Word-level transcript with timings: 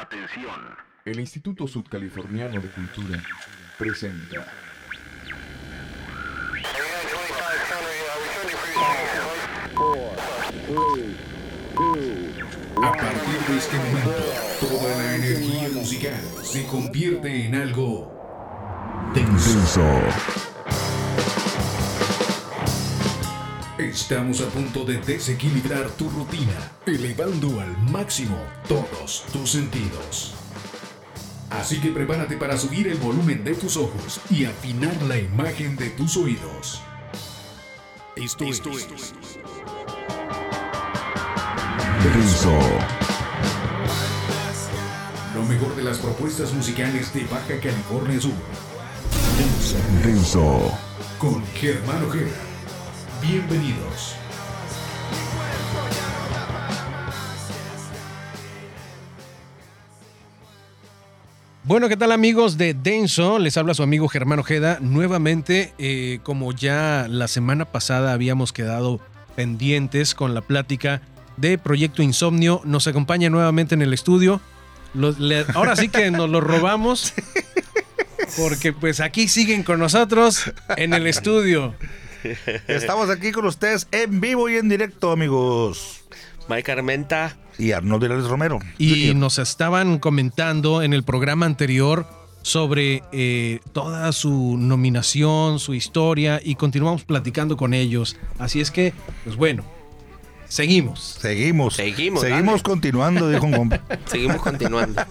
Atención. 0.00 0.76
El 1.04 1.20
Instituto 1.20 1.66
Sudcaliforniano 1.66 2.60
de 2.60 2.68
Cultura 2.68 3.22
presenta. 3.78 4.46
A 12.82 12.92
partir 12.92 13.40
de 13.48 13.56
este 13.56 13.76
momento, 13.78 14.10
toda 14.60 14.96
la 14.98 15.16
energía 15.16 15.68
musical 15.72 16.20
se 16.42 16.66
convierte 16.66 17.46
en 17.46 17.54
algo 17.54 19.12
denso. 19.14 19.82
Estamos 23.78 24.40
a 24.40 24.46
punto 24.46 24.86
de 24.86 24.96
desequilibrar 25.02 25.90
tu 25.90 26.08
rutina, 26.08 26.72
elevando 26.86 27.60
al 27.60 27.76
máximo 27.92 28.38
todos 28.66 29.26
tus 29.30 29.50
sentidos. 29.50 30.32
Así 31.50 31.78
que 31.78 31.90
prepárate 31.90 32.38
para 32.38 32.56
subir 32.56 32.88
el 32.88 32.96
volumen 32.96 33.44
de 33.44 33.54
tus 33.54 33.76
ojos 33.76 34.22
y 34.30 34.46
afinar 34.46 34.96
la 35.02 35.18
imagen 35.18 35.76
de 35.76 35.90
tus 35.90 36.16
oídos. 36.16 36.80
Esto, 38.16 38.44
es 38.46 38.62
Denso. 42.02 42.58
Lo 45.34 45.42
mejor 45.42 45.76
de 45.76 45.84
las 45.84 45.98
propuestas 45.98 46.50
musicales 46.54 47.12
de 47.12 47.24
Baja 47.26 47.60
California 47.60 48.18
Sur. 48.22 48.32
Denso. 50.02 50.72
Con 51.18 51.44
Germán 51.48 52.02
Ojeda. 52.06 52.45
Bienvenidos. 53.26 54.14
Bueno, 61.64 61.88
¿qué 61.88 61.96
tal 61.96 62.12
amigos 62.12 62.58
de 62.58 62.74
Denso? 62.74 63.38
Les 63.40 63.56
habla 63.56 63.74
su 63.74 63.82
amigo 63.82 64.06
Germán 64.08 64.38
Ojeda. 64.38 64.78
Nuevamente, 64.80 65.72
eh, 65.78 66.20
como 66.22 66.52
ya 66.52 67.06
la 67.10 67.26
semana 67.26 67.64
pasada 67.64 68.12
habíamos 68.12 68.52
quedado 68.52 69.00
pendientes 69.34 70.14
con 70.14 70.32
la 70.32 70.42
plática 70.42 71.02
de 71.36 71.58
Proyecto 71.58 72.02
Insomnio, 72.02 72.60
nos 72.64 72.86
acompaña 72.86 73.30
nuevamente 73.30 73.74
en 73.74 73.82
el 73.82 73.92
estudio. 73.92 74.40
Los- 74.94 75.18
le- 75.18 75.44
ahora 75.54 75.74
sí 75.74 75.88
que 75.88 76.10
nos 76.10 76.30
lo 76.30 76.40
robamos. 76.40 77.12
Porque 78.38 78.72
pues 78.72 79.00
aquí 79.00 79.28
siguen 79.28 79.62
con 79.62 79.78
nosotros 79.80 80.52
en 80.76 80.94
el 80.94 81.06
estudio. 81.06 81.74
Estamos 82.68 83.10
aquí 83.10 83.32
con 83.32 83.46
ustedes 83.46 83.86
en 83.92 84.20
vivo 84.20 84.48
y 84.48 84.56
en 84.56 84.68
directo, 84.68 85.12
amigos. 85.12 86.04
Mike 86.48 86.72
Armenta. 86.72 87.36
Y 87.58 87.72
Arnoldo 87.72 88.06
Hilario 88.06 88.28
Romero. 88.28 88.58
Y 88.78 89.14
nos 89.14 89.38
estaban 89.38 89.98
comentando 89.98 90.82
en 90.82 90.92
el 90.92 91.02
programa 91.02 91.46
anterior 91.46 92.06
sobre 92.42 93.02
eh, 93.12 93.60
toda 93.72 94.12
su 94.12 94.56
nominación, 94.58 95.58
su 95.58 95.74
historia, 95.74 96.40
y 96.42 96.54
continuamos 96.54 97.04
platicando 97.04 97.56
con 97.56 97.74
ellos. 97.74 98.16
Así 98.38 98.60
es 98.60 98.70
que, 98.70 98.92
pues 99.24 99.36
bueno, 99.36 99.64
seguimos. 100.48 101.18
Seguimos. 101.20 101.74
Seguimos, 101.74 102.20
Seguimos 102.20 102.52
dale. 102.52 102.62
continuando, 102.62 103.28
dijo 103.28 103.46
un 103.46 103.52
compa. 103.56 103.80
Seguimos 104.04 104.42
continuando. 104.42 105.02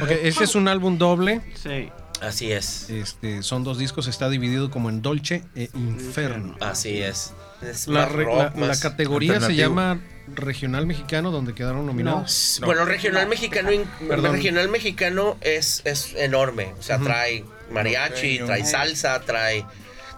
Ok, 0.00 0.10
este 0.22 0.44
es 0.44 0.54
un 0.54 0.68
álbum 0.68 0.96
doble. 0.96 1.42
Sí. 1.54 1.90
Así 2.20 2.52
es. 2.52 2.90
Este, 2.90 3.42
son 3.42 3.64
dos 3.64 3.78
discos, 3.78 4.06
está 4.06 4.28
dividido 4.28 4.70
como 4.70 4.88
en 4.90 5.02
Dolce 5.02 5.42
e 5.54 5.70
Inferno. 5.74 6.56
Así 6.60 7.00
es. 7.02 7.32
Es 7.62 7.88
La, 7.88 8.06
re- 8.06 8.24
rock, 8.24 8.56
la- 8.56 8.78
categoría 8.78 9.40
se 9.40 9.54
llama 9.54 10.00
Regional 10.34 10.86
Mexicano, 10.86 11.30
donde 11.30 11.54
quedaron 11.54 11.86
nominados. 11.86 12.60
Bueno, 12.64 12.84
regional 12.84 13.26
mexicano, 13.28 13.70
Perdón. 14.08 14.32
regional 14.32 14.68
mexicano 14.68 15.36
es, 15.40 15.82
es 15.84 16.14
enorme. 16.14 16.74
O 16.78 16.82
sea, 16.82 16.98
trae 16.98 17.44
mariachi, 17.70 18.38
Norteño. 18.38 18.46
trae 18.46 18.64
salsa, 18.64 19.20
trae 19.22 19.64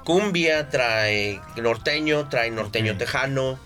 cumbia, 0.04 0.68
trae 0.70 1.40
norteño, 1.56 2.28
trae 2.28 2.50
norteño 2.50 2.96
tejano. 2.96 3.58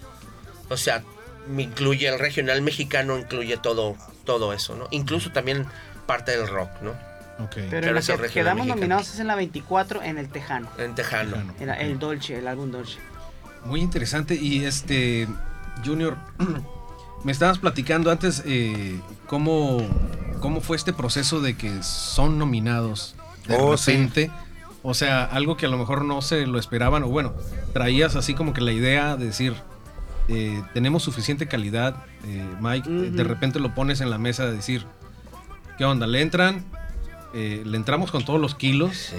O 0.69 0.77
sea, 0.77 1.03
me 1.49 1.63
incluye 1.65 2.09
el 2.09 2.19
regional 2.19 2.61
mexicano, 2.63 3.19
incluye 3.19 3.57
todo, 3.57 3.97
todo 4.25 4.53
eso, 4.53 4.75
¿no? 4.77 4.89
Incluso 4.91 5.33
también 5.33 5.67
parte 6.07 6.33
del 6.37 6.49
rock, 6.49 6.71
¿no? 6.83 6.93
Pero 7.39 7.51
Pero 7.71 7.89
en 7.91 7.97
el 7.97 8.03
que 8.03 8.29
quedamos 8.29 8.67
mexicano. 8.67 8.75
nominados 8.77 9.13
es 9.15 9.21
en 9.21 9.27
la 9.27 9.35
24 9.35 10.03
en 10.03 10.19
el 10.19 10.29
Tejano. 10.29 10.69
En 10.79 10.95
tejano. 10.95 11.33
Tejano. 11.33 11.55
Era 11.61 11.75
el 11.75 11.99
Dolce, 11.99 12.39
el 12.39 12.49
álbum 12.49 12.71
Dolce. 12.71 12.99
Muy 13.65 13.81
interesante. 13.81 14.35
Y 14.35 14.65
este, 14.65 15.29
Junior, 15.85 16.17
me 17.25 17.33
estabas 17.33 17.59
platicando 17.59 18.11
antes 18.11 18.43
eh, 18.47 18.99
cómo, 19.27 19.79
cómo 20.41 20.61
fue 20.61 20.77
este 20.77 20.93
proceso 20.93 21.41
de 21.41 21.57
que 21.57 21.83
son 21.83 22.39
nominados 22.39 23.15
de 23.47 23.57
Oh, 23.59 23.77
sí. 23.77 23.93
repente. 23.93 24.31
O 24.83 24.95
sea, 24.95 25.25
algo 25.25 25.57
que 25.57 25.67
a 25.67 25.69
lo 25.69 25.77
mejor 25.79 26.05
no 26.05 26.23
se 26.23 26.47
lo 26.47 26.59
esperaban. 26.59 27.03
O 27.03 27.09
bueno, 27.09 27.35
traías 27.73 28.15
así 28.17 28.35
como 28.35 28.53
que 28.55 28.61
la 28.61 28.73
idea 28.73 29.17
de 29.17 29.27
decir, 29.27 29.55
eh, 30.29 30.63
tenemos 30.75 31.03
suficiente 31.03 31.49
calidad, 31.49 31.97
eh, 32.25 32.45
Mike. 32.61 32.89
eh, 32.89 33.11
De 33.11 33.25
repente 33.25 33.59
lo 33.61 33.75
pones 33.75 34.01
en 34.01 34.11
la 34.11 34.19
mesa 34.19 34.47
de 34.47 34.53
decir, 34.57 34.87
¿qué 35.77 35.85
onda? 35.85 36.07
¿Le 36.07 36.23
entran? 36.23 36.65
Eh, 37.39 37.63
le 37.67 37.77
entramos 37.77 38.11
con 38.11 38.25
todos 38.25 38.41
los 38.41 38.55
kilos 38.55 38.97
Sí. 38.97 39.17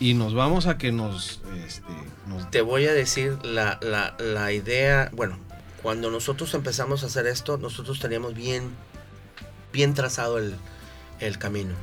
Y 0.00 0.14
nos 0.14 0.34
vamos 0.34 0.66
a 0.66 0.76
que 0.78 0.90
nos, 0.90 1.40
este, 1.64 1.84
nos 2.26 2.50
Te 2.50 2.60
voy 2.62 2.86
a 2.86 2.92
decir 2.92 3.38
la, 3.44 3.78
la- 3.80 4.16
la 4.18 4.50
idea, 4.52 5.08
bueno, 5.12 5.38
cuando 5.82 6.10
nosotros 6.10 6.52
empezamos 6.54 7.04
a 7.04 7.06
hacer 7.06 7.28
esto, 7.28 7.56
nosotros 7.58 8.00
teníamos 8.00 8.34
bien, 8.34 8.70
bien 9.72 9.94
trazado 9.94 10.38
el, 10.38 10.56
el 11.20 11.38
camino. 11.38 11.74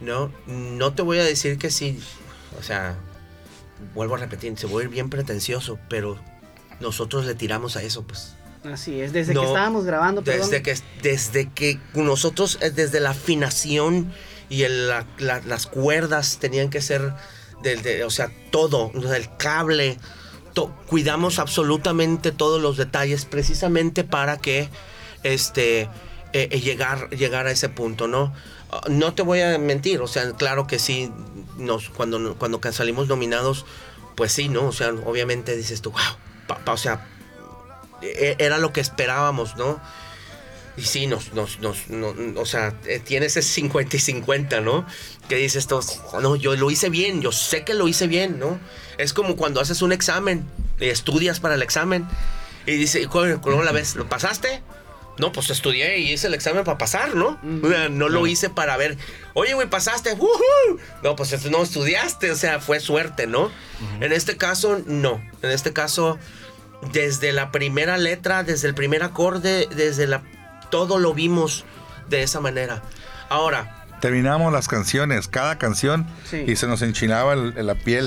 No, 0.00 0.30
no 0.46 0.92
te 0.92 1.02
voy 1.02 1.18
a 1.18 1.24
decir 1.24 1.58
que 1.58 1.70
sí, 1.72 1.98
o 2.60 2.62
sea, 2.62 2.94
vuelvo 3.94 4.14
a 4.14 4.18
repetir, 4.18 4.56
se 4.56 4.66
voy 4.66 4.82
a 4.82 4.84
ir 4.84 4.90
bien 4.92 5.10
pretencioso, 5.10 5.78
pero 5.88 6.18
nosotros 6.78 7.24
le 7.24 7.34
tiramos 7.34 7.76
a 7.76 7.82
eso, 7.82 8.02
pues. 8.04 8.36
Así 8.64 9.00
es, 9.00 9.12
desde 9.12 9.34
No, 9.34 9.40
que 9.40 9.46
estábamos 9.48 9.84
grabando, 9.84 10.22
perdón. 10.22 10.50
Desde 10.50 10.62
que, 10.62 10.76
desde 11.02 11.48
que 11.50 11.80
nosotros, 11.94 12.58
eh, 12.60 12.70
desde 12.70 13.00
la 13.00 13.10
afinación 13.10 14.12
y 14.48 14.64
las 14.68 15.66
cuerdas 15.66 16.38
tenían 16.38 16.70
que 16.70 16.80
ser, 16.80 17.12
o 18.04 18.10
sea, 18.10 18.30
todo, 18.50 18.90
el 18.94 19.36
cable, 19.36 19.98
cuidamos 20.86 21.38
absolutamente 21.38 22.32
todos 22.32 22.60
los 22.62 22.76
detalles 22.76 23.24
precisamente 23.24 24.04
para 24.04 24.38
que 24.38 24.68
este, 25.22 25.82
eh, 25.82 25.88
eh, 26.50 26.60
llegar, 26.60 27.10
llegar 27.10 27.46
a 27.46 27.50
ese 27.50 27.68
punto, 27.68 28.06
¿no? 28.08 28.32
Ah, 28.70 28.80
No 28.88 29.12
te 29.14 29.22
voy 29.22 29.40
a 29.40 29.58
mentir, 29.58 30.00
o 30.00 30.06
sea, 30.06 30.32
claro 30.32 30.66
que 30.66 30.78
sí, 30.78 31.10
nos, 31.58 31.90
cuando, 31.90 32.36
cuando 32.36 32.60
salimos 32.72 33.08
nominados, 33.08 33.66
pues 34.16 34.32
sí, 34.32 34.48
¿no? 34.48 34.66
O 34.66 34.72
sea, 34.72 34.90
obviamente 35.04 35.56
dices 35.56 35.82
tú, 35.82 35.90
wow, 35.90 36.56
pa- 36.64 36.72
o 36.72 36.76
sea, 36.76 37.06
e- 38.02 38.36
era 38.38 38.58
lo 38.58 38.72
que 38.72 38.80
esperábamos, 38.80 39.56
¿no? 39.56 39.80
Y 40.76 40.82
sí, 40.82 41.06
nos, 41.06 41.32
nos, 41.32 41.58
nos, 41.60 41.88
no- 41.88 42.14
o 42.40 42.44
sea, 42.46 42.74
eh, 42.86 43.00
tiene 43.02 43.26
ese 43.26 43.40
50 43.40 43.96
y 43.96 43.98
50, 43.98 44.60
¿no? 44.60 44.86
Que 45.28 45.36
dices 45.36 45.56
esto, 45.64 45.80
no, 46.20 46.36
yo 46.36 46.54
lo 46.54 46.70
hice 46.70 46.90
bien, 46.90 47.22
yo 47.22 47.32
sé 47.32 47.64
que 47.64 47.72
lo 47.74 47.88
hice 47.88 48.06
bien, 48.06 48.38
¿no? 48.38 48.60
Es 48.98 49.12
como 49.12 49.36
cuando 49.36 49.60
haces 49.60 49.80
un 49.82 49.92
examen, 49.92 50.44
y 50.78 50.86
estudias 50.88 51.40
para 51.40 51.54
el 51.54 51.62
examen, 51.62 52.06
y 52.66 52.72
dice, 52.72 53.00
y 53.00 53.06
¿cómo, 53.06 53.62
la 53.62 53.72
ves? 53.72 53.96
¿Lo 53.96 54.08
pasaste? 54.08 54.62
No, 55.18 55.32
pues 55.32 55.48
estudié 55.48 55.98
y 55.98 56.12
hice 56.12 56.26
el 56.26 56.34
examen 56.34 56.62
para 56.64 56.76
pasar, 56.76 57.14
¿no? 57.14 57.40
O 57.62 57.68
sea, 57.70 57.88
no 57.88 58.10
lo 58.10 58.26
hice 58.26 58.50
para 58.50 58.76
ver, 58.76 58.98
oye, 59.32 59.54
güey, 59.54 59.70
pasaste, 59.70 60.12
¡Woohoo! 60.12 60.78
No, 61.02 61.16
pues 61.16 61.50
no 61.50 61.62
estudiaste, 61.62 62.30
o 62.30 62.36
sea, 62.36 62.60
fue 62.60 62.80
suerte, 62.80 63.26
¿no? 63.26 63.50
En 64.00 64.12
este 64.12 64.36
caso, 64.36 64.82
no. 64.84 65.22
En 65.40 65.50
este 65.52 65.72
caso, 65.72 66.18
desde 66.92 67.32
la 67.32 67.50
primera 67.50 67.96
letra, 67.96 68.42
desde 68.42 68.68
el 68.68 68.74
primer 68.74 69.02
acorde, 69.02 69.68
desde 69.74 70.06
la 70.06 70.22
todo 70.70 70.98
lo 70.98 71.14
vimos 71.14 71.64
de 72.08 72.22
esa 72.22 72.40
manera. 72.40 72.82
Ahora, 73.28 73.72
Terminamos 74.00 74.52
las 74.52 74.68
canciones, 74.68 75.26
cada 75.26 75.56
canción, 75.56 76.06
Sí. 76.30 76.44
y 76.46 76.56
se 76.56 76.66
nos 76.66 76.82
enchinaba 76.82 77.32
el- 77.32 77.66
la 77.66 77.74
piel. 77.74 78.06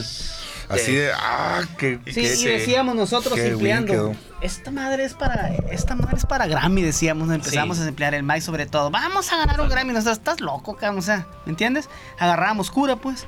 Así 0.69 0.85
Sí. 0.85 0.95
de, 0.95 1.11
ah, 1.13 1.61
que. 1.79 1.99
Sí, 2.05 2.13
que- 2.13 2.35
y 2.35 2.45
decíamos 2.45 2.95
nosotros 2.95 3.37
empleando. 3.39 4.15
Esta 4.39 4.69
madre 4.69 5.03
es 5.03 5.15
para 5.15 5.47
esta 5.71 5.95
madre 5.95 6.17
es 6.17 6.27
para 6.27 6.45
Grammy, 6.45 6.83
decíamos, 6.83 7.31
empezamos 7.33 7.77
Sí. 7.77 7.83
a 7.83 7.87
emplear 7.87 8.13
el 8.13 8.21
Mike 8.21 8.41
sobre 8.41 8.67
todo. 8.67 8.91
Vamos 8.91 9.33
a 9.33 9.37
ganar 9.37 9.59
un 9.59 9.67
Grammy, 9.67 9.91
nosotros 9.93 10.19
estás 10.19 10.41
loco, 10.41 10.75
cabrón, 10.77 10.99
o 10.99 11.01
sea, 11.01 11.25
¿me 11.47 11.49
entiendes? 11.53 11.89
Agarrábamos 12.19 12.69
cura, 12.69 12.95
pues. 12.97 13.25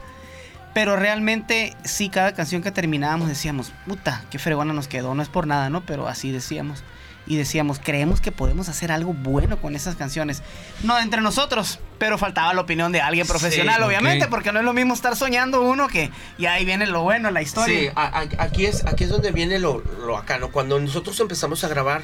Pero 0.75 0.95
realmente 0.95 1.75
sí 1.83 2.09
cada 2.09 2.33
canción 2.35 2.61
que 2.61 2.71
terminábamos 2.71 3.27
decíamos, 3.27 3.73
"Puta, 3.87 4.23
qué 4.29 4.37
fregona 4.37 4.71
nos 4.71 4.87
quedó", 4.87 5.15
no 5.15 5.23
es 5.23 5.29
por 5.29 5.47
nada, 5.47 5.71
¿no? 5.71 5.81
Pero 5.83 6.07
así 6.07 6.31
decíamos. 6.31 6.83
Y 7.27 7.37
decíamos, 7.37 7.79
creemos 7.83 8.19
que 8.19 8.31
podemos 8.31 8.67
hacer 8.67 8.91
algo 8.91 9.13
bueno 9.13 9.61
con 9.61 9.75
esas 9.75 9.95
canciones. 9.95 10.41
No 10.83 10.97
entre 10.99 11.21
nosotros, 11.21 11.79
pero 11.99 12.17
faltaba 12.17 12.53
la 12.53 12.61
opinión 12.61 12.91
de 12.91 12.99
alguien 12.99 13.27
profesional, 13.27 13.77
Sí, 13.77 13.83
obviamente, 13.83 14.27
porque 14.27 14.51
no 14.51 14.59
es 14.59 14.65
lo 14.65 14.73
mismo 14.73 14.93
estar 14.95 15.15
soñando 15.15 15.61
uno 15.61 15.87
que 15.87 16.09
y 16.39 16.47
ahí 16.47 16.65
viene 16.65 16.87
lo 16.87 17.03
bueno, 17.03 17.29
la 17.29 17.41
historia. 17.43 17.79
Sí, 17.79 17.89
a- 17.95 18.19
a- 18.21 18.43
aquí 18.43 18.65
es, 18.65 18.85
aquí 18.87 19.03
es 19.03 19.09
donde 19.11 19.31
viene 19.31 19.59
lo, 19.59 19.79
lo 20.05 20.17
acá, 20.17 20.39
¿no? 20.39 20.51
Cuando 20.51 20.79
nosotros 20.79 21.19
empezamos 21.19 21.63
a 21.63 21.67
grabar, 21.67 22.03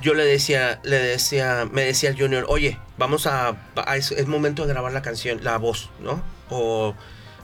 yo 0.00 0.14
le 0.14 0.24
decía, 0.24 0.80
le 0.84 0.98
decía, 0.98 1.68
me 1.70 1.82
decía 1.82 2.08
el 2.08 2.18
Junior, 2.18 2.46
oye, 2.48 2.78
vamos 2.96 3.26
a, 3.26 3.56
a- 3.76 3.96
es, 3.96 4.10
es 4.12 4.26
momento 4.26 4.62
de 4.66 4.72
grabar 4.72 4.92
la 4.92 5.02
canción, 5.02 5.44
la 5.44 5.58
voz, 5.58 5.90
¿no? 6.00 6.22
O 6.48 6.94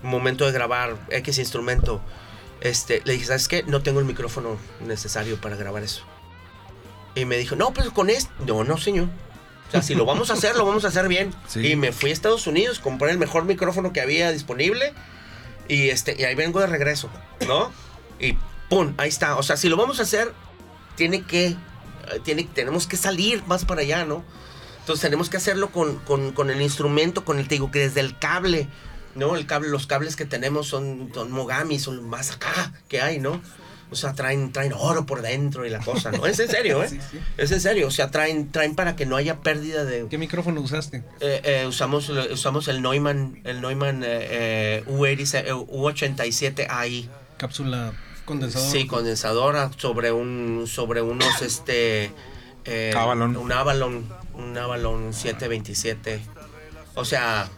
momento 0.03 0.47
de 0.47 0.53
grabar 0.53 0.97
X 1.11 1.39
instrumento. 1.39 2.01
Este, 2.63 3.03
le 3.05 3.13
dije, 3.15 3.27
¿sabes 3.27 3.49
qué? 3.49 3.65
No 3.65 3.83
tengo 3.83 4.01
el 4.01 4.07
micrófono 4.07 4.57
necesario 4.81 5.39
para 5.41 5.57
grabar 5.57 5.83
eso. 5.83 6.05
Y 7.15 7.25
me 7.25 7.37
dijo, 7.37 7.57
no, 7.57 7.73
pues 7.73 7.91
con 7.91 8.11
esto. 8.11 8.31
No, 8.47 8.65
no, 8.65 8.77
señor. 8.79 9.09
O 9.69 9.71
sea, 9.71 9.83
si 9.83 9.95
lo 9.95 10.05
vamos 10.05 10.31
a 10.31 10.35
hacer, 10.35 10.57
lo 10.57 10.65
vamos 10.67 10.85
a 10.85 10.89
hacer 10.89 11.09
bien. 11.09 11.35
Sí. 11.49 11.67
Y 11.67 11.77
me 11.77 11.93
fui 11.93 12.11
a 12.11 12.13
Estados 12.13 12.47
Unidos, 12.47 12.79
compré 12.81 13.11
el 13.11 13.19
mejor 13.19 13.45
micrófono 13.45 13.93
que 13.93 14.01
había 14.01 14.31
disponible. 14.33 14.93
Y, 15.69 15.89
este, 15.91 16.17
y 16.19 16.25
ahí 16.25 16.35
vengo 16.35 16.61
de 16.61 16.67
regreso, 16.67 17.09
¿no? 17.47 17.71
Y 18.21 18.37
¡pum! 18.69 18.93
Ahí 18.99 19.09
está. 19.09 19.37
O 19.37 19.43
sea, 19.43 19.57
si 19.57 19.69
lo 19.69 19.77
vamos 19.77 19.99
a 20.01 20.03
hacer, 20.03 20.33
tiene 20.97 21.23
que. 21.23 21.57
Tiene, 22.23 22.45
tenemos 22.45 22.87
que 22.87 22.97
salir 22.99 23.43
más 23.47 23.65
para 23.65 23.81
allá, 23.81 24.05
¿no? 24.05 24.23
Entonces 24.81 25.01
tenemos 25.01 25.31
que 25.31 25.39
hacerlo 25.39 25.71
con, 25.71 25.97
con- 26.01 26.33
con 26.33 26.51
el 26.51 26.61
instrumento, 26.61 27.25
con 27.25 27.39
el, 27.39 27.49
te 27.49 27.55
digo, 27.55 27.71
que 27.71 27.79
desde 27.79 28.01
el 28.01 28.19
cable, 28.19 28.69
¿no? 29.15 29.37
El 29.37 29.47
cable, 29.47 29.71
los 29.71 29.87
cables 29.87 30.15
que 30.15 30.27
tenemos 30.27 30.67
son, 30.67 31.11
son 31.15 31.31
Mogami, 31.31 31.79
son 31.79 32.07
más 32.11 32.33
acá 32.33 32.75
que 32.89 33.01
hay, 33.01 33.19
¿no? 33.21 33.41
O 33.91 33.97
sea, 33.97 34.13
traen, 34.15 34.53
traen 34.53 34.73
oro 34.73 35.07
por 35.07 35.23
dentro 35.23 35.65
y 35.67 35.71
la 35.71 35.79
cosa, 35.81 36.11
¿no? 36.11 36.27
Es 36.27 36.39
en 36.41 36.49
serio, 36.49 36.83
¿eh? 36.83 36.89
Es 37.37 37.53
en 37.53 37.61
serio. 37.61 37.87
O 37.87 37.91
sea, 37.91 38.11
traen, 38.11 38.51
traen 38.51 38.75
para 38.75 38.97
que 38.97 39.07
no 39.07 39.17
haya 39.17 39.41
pérdida 39.41 39.85
de, 39.85 40.07
¿Qué 40.09 40.19
micrófono 40.19 40.61
usaste? 40.61 41.05
eh, 41.21 41.41
eh, 41.45 41.67
usamos, 41.69 42.09
usamos 42.09 42.67
el 42.69 42.83
Neumann, 42.83 43.41
el 43.45 43.61
Neumann 43.61 44.03
eh, 44.03 44.09
eh, 44.31 44.85
U87, 44.89 45.45
eh, 45.47 45.53
U87 45.53 46.67
AI. 46.69 47.09
Cápsula 47.37 47.93
condensador. 48.25 48.71
Sí, 48.71 48.87
condensadora 48.87 49.71
sobre 49.77 50.11
un 50.11 50.65
sobre 50.67 51.03
unos 51.03 51.43
este 51.43 52.11
eh, 52.65 52.93
Avalon. 52.97 53.37
un 53.37 53.53
Avalon, 53.53 54.09
un 54.35 54.57
Avalon 54.59 55.13
727. 55.13 56.21
O 56.95 57.05
sea, 57.05 57.49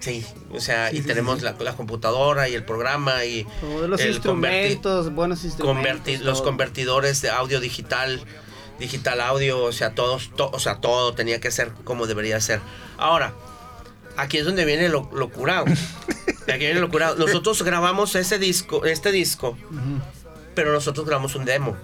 sí, 0.00 0.24
o 0.52 0.60
sea, 0.60 0.92
y 0.92 1.00
tenemos 1.02 1.42
La, 1.42 1.54
la 1.58 1.74
computadora 1.76 2.48
y 2.48 2.54
el 2.54 2.64
programa 2.64 3.24
y 3.24 3.46
Todos 3.60 3.88
los 3.88 4.00
el 4.00 4.10
instrumentos, 4.10 5.12
buenos 5.14 5.44
instrumentos. 5.44 6.06
converti- 6.06 6.18
los 6.20 6.42
convertidores 6.42 7.20
de 7.22 7.30
audio 7.30 7.60
digital, 7.60 8.22
digital 8.78 9.20
audio, 9.20 9.62
o 9.64 9.72
sea, 9.72 9.94
todos, 9.94 10.30
to- 10.36 10.50
o 10.52 10.58
sea, 10.58 10.76
todo 10.76 11.14
tenía 11.14 11.40
que 11.40 11.50
ser 11.50 11.72
como 11.84 12.06
debería 12.06 12.40
ser. 12.40 12.60
Ahora, 12.96 13.32
aquí 14.16 14.38
es 14.38 14.44
donde 14.44 14.64
viene 14.64 14.88
lo, 14.88 15.08
lo 15.12 15.30
curado. 15.30 15.66
Aquí 16.48 16.60
viene 16.64 16.80
lo 16.80 16.88
curado. 16.88 17.14
Nosotros 17.16 17.62
grabamos 17.62 18.14
ese 18.14 18.38
disco, 18.38 18.86
este 18.86 19.12
disco, 19.12 19.58
pero 20.54 20.72
nosotros 20.72 21.04
grabamos 21.06 21.34
un 21.34 21.44
demo. 21.44 21.76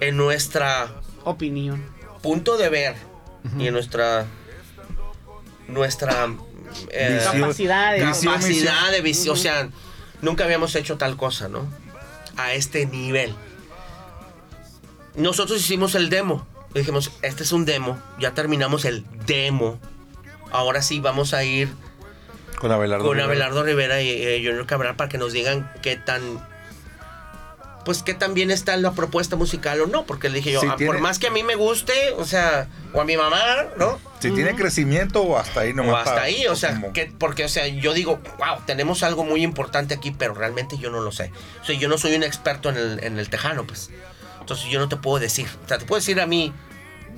En 0.00 0.16
nuestra 0.16 0.88
Opinión. 1.22 1.84
punto 2.22 2.56
de 2.56 2.68
ver 2.70 2.96
y 3.56 3.68
en 3.68 3.72
nuestra 3.74 4.26
nuestra 5.68 6.28
eh, 6.90 7.14
Visión. 7.14 7.40
Capacidad 7.40 7.92
de- 8.90 9.00
Visión, 9.02 9.34
o 9.34 9.36
sea, 9.36 9.68
nunca 10.22 10.44
habíamos 10.44 10.74
hecho 10.74 10.96
tal 10.96 11.16
cosa, 11.16 11.48
¿no? 11.48 11.66
A 12.36 12.52
este 12.54 12.86
nivel. 12.86 13.34
Nosotros 15.14 15.60
hicimos 15.60 15.94
el 15.94 16.10
demo. 16.10 16.46
Dijimos, 16.74 17.10
este 17.22 17.42
es 17.42 17.52
un 17.52 17.64
demo, 17.64 17.98
ya 18.18 18.32
terminamos 18.34 18.84
el 18.84 19.04
demo. 19.26 19.78
Ahora 20.50 20.82
sí 20.82 21.00
vamos 21.00 21.32
a 21.32 21.42
ir 21.42 21.70
Con 22.58 22.70
Abelardo. 22.70 23.04
con 23.04 23.14
Rivera. 23.14 23.26
Abelardo 23.32 23.62
Rivera 23.64 24.02
y 24.02 24.10
eh, 24.10 24.42
Junior 24.44 24.66
Cabral 24.66 24.94
para 24.96 25.08
que 25.08 25.16
nos 25.16 25.32
digan 25.32 25.70
qué 25.82 25.96
tan 25.96 26.20
pues 27.86 28.02
qué 28.02 28.12
tan 28.12 28.34
bien 28.34 28.50
está 28.50 28.76
la 28.76 28.92
propuesta 28.92 29.36
musical 29.36 29.80
o 29.80 29.86
no, 29.86 30.04
porque 30.04 30.28
le 30.28 30.38
dije 30.38 30.52
yo, 30.52 30.60
Sí, 30.60 30.66
ah, 30.68 30.74
tiene- 30.76 30.92
por 30.92 31.00
más 31.00 31.18
que 31.18 31.28
a 31.28 31.30
mí 31.30 31.42
me 31.42 31.54
guste, 31.54 31.92
o 32.18 32.24
sea, 32.26 32.68
o 32.92 33.00
a 33.00 33.04
mi 33.04 33.16
mamá, 33.16 33.38
¿no? 33.78 33.98
Si 34.20 34.30
tiene 34.32 34.54
crecimiento 34.56 35.22
o 35.22 35.38
hasta 35.38 35.60
ahí 35.60 35.72
nomás. 35.72 35.92
o 35.94 35.96
hasta 35.98 36.10
para- 36.10 36.22
ahí, 36.26 36.46
o 36.48 36.56
sea, 36.56 36.74
como- 36.74 36.92
que, 36.92 37.06
porque, 37.18 37.44
o 37.44 37.48
sea, 37.48 37.66
yo 37.68 37.94
digo, 37.94 38.20
wow, 38.38 38.58
tenemos 38.66 39.02
algo 39.04 39.24
muy 39.24 39.42
importante 39.42 39.94
aquí, 39.94 40.10
pero 40.10 40.34
realmente 40.34 40.76
yo 40.78 40.90
no 40.90 41.00
lo 41.00 41.12
sé. 41.12 41.30
O 41.62 41.64
sea, 41.64 41.76
yo 41.78 41.88
no 41.88 41.96
soy 41.96 42.16
un 42.16 42.24
experto 42.24 42.68
en 42.70 42.76
el, 42.76 43.04
en 43.04 43.18
el 43.20 43.30
tejano, 43.30 43.64
pues. 43.66 43.90
Entonces 44.40 44.66
yo 44.68 44.78
no 44.80 44.88
te 44.88 44.96
puedo 44.96 45.18
decir. 45.20 45.46
O 45.64 45.68
sea, 45.68 45.78
te 45.78 45.84
puedo 45.86 45.98
decir 46.00 46.20
a 46.20 46.26
mí, 46.26 46.52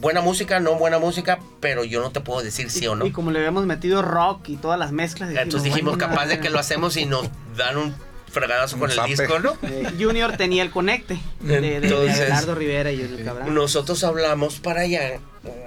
buena 0.00 0.20
música, 0.20 0.60
no 0.60 0.74
buena 0.74 0.98
música, 0.98 1.38
pero 1.60 1.82
yo 1.84 2.00
no 2.02 2.10
te 2.10 2.20
puedo 2.20 2.42
decir 2.42 2.70
sí 2.70 2.86
o 2.86 2.94
no. 2.94 3.06
Y 3.06 3.10
como 3.12 3.30
le 3.30 3.38
habíamos 3.38 3.64
metido 3.66 4.02
rock 4.02 4.48
y 4.50 4.56
todas 4.56 4.78
las 4.78 4.92
mezclas. 4.92 5.30
Entonces 5.30 5.62
dijimos, 5.64 5.96
bueno, 5.96 6.08
capaz 6.10 6.26
de 6.26 6.40
que 6.40 6.50
lo 6.50 6.58
hacemos 6.58 6.96
y 6.98 7.06
nos 7.06 7.26
dan 7.56 7.76
un 7.78 7.94
fregadazo 8.30 8.78
con 8.78 8.90
el 8.90 8.96
zape. 8.96 9.08
disco, 9.10 9.38
¿no? 9.38 9.56
Eh, 9.62 9.92
Junior 9.98 10.36
tenía 10.36 10.62
el 10.62 10.70
conecte 10.70 11.18
de, 11.40 11.60
de, 11.60 11.80
de 11.80 11.86
Entonces- 11.88 12.20
Abelardo 12.20 12.54
Rivera 12.54 12.90
y 12.92 12.98
Junior 13.02 13.24
Cabral. 13.24 13.54
Nosotros 13.54 14.04
hablamos 14.04 14.60
para 14.60 14.82
allá, 14.82 15.20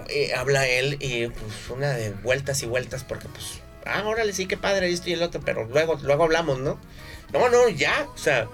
eh, 0.08 0.34
habla 0.38 0.68
él 0.68 0.98
y 1.00 1.28
pues 1.28 1.54
una 1.70 1.90
de 1.90 2.12
vueltas 2.12 2.62
y 2.64 2.66
vueltas 2.68 3.04
porque 3.04 3.28
pues, 3.30 3.60
ah, 3.86 4.04
órale, 4.06 4.34
sí, 4.34 4.46
qué 4.46 4.58
padre 4.58 4.92
esto 4.92 5.10
y 5.10 5.14
el 5.14 5.24
otro, 5.24 5.42
pero 5.44 5.66
luego, 5.66 5.98
luego 6.04 6.24
hablamos, 6.24 6.60
¿no? 6.60 6.80
No, 7.34 7.50
no, 7.50 7.70
ya, 7.70 8.08
o 8.14 8.18
sea, 8.18 8.48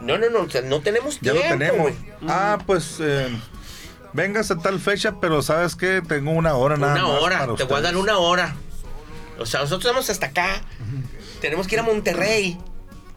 no, 0.00 0.18
no, 0.18 0.30
no, 0.30 0.40
o 0.40 0.50
sea, 0.50 0.62
no 0.62 0.80
tenemos 0.80 1.18
Ya 1.20 1.32
tiempo. 1.32 1.48
lo 1.52 1.58
tenemos. 1.58 1.92
Ah, 2.26 2.58
pues. 2.66 2.96
Eh, 3.00 3.28
vengas 4.12 4.50
a 4.50 4.56
tal 4.58 4.80
fecha, 4.80 5.16
pero 5.20 5.42
¿sabes 5.42 5.76
qué? 5.76 6.00
Tengo 6.06 6.30
una 6.32 6.54
hora 6.54 6.76
nada 6.76 6.94
Una 6.94 7.02
más 7.04 7.22
hora, 7.22 7.38
para 7.40 7.54
te 7.56 7.64
voy 7.64 7.78
a 7.78 7.80
dar 7.82 7.94
ustedes. 7.96 8.02
una 8.02 8.18
hora. 8.18 8.56
O 9.38 9.44
sea, 9.46 9.60
nosotros 9.60 9.92
vamos 9.92 10.08
hasta 10.10 10.26
acá. 10.26 10.62
Tenemos 11.40 11.66
que 11.66 11.74
ir 11.74 11.80
a 11.80 11.82
Monterrey 11.82 12.56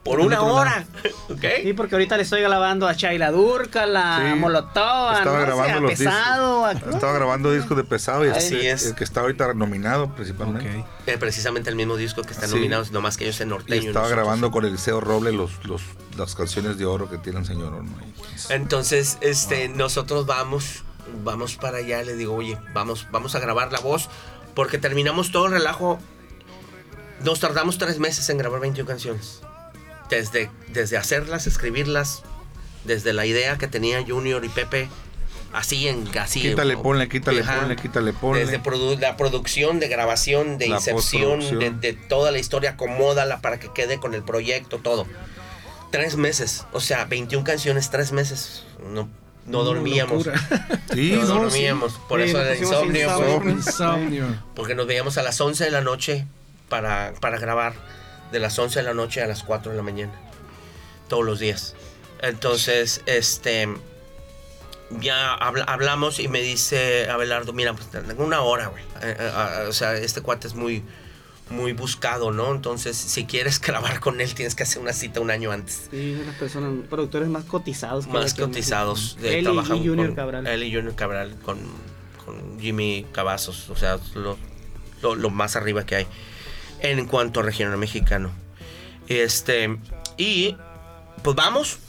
por 0.08 0.20
una 0.20 0.42
hora. 0.42 0.86
¿Ok? 1.30 1.44
Sí, 1.64 1.74
porque 1.74 1.96
ahorita 1.96 2.18
le 2.18 2.24
estoy 2.24 2.42
grabando 2.42 2.88
a 2.88 2.96
Chaila 2.96 3.32
Durca, 3.32 3.86
la 3.86 4.32
Sí, 4.34 4.40
Molotov, 4.40 5.14
Estaba 5.18 5.38
no 5.40 5.42
grabando 5.46 5.78
a 5.78 5.82
los 5.82 5.92
pesado. 5.92 6.70
discos. 6.74 6.94
Estaba 6.96 7.14
grabando 7.14 7.52
discos 7.52 7.78
de 7.78 7.84
pesado 7.84 8.26
y 8.26 8.30
Así 8.30 8.56
es. 8.66 8.86
el 8.86 8.96
que 8.96 9.04
está 9.04 9.22
ahorita 9.22 9.54
nominado 9.54 10.14
principalmente. 10.16 10.80
Ok. 10.80 10.86
Eh, 11.08 11.18
precisamente 11.18 11.70
el 11.70 11.76
mismo 11.76 11.96
disco 11.98 12.22
que 12.24 12.32
están 12.34 12.50
Sí. 12.50 12.56
nominados, 12.56 12.92
nomás 12.92 13.18
que 13.18 13.26
ellos 13.26 13.40
en 13.42 13.48
Y 13.48 13.52
norteño. 13.52 13.88
estaba 13.90 14.06
nosotros- 14.06 14.12
grabando 14.26 14.52
con 14.52 14.66
Eliseo 14.66 15.00
Roble 15.02 15.32
los, 15.32 15.52
los, 15.66 15.82
las 16.18 16.36
canciones 16.36 16.78
de 16.78 16.86
oro 16.86 17.10
que 17.10 17.18
tiene 17.18 17.40
el 17.40 17.46
señor 17.46 17.74
ahí. 17.74 18.14
Entonces, 18.50 19.18
este, 19.22 19.68
nosotros 19.70 20.26
vamos, 20.26 20.84
vamos 21.24 21.56
para 21.56 21.78
allá. 21.80 22.02
Le 22.04 22.16
digo, 22.16 22.34
oye, 22.36 22.58
vamos, 22.74 23.08
vamos 23.12 23.36
a 23.36 23.40
grabar 23.40 23.72
la 23.72 23.80
voz. 23.80 24.10
Porque 24.56 24.78
terminamos 24.80 25.32
todo 25.32 25.46
el 25.46 25.52
relajo. 25.52 26.00
Nos 27.24 27.40
tardamos 27.40 27.78
tres 27.78 28.00
meses 28.00 28.28
en 28.30 28.38
grabar 28.38 28.60
21 28.60 28.88
canciones. 28.88 29.42
Desde, 30.10 30.50
desde 30.70 30.98
hacerlas, 30.98 31.48
escribirlas, 31.48 32.24
desde 32.86 33.14
la 33.14 33.26
idea 33.26 33.58
que 33.58 33.68
tenía 33.68 34.02
Junior 34.08 34.44
y 34.46 34.50
Pepe, 34.50 34.88
así 35.54 35.88
en 35.88 36.08
así. 36.18 36.42
Quítale, 36.42 36.76
o- 36.76 36.82
ponle, 36.84 37.10
quítale, 37.10 37.42
Ajá. 37.42 37.60
ponle, 37.60 37.76
quítale, 37.76 38.14
ponle. 38.14 38.40
Desde 38.46 38.62
produ- 38.64 38.98
la 39.00 39.18
producción, 39.18 39.80
de 39.80 39.88
grabación, 39.90 40.58
de 40.58 40.70
La 40.70 40.76
incepción, 40.78 41.42
de, 41.82 41.94
toda 42.08 42.32
la 42.32 42.40
historia, 42.40 42.72
acomódala 42.72 43.42
para 43.42 43.60
que 43.60 43.72
quede 43.74 44.00
con 44.00 44.14
el 44.14 44.24
proyecto, 44.24 44.78
todo. 44.80 45.06
Tres 45.92 46.16
meses, 46.16 46.66
o 46.72 46.80
sea, 46.80 47.06
21 47.06 47.44
canciones, 47.44 47.90
tres 47.90 48.12
meses. 48.14 48.64
No, 48.92 49.10
no 49.46 49.64
dormíamos. 49.64 50.30
Sí, 50.94 51.12
No 51.16 51.22
no, 51.24 51.28
dormíamos. 51.44 51.94
Por 52.10 52.22
Sí, 52.24 52.30
eso 52.30 52.40
pusimos 52.40 52.62
insomnio. 52.62 53.50
Insomnio. 53.50 54.44
Porque 54.56 54.74
nos 54.74 54.88
veíamos 54.88 55.18
a 55.18 55.22
las 55.24 55.40
11 55.40 55.66
de 55.66 55.72
la 55.72 55.82
noche 55.82 56.26
para, 56.70 57.14
para 57.20 57.38
grabar. 57.40 57.74
De 58.32 58.40
las 58.40 58.58
11 58.60 58.80
de 58.80 58.84
la 58.84 58.94
noche 58.94 59.22
a 59.22 59.28
las 59.28 59.44
4 59.44 59.72
de 59.72 59.78
la 59.78 59.84
mañana. 59.84 60.12
Todos 61.08 61.26
los 61.26 61.40
días. 61.40 61.76
Entonces, 62.22 63.02
este. 63.06 63.68
Ya 64.90 65.34
habla- 65.34 65.66
hablamos 65.66 66.20
y 66.20 66.30
me 66.30 66.42
dice 66.42 67.10
Abelardo, 67.10 67.52
mira, 67.52 67.74
pues 67.74 67.90
tengo 67.92 68.24
una 68.24 68.42
hora, 68.42 68.68
güey. 68.68 68.84
Eh, 69.02 69.16
eh, 69.20 69.32
ah, 69.34 69.66
o 69.68 69.74
sea, 69.74 69.96
este 69.96 70.22
cuate 70.22 70.48
es 70.48 70.56
muy, 70.56 70.82
muy 71.50 71.74
buscado, 71.74 72.32
¿no? 72.32 72.54
Entonces, 72.56 72.96
si 72.96 73.26
quieres 73.26 73.60
grabar 73.62 74.00
con 74.00 74.22
él, 74.22 74.34
tienes 74.34 74.56
que 74.56 74.64
hacer 74.64 74.82
una 74.82 74.94
cita 74.94 75.20
un 75.20 75.30
año 75.30 75.52
antes. 75.52 75.90
Sí, 75.92 76.14
de 76.14 76.26
las 76.26 76.36
personas, 76.36 76.86
productores 76.90 77.28
más 77.28 77.44
cotizados. 77.44 78.08
Más 78.08 78.34
cotizados. 78.34 79.18
Él 79.22 79.46
y- 79.46 79.66
Junior 79.68 80.08
con- 80.08 80.16
Cabral. 80.16 80.48
Él 80.48 80.64
y 80.64 80.74
Junior 80.74 80.96
Cabral 80.96 81.36
con, 81.44 81.60
con 82.26 82.58
Jimmy 82.58 83.06
Cavazos. 83.12 83.70
O 83.70 83.76
sea, 83.76 84.00
lo, 84.16 84.38
lo- 85.02 85.16
lo 85.16 85.30
más 85.30 85.58
arriba 85.58 85.86
que 85.86 85.96
hay 85.98 86.08
en 86.82 87.06
cuanto 87.06 87.40
a 87.40 87.44
regional 87.44 87.78
mexicano. 87.78 88.32
Este, 89.08 89.78
y 90.18 90.58
pues 91.24 91.36
vamos. 91.36 91.80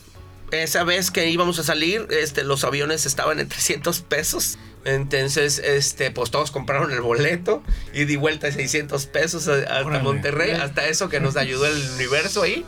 Esa 0.50 0.82
vez 0.82 1.10
que 1.10 1.28
íbamos 1.28 1.58
a 1.58 1.62
salir, 1.62 2.06
este, 2.10 2.42
los 2.42 2.64
aviones 2.64 3.04
estaban 3.04 3.38
en 3.38 3.48
300 3.50 4.00
pesos. 4.00 4.58
Entonces, 4.84 5.58
este, 5.58 6.10
pues 6.10 6.30
todos 6.30 6.50
compraron 6.50 6.90
el 6.92 7.02
boleto 7.02 7.62
y 7.92 8.04
di 8.06 8.16
vuelta 8.16 8.46
de 8.46 8.54
600 8.54 9.04
pesos 9.06 9.46
a- 9.48 9.54
hasta 9.56 9.80
Órale. 9.84 10.02
Monterrey, 10.02 10.52
hasta 10.52 10.86
eso 10.88 11.10
que 11.10 11.20
nos 11.20 11.36
ayudó 11.36 11.66
el 11.66 11.90
universo 11.96 12.42
ahí. 12.42 12.64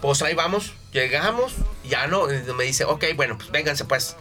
Pues 0.00 0.22
ahí 0.22 0.34
vamos, 0.34 0.72
llegamos, 0.92 1.52
ya 1.86 2.06
no, 2.06 2.28
me 2.56 2.64
dice, 2.64 2.84
ok, 2.84 3.04
bueno, 3.16 3.36
pues 3.36 3.50
vénganse 3.50 3.84
pues. 3.84 4.16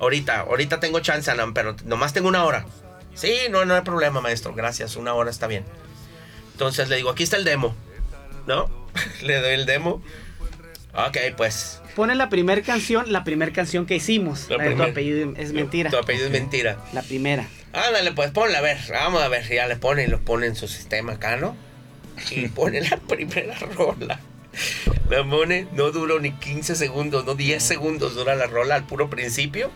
Ahorita, 0.00 0.40
ahorita 0.40 0.80
tengo 0.80 1.00
chance, 1.00 1.30
pero 1.54 1.76
nomás 1.84 2.12
tengo 2.14 2.28
una 2.28 2.44
hora. 2.44 2.64
Sí, 3.14 3.32
no, 3.50 3.64
no 3.66 3.74
hay 3.74 3.82
problema, 3.82 4.20
maestro, 4.20 4.54
gracias, 4.54 4.96
una 4.96 5.12
hora 5.14 5.30
está 5.30 5.46
bien. 5.46 5.64
Entonces 6.58 6.88
le 6.88 6.96
digo, 6.96 7.10
aquí 7.10 7.22
está 7.22 7.36
el 7.36 7.44
demo, 7.44 7.72
¿no? 8.48 8.68
le 9.22 9.36
doy 9.36 9.52
el 9.52 9.64
demo. 9.64 10.02
Ok, 10.92 11.16
pues. 11.36 11.80
Pone 11.94 12.16
la 12.16 12.28
primera 12.28 12.60
canción, 12.62 13.12
la 13.12 13.22
primera 13.22 13.52
canción 13.52 13.86
que 13.86 13.94
hicimos. 13.94 14.50
La 14.50 14.56
La 14.56 14.64
de 14.64 14.74
tu 14.74 14.82
apellido 14.82 15.34
es 15.36 15.52
mentira. 15.52 15.88
Tu 15.88 15.96
apellido 15.96 16.26
es 16.26 16.32
mentira. 16.32 16.76
La 16.92 17.02
primera. 17.02 17.46
Ándale, 17.72 18.10
pues 18.10 18.32
ponle 18.32 18.56
a 18.56 18.60
ver, 18.60 18.76
vamos 18.90 19.22
a 19.22 19.28
ver, 19.28 19.48
ya 19.48 19.68
le 19.68 19.76
pone 19.76 20.02
y 20.02 20.06
lo 20.08 20.18
pone 20.18 20.48
en 20.48 20.56
su 20.56 20.66
sistema 20.66 21.12
acá, 21.12 21.36
¿no? 21.36 21.54
Y 22.32 22.48
pone 22.48 22.80
la 22.80 22.96
primera 22.96 23.54
rola. 23.76 24.18
La 25.10 25.22
pone, 25.22 25.68
no 25.74 25.92
duró 25.92 26.18
ni 26.18 26.32
15 26.32 26.74
segundos, 26.74 27.24
no 27.24 27.36
10 27.36 27.62
segundos 27.62 28.16
dura 28.16 28.34
la 28.34 28.48
rola 28.48 28.74
al 28.74 28.84
puro 28.84 29.08
principio. 29.08 29.70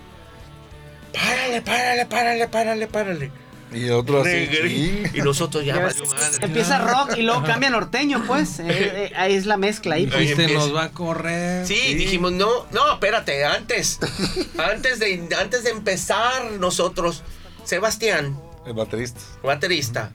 Párale, 1.12 1.62
párale, 1.62 2.06
párale, 2.06 2.48
párale, 2.48 2.86
párale. 2.88 3.30
Y 3.75 3.88
otro 3.91 4.23
así. 4.23 5.02
Y 5.14 5.21
nosotros 5.23 5.64
ya 5.64 5.76
Ya 5.76 5.83
valió 5.85 6.02
ves, 6.02 6.12
madre. 6.12 6.47
Empieza 6.47 6.79
rock 6.79 7.17
y 7.17 7.23
luego 7.23 7.43
cambia 7.45 7.71
norteño, 7.71 8.23
pues. 8.26 8.59
Eh, 8.61 8.67
eh, 8.69 9.12
ahí 9.17 9.35
es 9.35 9.47
la 9.47 9.57
mezcla 9.57 9.95
ahí. 9.97 10.07
pues. 10.07 10.19
Ahí 10.19 10.29
Este 10.29 10.43
empieza. 10.45 10.64
nos 10.67 10.75
va 10.76 10.85
a 10.85 10.91
correr. 10.91 11.67
Sí, 11.67 11.95
dijimos, 11.95 12.33
no, 12.33 12.67
no, 12.71 12.93
espérate, 12.93 13.45
antes. 13.45 13.99
antes, 14.59 14.99
de, 14.99 15.29
antes 15.41 15.64
de 15.64 15.71
empezar 15.71 16.45
nosotros, 16.61 17.23
Sebastián, 17.64 18.38
El 18.67 18.75
baterista. 18.75 19.21
baterista, 19.43 20.12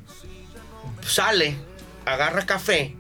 sale, 1.06 1.56
agarra 2.06 2.46
café, 2.46 2.96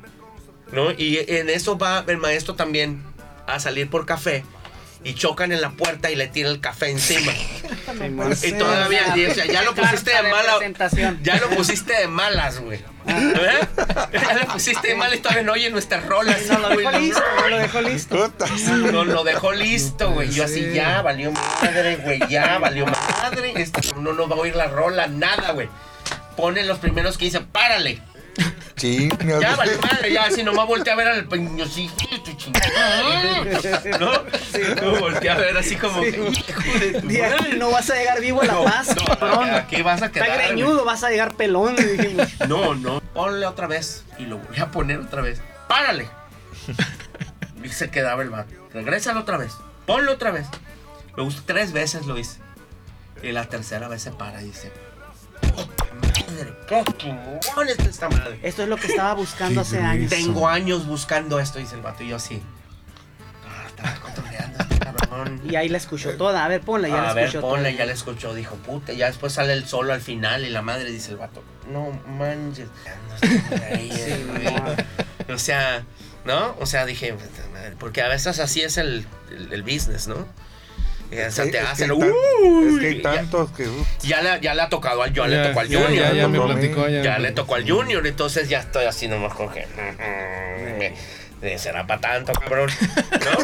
¿no? 0.72 0.92
Y 0.92 1.18
en 1.28 1.50
eso 1.50 1.78
va 1.78 2.04
el 2.08 2.18
maestro 2.18 2.56
también 2.56 3.04
a 3.46 3.60
salir 3.60 3.90
por 3.90 4.06
café. 4.06 4.44
Y 5.04 5.14
chocan 5.14 5.52
en 5.52 5.62
la 5.62 5.72
puerta 5.72 6.10
y 6.12 6.16
le 6.16 6.28
tira 6.28 6.50
el 6.50 6.60
café 6.60 6.90
encima. 6.90 7.32
Y 8.43 8.51
todavía, 8.53 9.15
y, 9.15 9.25
o 9.25 9.33
sea, 9.33 9.45
ya 9.45 9.62
lo 9.63 9.74
pusiste 9.75 10.12
de 10.12 10.24
mala. 10.24 10.57
Ya 11.24 11.36
lo 11.38 11.50
pusiste 11.50 11.93
de 11.93 12.07
malas, 12.07 12.59
güey. 12.59 12.79
¿Eh? 13.07 13.59
Ya 14.12 14.33
lo 14.33 14.47
pusiste 14.53 14.89
de 14.89 14.95
malas 14.95 15.17
y 15.17 15.21
todavía 15.21 15.43
no 15.43 15.53
oye 15.53 15.69
nuestras 15.69 16.05
rolas. 16.05 16.45
No 16.47 16.59
lo 16.59 16.69
dejó 16.69 16.91
listo, 17.00 17.24
no 17.39 17.47
lo 17.50 17.57
dejó 17.59 17.81
listo. 17.81 18.33
No 18.91 19.05
lo 19.05 19.24
dejó 19.24 19.51
listo, 19.53 20.12
güey. 20.12 20.29
Yo 20.31 20.43
así, 20.43 20.62
Sí. 20.63 20.74
ya 20.74 21.01
valió 21.01 21.31
madre, 21.31 21.97
güey. 21.97 22.19
Ya 22.29 22.57
valió 22.57 22.86
madre. 22.86 23.53
Este 23.55 23.81
no 23.95 24.13
nos 24.13 24.29
va 24.29 24.36
a 24.36 24.39
oír 24.39 24.55
la 24.55 24.67
rola, 24.67 25.07
nada, 25.07 25.51
güey. 25.51 25.69
Pone 26.36 26.63
los 26.65 26.79
primeros 26.79 27.17
que 27.17 27.25
dice, 27.25 27.39
párale. 27.41 28.01
Ching. 28.75 29.12
Ya 29.41 29.55
valió 29.55 29.79
madre, 29.81 30.12
ya 30.12 30.25
así 30.25 30.43
nomás 30.43 30.67
volteé 30.67 30.93
a 30.93 30.95
ver 30.95 31.07
al 31.07 31.27
peño, 31.27 31.65
sí, 32.48 32.51
tu 32.51 32.60
chingada. 32.60 34.00
¿No? 34.00 34.92
No, 34.94 35.00
volteé 35.00 35.30
a 35.30 35.36
ver 35.36 35.58
así 35.58 35.75
como, 35.75 36.01
que, 36.01 36.10
hijo 36.10 36.80
de 36.80 37.01
tu 37.01 37.08
De 37.08 37.24
aquí 37.25 37.36
madre. 37.44 37.58
no 37.58 37.72
vas 37.72 37.89
a 37.89 37.96
llegar 37.96 38.20
vivo 38.22 38.42
a 38.42 38.46
la 38.46 38.63
paz, 38.63 38.96
No, 38.96 39.06
cabrón. 39.06 39.50
aquí 39.51 39.82
vas 39.82 40.01
a 40.01 40.06
Está 40.08 40.24
quedar. 40.25 40.38
güey. 40.38 40.48
greñudo, 40.50 40.86
vas 40.86 41.04
a 41.04 41.10
llegar 41.10 41.36
pelón. 41.36 41.75
No, 42.48 42.75
no. 42.75 43.01
Ponle 43.13 43.46
otra 43.46 43.68
vez. 43.68 44.04
Y 44.18 44.25
lo 44.25 44.38
voy 44.38 44.60
a 44.60 44.72
poner 44.72 45.00
otra 45.00 45.22
vez. 45.22 45.42
¡Párale! 45.68 46.08
Y 47.63 47.70
se 47.70 47.89
quedaba 47.89 48.22
el 48.24 48.30
vato. 48.30 48.54
Regrésalo 48.74 49.20
otra 49.22 49.36
vez. 49.38 49.51
Ponlo 49.86 50.13
otra 50.13 50.32
vez. 50.32 50.48
Lo 51.18 51.25
usé 51.25 51.42
tres 51.46 51.74
veces, 51.74 52.06
lo 52.06 52.18
hice. 52.18 52.39
Y 53.24 53.32
la 53.34 53.46
tercera 53.46 53.88
vez 53.89 54.04
se 54.04 54.12
para 54.12 54.42
y 54.42 54.46
dice: 54.46 54.70
"Puta 54.70 54.87
Madre, 56.38 56.53
qué 56.67 56.84
chingón 56.98 57.70
está 57.70 57.84
esta 57.84 58.10
madre. 58.10 58.39
Esto 58.44 58.63
es 58.63 58.70
lo 58.70 58.77
que 58.77 58.88
estaba 58.88 59.13
buscando 59.13 59.62
hace 59.62 59.79
años. 59.79 60.10
Tengo 60.10 60.48
años 60.48 60.86
buscando 60.88 61.39
esto, 61.39 61.60
dice 61.60 61.75
el 61.75 61.82
vato. 61.82 62.03
Y 62.03 62.10
yo 62.10 62.15
así. 62.17 62.41
Ah, 63.48 63.65
estaba 63.67 63.94
controlando 63.96 64.63
este 64.63 64.79
cabrón. 64.79 65.41
Y 65.50 65.56
ahí 65.56 65.70
la 65.70 65.77
escuchó 65.77 66.15
toda. 66.17 66.46
A 66.46 66.48
ver, 66.48 66.62
ponla, 66.62 66.88
ya 66.88 67.00
a 67.01 67.06
la 67.08 67.13
ver, 67.13 67.25
escuchó 67.25 67.41
ponle, 67.41 67.70
toda. 67.72 67.77
ya 67.79 67.86
la 67.86 67.94
escuchó, 67.94 68.34
dijo, 68.34 68.56
puta, 68.56 68.94
ya 68.94 69.08
después 69.08 69.34
sale 69.34 69.53
el 69.53 69.65
solo 69.67 69.94
al 69.94 70.01
final 70.01 70.46
y 70.46 70.50
la 70.50 70.62
madre 70.62 70.91
dice 70.91 71.12
el 71.12 71.17
vato, 71.17 71.44
no 71.72 71.91
manches, 72.08 72.67
ya 72.86 72.96
no 73.08 73.15
estoy 73.15 73.60
ahí, 73.72 73.91
Sí, 73.91 74.25
güey". 74.27 74.44
no. 75.27 75.34
O 75.34 75.38
sea, 75.38 75.84
¿no? 76.25 76.56
O 76.60 76.65
sea, 76.65 76.86
dije, 76.86 77.15
porque 77.79 78.01
a 78.01 78.08
veces 78.08 78.39
así 78.39 78.62
es 78.62 78.77
el, 78.77 79.06
el, 79.32 79.51
el 79.53 79.63
business, 79.63 80.08
¿no? 80.08 80.25
Y, 81.12 81.16
o 81.20 81.32
sea, 81.32 81.46
Sí, 81.46 81.52
te 81.52 81.58
es 81.60 81.64
que 81.64 81.70
hacen, 81.70 81.92
hay 81.92 82.00
tan- 82.00 82.12
"Uy", 82.12 82.68
Es 82.74 82.80
que 82.80 82.88
hay 82.88 82.98
ya- 82.98 83.02
tantos 83.04 83.52
que. 83.52 83.68
uh, 83.68 83.86
ya, 84.04 84.22
le, 84.22 84.42
ya 84.42 84.54
le 84.56 84.62
ha 84.62 84.70
tocado 84.70 85.04
al, 85.04 85.14
ya 85.14 85.26
le 85.28 85.48
tocó 85.48 85.60
al 85.62 85.68
ya, 85.70 85.80
Junior. 85.82 86.06
Ya, 86.06 86.14
ya 86.14 86.28
me 86.28 86.38
¿no? 86.38 86.46
platicó. 86.48 86.88
Ya, 86.90 87.02
Ya 87.02 87.14
me 87.14 87.20
le 87.22 87.32
tocó 87.32 87.56
al. 87.56 87.70
Junior, 87.70 88.06
entonces 88.06 88.50
ya 88.50 88.60
estoy 88.60 88.86
así 88.86 89.08
nomás 89.08 89.34
con 89.34 89.50
que. 89.50 89.62
"Mm, 89.66 90.82
eh, 91.46 91.58
Será 91.60 91.86
para 91.88 92.02
tanto, 92.02 92.34
cabrón. 92.34 92.70
¿No? 93.12 93.38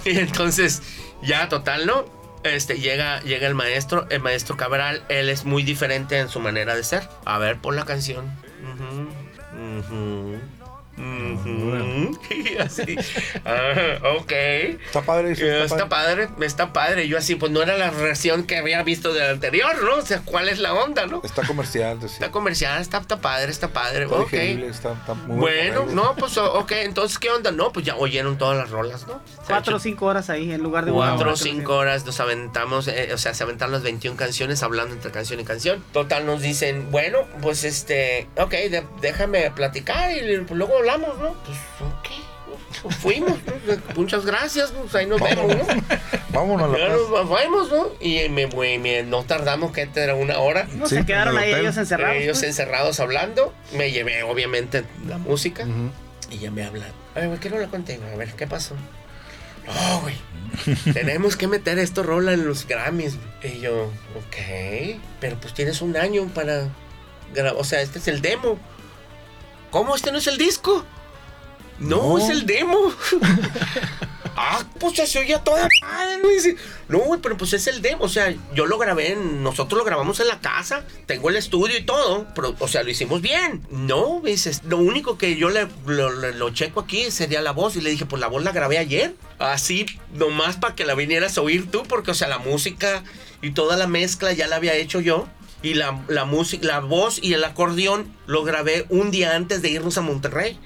y 0.10 0.18
entonces, 0.18 0.82
ya 1.22 1.48
total, 1.48 1.86
¿no? 1.86 2.04
Este, 2.42 2.78
llega, 2.78 3.20
llega 3.20 3.46
el 3.46 3.54
maestro, 3.54 4.06
el 4.10 4.20
maestro 4.20 4.56
Cabral, 4.56 5.02
él 5.08 5.28
es 5.28 5.44
muy 5.44 5.62
diferente 5.62 6.18
en 6.18 6.28
su 6.28 6.40
manera 6.40 6.74
de 6.74 6.82
ser. 6.84 7.02
A 7.26 7.38
ver, 7.38 7.58
pon 7.58 7.76
la 7.76 7.84
canción. 7.84 8.24
Ujú, 9.52 10.38
Y 12.30 12.56
así. 12.58 12.96
Ah, 13.44 13.98
ok. 14.18 14.32
Está 14.32 15.02
padre. 15.02 15.32
Está 15.32 15.88
padre, 15.88 16.28
está 16.40 16.72
padre. 16.72 17.08
Yo 17.08 17.18
así, 17.18 17.34
pues 17.36 17.52
no 17.52 17.62
era 17.62 17.76
la 17.78 17.90
versión 17.90 18.44
que 18.44 18.56
había 18.56 18.82
visto 18.82 19.12
del 19.12 19.30
anterior, 19.30 19.82
¿no? 19.82 19.96
O 19.96 20.02
sea, 20.02 20.20
¿cuál 20.24 20.48
es 20.48 20.58
la 20.58 20.74
onda, 20.74 21.06
no? 21.06 21.20
Está 21.24 21.46
comercial. 21.46 22.00
decía. 22.00 22.14
Está 22.16 22.30
comercial, 22.30 22.80
está, 22.80 22.98
está 22.98 23.20
padre, 23.20 23.50
está 23.50 23.68
padre. 23.68 24.04
Está 24.04 24.16
ok. 24.16 24.32
está, 24.32 24.92
está 24.92 25.14
muy 25.14 25.36
Bueno, 25.38 25.82
bueno. 25.84 26.02
no, 26.04 26.16
pues 26.16 26.36
ok, 26.38 26.72
entonces, 26.82 27.18
¿qué 27.18 27.30
onda? 27.30 27.50
No, 27.52 27.72
pues 27.72 27.86
ya 27.86 27.96
oyeron 27.96 28.38
todas 28.38 28.56
las 28.56 28.70
rolas, 28.70 29.06
¿no? 29.06 29.20
Cuatro 29.46 29.76
o 29.76 29.78
cinco 29.78 30.06
horas 30.06 30.30
ahí 30.30 30.52
en 30.52 30.62
lugar 30.62 30.84
de 30.84 30.90
una 30.90 31.10
Cuatro 31.10 31.32
o 31.32 31.36
cinco 31.36 31.76
horas 31.76 32.04
nos 32.04 32.20
aventamos, 32.20 32.88
eh, 32.88 33.10
o 33.12 33.18
sea, 33.18 33.34
se 33.34 33.42
aventaron 33.42 33.72
las 33.72 33.82
21 33.82 34.16
canciones 34.16 34.62
hablando 34.62 34.94
entre 34.94 35.10
canción 35.10 35.40
y 35.40 35.44
canción. 35.44 35.82
Total, 35.92 36.26
nos 36.26 36.42
dicen, 36.42 36.90
bueno, 36.90 37.18
pues 37.40 37.64
este, 37.64 38.28
ok, 38.36 38.50
de- 38.50 38.84
déjame 39.00 39.50
platicar 39.50 40.10
y 40.12 40.36
luego 40.50 40.82
hablamos, 40.88 41.18
¿no? 41.18 41.34
Pues, 41.44 41.58
ok, 41.80 42.82
pues, 42.82 42.96
fuimos, 42.96 43.30
¿no? 43.46 43.74
muchas 43.96 44.24
gracias, 44.24 44.72
pues 44.72 44.94
ahí 44.94 45.06
nos 45.06 45.20
vemos, 45.20 45.46
¿no? 45.56 45.64
Vámonos 46.30 46.74
a 46.74 46.78
la 46.78 46.88
nos 46.90 47.10
vamos, 47.28 47.70
¿no? 47.70 47.88
Y 48.00 48.28
me, 48.28 48.46
me- 48.46 48.78
me- 48.78 49.02
no 49.02 49.24
tardamos, 49.24 49.72
que 49.72 49.88
era 49.94 50.14
una 50.14 50.38
hora. 50.38 50.66
No, 50.74 50.86
Sí, 50.86 50.96
se 50.96 51.06
quedaron 51.06 51.36
ahí 51.38 51.52
ellos 51.52 51.76
encerrados. 51.76 52.16
Ellos 52.16 52.38
pues. 52.38 52.48
encerrados 52.50 53.00
hablando. 53.00 53.52
Me 53.72 53.90
llevé, 53.90 54.22
obviamente, 54.22 54.84
la 55.06 55.18
música. 55.18 55.66
Y 56.30 56.38
ya 56.38 56.50
me 56.50 56.64
hablan. 56.64 56.90
A 57.14 57.20
ver, 57.20 57.28
güey, 57.28 57.40
quiero 57.40 57.56
hablar 57.56 57.70
contigo. 57.70 58.02
A 58.12 58.16
ver, 58.16 58.32
¿qué 58.34 58.46
pasó? 58.46 58.74
No, 59.66 60.00
güey. 60.02 60.14
Tenemos 60.92 61.36
que 61.36 61.46
meter 61.48 61.78
esto 61.78 62.02
rola 62.02 62.32
en 62.34 62.46
los 62.46 62.66
Grammys. 62.66 63.16
Y 63.42 63.60
yo, 63.60 63.84
ok. 64.16 64.98
Pero 65.20 65.36
pues 65.40 65.54
tienes 65.54 65.80
un 65.82 65.96
año 65.96 66.26
para 66.34 66.68
grabar. 67.34 67.60
O 67.60 67.64
sea, 67.64 67.80
este 67.80 67.98
es 67.98 68.08
el 68.08 68.20
demo. 68.20 68.58
¿Cómo? 69.70 69.94
¿Este 69.96 70.12
no 70.12 70.18
es 70.18 70.26
el 70.26 70.38
disco? 70.38 70.84
No, 71.78 71.96
No. 71.96 72.18
es 72.18 72.28
el 72.30 72.44
demo. 72.46 72.76
ah, 74.36 74.64
pues 74.80 74.94
se 75.10 75.18
oye 75.20 75.38
toda 75.44 75.68
madre. 75.82 76.16
¿no? 76.22 76.28
Dice, 76.28 76.56
No, 76.88 76.98
güey, 76.98 77.20
pero 77.20 77.36
pues 77.36 77.52
es 77.52 77.66
el 77.66 77.82
demo. 77.82 78.04
O 78.04 78.08
sea, 78.08 78.34
yo 78.54 78.66
lo 78.66 78.78
grabé, 78.78 79.12
en- 79.12 79.42
nosotros 79.42 79.78
lo 79.78 79.84
grabamos 79.84 80.18
en 80.20 80.28
la 80.28 80.40
casa. 80.40 80.84
Tengo 81.06 81.28
el 81.30 81.36
estudio 81.36 81.76
y 81.78 81.82
todo. 81.84 82.26
Pero, 82.34 82.56
o 82.58 82.66
sea, 82.68 82.82
lo 82.82 82.90
hicimos 82.90 83.20
bien. 83.22 83.64
No, 83.70 84.20
dices, 84.24 84.62
lo 84.64 84.78
único 84.78 85.18
que 85.18 85.36
yo 85.36 85.50
le, 85.50 85.68
lo, 85.86 86.10
lo- 86.10 86.32
lo 86.32 86.50
checo 86.50 86.80
aquí 86.80 87.10
sería 87.10 87.40
la 87.42 87.52
voz. 87.52 87.76
Y 87.76 87.80
le 87.80 87.90
dije, 87.90 88.06
pues 88.06 88.20
la 88.20 88.26
voz 88.28 88.42
la 88.42 88.52
grabé 88.52 88.78
ayer. 88.78 89.14
Así, 89.38 89.86
nomás 90.14 90.56
para 90.56 90.74
que 90.74 90.84
la 90.84 90.94
vinieras 90.94 91.38
a 91.38 91.42
oír 91.42 91.70
tú. 91.70 91.84
Porque, 91.84 92.10
o 92.10 92.14
sea, 92.14 92.26
la 92.28 92.38
música 92.38 93.04
y 93.42 93.52
toda 93.52 93.76
la 93.76 93.86
mezcla 93.86 94.32
ya 94.32 94.48
la 94.48 94.56
había 94.56 94.74
hecho 94.74 95.00
yo. 95.00 95.28
Y 95.60 95.74
la, 95.74 96.00
la 96.06 96.24
música, 96.24 96.64
la 96.66 96.80
voz 96.80 97.18
y 97.20 97.34
el 97.34 97.42
acordeón 97.42 98.14
lo 98.26 98.44
grabé 98.44 98.86
un 98.90 99.10
día 99.10 99.34
antes 99.34 99.60
de 99.60 99.70
irnos 99.70 99.98
a 99.98 100.02
Monterrey. 100.02 100.58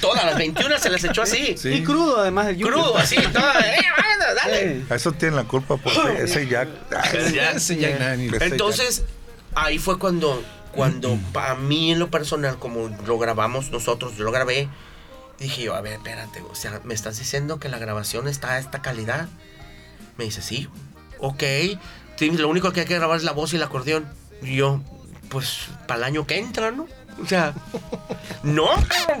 Todas 0.00 0.24
las 0.24 0.38
21 0.38 0.78
se 0.78 0.88
las 0.88 1.04
echó 1.04 1.22
así. 1.22 1.56
Sí. 1.58 1.68
Y 1.68 1.84
crudo, 1.84 2.20
además 2.20 2.46
Junior. 2.46 2.72
Crudo, 2.72 2.96
así, 2.96 3.16
toda, 3.16 3.60
eh, 3.60 3.84
vaya, 3.96 4.34
dale. 4.34 4.84
A 4.88 4.94
Eso 4.94 5.12
tiene 5.12 5.36
la 5.36 5.44
culpa 5.44 5.76
por 5.76 5.92
ese 6.12 6.46
Jack. 6.46 6.68
Entonces, 8.40 9.04
ahí 9.54 9.78
fue 9.78 9.98
cuando, 9.98 10.42
cuando 10.72 11.18
para 11.32 11.54
mí 11.54 11.92
en 11.92 11.98
lo 11.98 12.10
personal, 12.10 12.58
como 12.58 12.88
lo 13.06 13.18
grabamos 13.18 13.70
nosotros, 13.70 14.16
yo 14.16 14.24
lo 14.24 14.32
grabé, 14.32 14.68
dije 15.38 15.62
yo, 15.62 15.74
a 15.74 15.80
ver, 15.82 15.94
espérate, 15.94 16.40
o 16.40 16.54
sea, 16.54 16.80
¿me 16.84 16.94
estás 16.94 17.18
diciendo 17.18 17.58
que 17.58 17.68
la 17.68 17.78
grabación 17.78 18.28
está 18.28 18.52
a 18.52 18.58
esta 18.58 18.80
calidad? 18.80 19.28
Me 20.16 20.24
dice, 20.24 20.42
sí, 20.42 20.68
ok, 21.18 21.42
lo 22.20 22.48
único 22.48 22.72
que 22.72 22.80
hay 22.80 22.86
que 22.86 22.94
grabar 22.94 23.16
es 23.16 23.24
la 23.24 23.32
voz 23.32 23.52
y 23.52 23.56
el 23.56 23.62
acordeón. 23.62 24.06
Y 24.42 24.56
yo, 24.56 24.80
pues, 25.28 25.66
para 25.86 25.98
el 25.98 26.04
año 26.04 26.26
que 26.26 26.38
entra, 26.38 26.70
¿no? 26.70 26.86
O 27.20 27.26
sea, 27.26 27.52
no, 28.44 28.68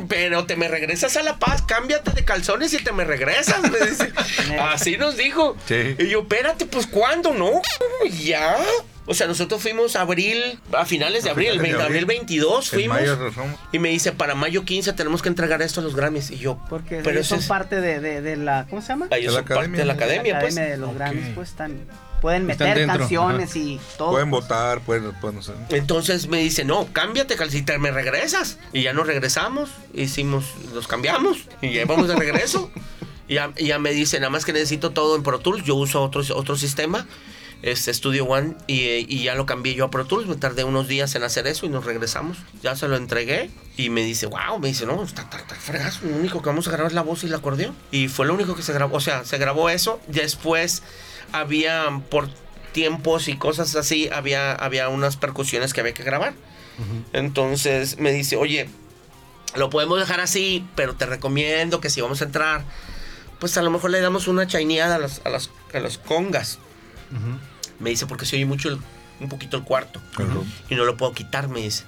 pero 0.08 0.46
te 0.46 0.54
me 0.54 0.68
regresas 0.68 1.16
a 1.16 1.22
La 1.24 1.38
Paz, 1.38 1.62
cámbiate 1.62 2.12
de 2.12 2.24
calzones 2.24 2.72
y 2.72 2.78
te 2.78 2.92
me 2.92 3.02
regresas, 3.04 3.60
me 3.62 3.78
dice. 3.80 4.12
Así 4.60 4.96
nos 4.96 5.16
dijo. 5.16 5.56
Sí. 5.66 5.96
Y 5.98 6.08
yo, 6.08 6.20
espérate, 6.20 6.66
pues 6.66 6.86
¿cuándo? 6.86 7.34
No, 7.34 7.60
ya. 8.20 8.56
O 9.06 9.14
sea, 9.14 9.26
nosotros 9.26 9.60
fuimos 9.62 9.96
a 9.96 10.02
abril, 10.02 10.60
a 10.72 10.84
finales 10.84 11.24
de 11.24 11.30
abril, 11.30 11.48
el 11.48 11.52
finales 11.60 11.72
de 11.78 11.78
20 11.78 11.82
abril 11.86 12.04
abril. 12.04 12.18
22 12.18 12.72
En 12.72 12.78
fuimos. 12.78 13.00
Y 13.72 13.78
me 13.80 13.88
dice, 13.88 14.12
para 14.12 14.34
mayo 14.36 14.64
15 14.64 14.92
tenemos 14.92 15.20
que 15.22 15.30
entregar 15.30 15.60
esto 15.62 15.80
a 15.80 15.82
los 15.82 15.96
Grammys. 15.96 16.30
Y 16.30 16.38
yo, 16.38 16.60
porque 16.68 16.98
pero 17.02 17.12
ellos 17.16 17.26
son 17.26 17.38
es- 17.40 17.46
parte 17.46 17.80
de, 17.80 17.98
de, 18.00 18.20
de 18.20 18.36
la. 18.36 18.66
¿Cómo 18.70 18.80
se 18.82 18.88
llama? 18.88 19.08
ellos 19.10 19.34
De 19.34 19.40
la 19.42 19.46
son 19.48 19.56
parte 19.56 19.60
academia. 19.64 19.78
de 19.78 19.84
la 19.86 19.94
La 19.94 19.96
academia, 20.04 20.32
la 20.34 20.40
pues. 20.40 20.52
academia 20.54 20.70
de 20.72 20.76
los. 20.80 20.94
Grammys, 20.94 21.34
pues 21.34 21.48
están. 21.48 21.78
Pueden 22.20 22.46
meter 22.46 22.86
canciones 22.86 23.50
ajá. 23.50 23.58
y 23.58 23.80
todo. 23.96 24.10
Pueden 24.10 24.30
votar, 24.30 24.80
pueden, 24.80 25.12
pueden 25.20 25.38
hacer. 25.38 25.54
Entonces 25.70 26.28
me 26.28 26.38
dice, 26.38 26.64
no, 26.64 26.88
cámbiate, 26.92 27.36
calcita, 27.36 27.78
me 27.78 27.90
regresas. 27.90 28.58
Y 28.72 28.82
ya 28.82 28.92
nos 28.92 29.06
regresamos, 29.06 29.70
hicimos, 29.94 30.44
los 30.74 30.88
cambiamos 30.88 31.38
y 31.62 31.72
ya 31.72 31.84
vamos 31.86 32.08
de 32.08 32.16
regreso. 32.16 32.70
Y 33.28 33.34
ya, 33.34 33.78
me 33.78 33.92
dice, 33.92 34.18
nada 34.20 34.30
más 34.30 34.44
que 34.44 34.52
necesito 34.52 34.90
todo 34.90 35.14
en 35.14 35.22
Pro 35.22 35.38
Tools. 35.38 35.62
Yo 35.64 35.74
uso 35.74 36.02
otro, 36.02 36.22
otro 36.34 36.56
sistema, 36.56 37.06
este 37.60 37.92
Studio 37.92 38.24
One, 38.24 38.54
y, 38.66 38.80
y 39.14 39.24
ya 39.24 39.34
lo 39.34 39.44
cambié 39.44 39.74
yo 39.74 39.84
a 39.84 39.90
Pro 39.90 40.06
Tools. 40.06 40.26
Me 40.26 40.36
tardé 40.36 40.64
unos 40.64 40.88
días 40.88 41.14
en 41.14 41.22
hacer 41.22 41.46
eso 41.46 41.66
y 41.66 41.68
nos 41.68 41.84
regresamos. 41.84 42.38
Ya 42.62 42.74
se 42.74 42.88
lo 42.88 42.96
entregué 42.96 43.50
y 43.76 43.90
me 43.90 44.02
dice, 44.02 44.26
wow, 44.26 44.58
me 44.58 44.68
dice, 44.68 44.86
no, 44.86 45.04
está, 45.04 45.22
está, 45.22 45.36
está 45.36 45.54
fregazo. 45.56 46.06
Lo 46.06 46.16
único 46.16 46.40
que 46.40 46.48
vamos 46.48 46.66
a 46.68 46.70
grabar 46.70 46.90
es 46.90 46.94
la 46.94 47.02
voz 47.02 47.22
y 47.22 47.26
el 47.26 47.34
acordeón. 47.34 47.76
Y 47.90 48.08
fue 48.08 48.26
lo 48.26 48.32
único 48.32 48.56
que 48.56 48.62
se 48.62 48.72
grabó. 48.72 48.96
O 48.96 49.00
sea, 49.00 49.26
se 49.26 49.36
grabó 49.36 49.68
eso. 49.68 50.00
Después 50.08 50.82
había 51.32 51.84
por 52.10 52.28
tiempos 52.72 53.28
y 53.28 53.36
cosas 53.36 53.74
así, 53.76 54.08
había, 54.12 54.52
había 54.52 54.88
unas 54.88 55.16
percusiones 55.16 55.72
que 55.74 55.80
había 55.80 55.94
que 55.94 56.02
grabar. 56.04 56.34
Entonces 57.12 57.98
me 57.98 58.12
dice, 58.12 58.36
oye, 58.36 58.68
lo 59.56 59.70
podemos 59.70 59.98
dejar 59.98 60.20
así, 60.20 60.66
pero 60.76 60.94
te 60.94 61.06
recomiendo 61.06 61.80
que 61.80 61.90
si 61.90 62.00
vamos 62.00 62.20
a 62.20 62.24
entrar, 62.24 62.64
pues 63.40 63.56
a 63.56 63.62
lo 63.62 63.70
mejor 63.70 63.90
le 63.90 64.00
damos 64.00 64.28
una 64.28 64.46
chaineada 64.46 64.96
a 64.96 64.98
las, 64.98 65.20
a 65.24 65.30
las, 65.30 65.50
a 65.74 65.80
las 65.80 65.98
congas. 65.98 66.58
Me 67.80 67.90
dice, 67.90 68.06
porque 68.06 68.26
se 68.26 68.36
oye 68.36 68.44
mucho 68.46 68.68
el- 68.68 68.78
un 69.20 69.28
poquito 69.28 69.56
el 69.56 69.64
cuarto. 69.64 70.00
Y 70.68 70.74
no 70.76 70.84
lo 70.84 70.96
puedo 70.96 71.12
quitar, 71.12 71.48
me 71.48 71.60
dice. 71.62 71.84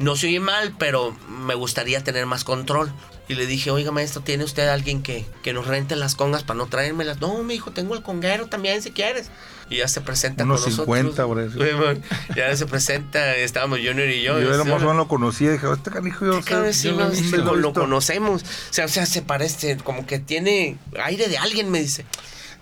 No 0.00 0.16
se 0.16 0.26
oye 0.26 0.40
mal, 0.40 0.74
pero 0.78 1.16
me 1.28 1.54
gustaría 1.54 2.02
tener 2.02 2.26
más 2.26 2.42
control. 2.42 2.92
Y 3.28 3.34
le 3.34 3.46
dije, 3.46 3.70
oiga 3.70 3.92
maestro, 3.92 4.22
¿tiene 4.22 4.42
usted 4.42 4.66
alguien 4.66 5.02
que, 5.04 5.24
que 5.44 5.52
nos 5.52 5.68
rente 5.68 5.94
las 5.94 6.16
congas 6.16 6.42
para 6.42 6.56
no 6.58 6.66
traérmelas? 6.66 7.20
No, 7.20 7.44
mi 7.44 7.54
hijo, 7.54 7.70
tengo 7.70 7.94
el 7.94 8.02
conguero 8.02 8.46
también 8.46 8.82
si 8.82 8.90
quieres. 8.90 9.30
Y 9.68 9.76
ya 9.76 9.86
se 9.86 10.00
presenta 10.00 10.42
Unos 10.42 10.62
con 10.62 10.72
50, 10.72 11.22
nosotros. 11.22 11.26
por 11.28 11.40
eso. 11.40 11.64
Simón, 11.78 12.02
Ya 12.34 12.56
se 12.56 12.66
presenta, 12.66 13.36
estábamos 13.36 13.78
Junior 13.78 14.08
y 14.08 14.22
yo. 14.22 14.40
Yo 14.40 14.52
era 14.52 14.64
más 14.64 14.82
o 14.82 14.86
menos 14.86 14.96
lo 14.96 15.06
conocía 15.06 15.52
dije, 15.52 15.66
este 15.72 15.92
canijo 15.92 16.26
yo, 16.26 16.42
sé, 16.42 16.72
sí, 16.72 16.88
yo 16.88 16.94
lo, 16.94 16.98
lo 17.00 17.06
he 17.06 17.10
visto, 17.10 17.36
lo- 17.36 17.44
lo 17.44 17.54
he 17.54 17.60
lo 17.60 17.68
visto". 17.68 17.80
conocemos. 17.82 18.42
O 18.42 18.72
sea, 18.72 18.86
o 18.86 18.88
sea, 18.88 19.06
se 19.06 19.22
parece, 19.22 19.76
como 19.76 20.06
que 20.06 20.18
tiene 20.18 20.76
aire 21.04 21.28
de 21.28 21.38
alguien, 21.38 21.70
me 21.70 21.80
dice. 21.80 22.04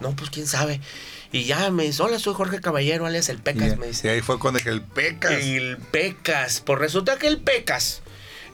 No, 0.01 0.15
pues 0.15 0.29
quién 0.29 0.47
sabe. 0.47 0.83
Y 1.31 1.45
ya 1.45 1.71
me 1.71 1.85
dice, 1.85 2.03
hola, 2.03 2.19
soy 2.19 2.35
Jorge 2.35 2.61
Caballero, 2.61 3.05
alias 3.07 3.29
el 3.29 3.39
Pecas, 3.39 3.75
Y, 3.75 3.77
me 3.77 3.87
y 3.87 3.89
dice. 3.91 4.09
ahí 4.11 4.21
fue 4.23 4.39
cuando 4.39 4.59
dije, 4.59 4.71
el 4.71 4.81
pecas. 4.81 5.33
El 5.33 5.77
Pecas. 5.77 6.63
Pues 6.65 6.79
resulta 6.79 7.19
que 7.19 7.27
el 7.27 7.39
Pecas 7.39 8.01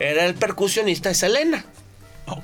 era 0.01 0.25
el 0.27 0.35
percusionista 0.35 1.09
de 1.11 1.15
Selena. 1.15 1.65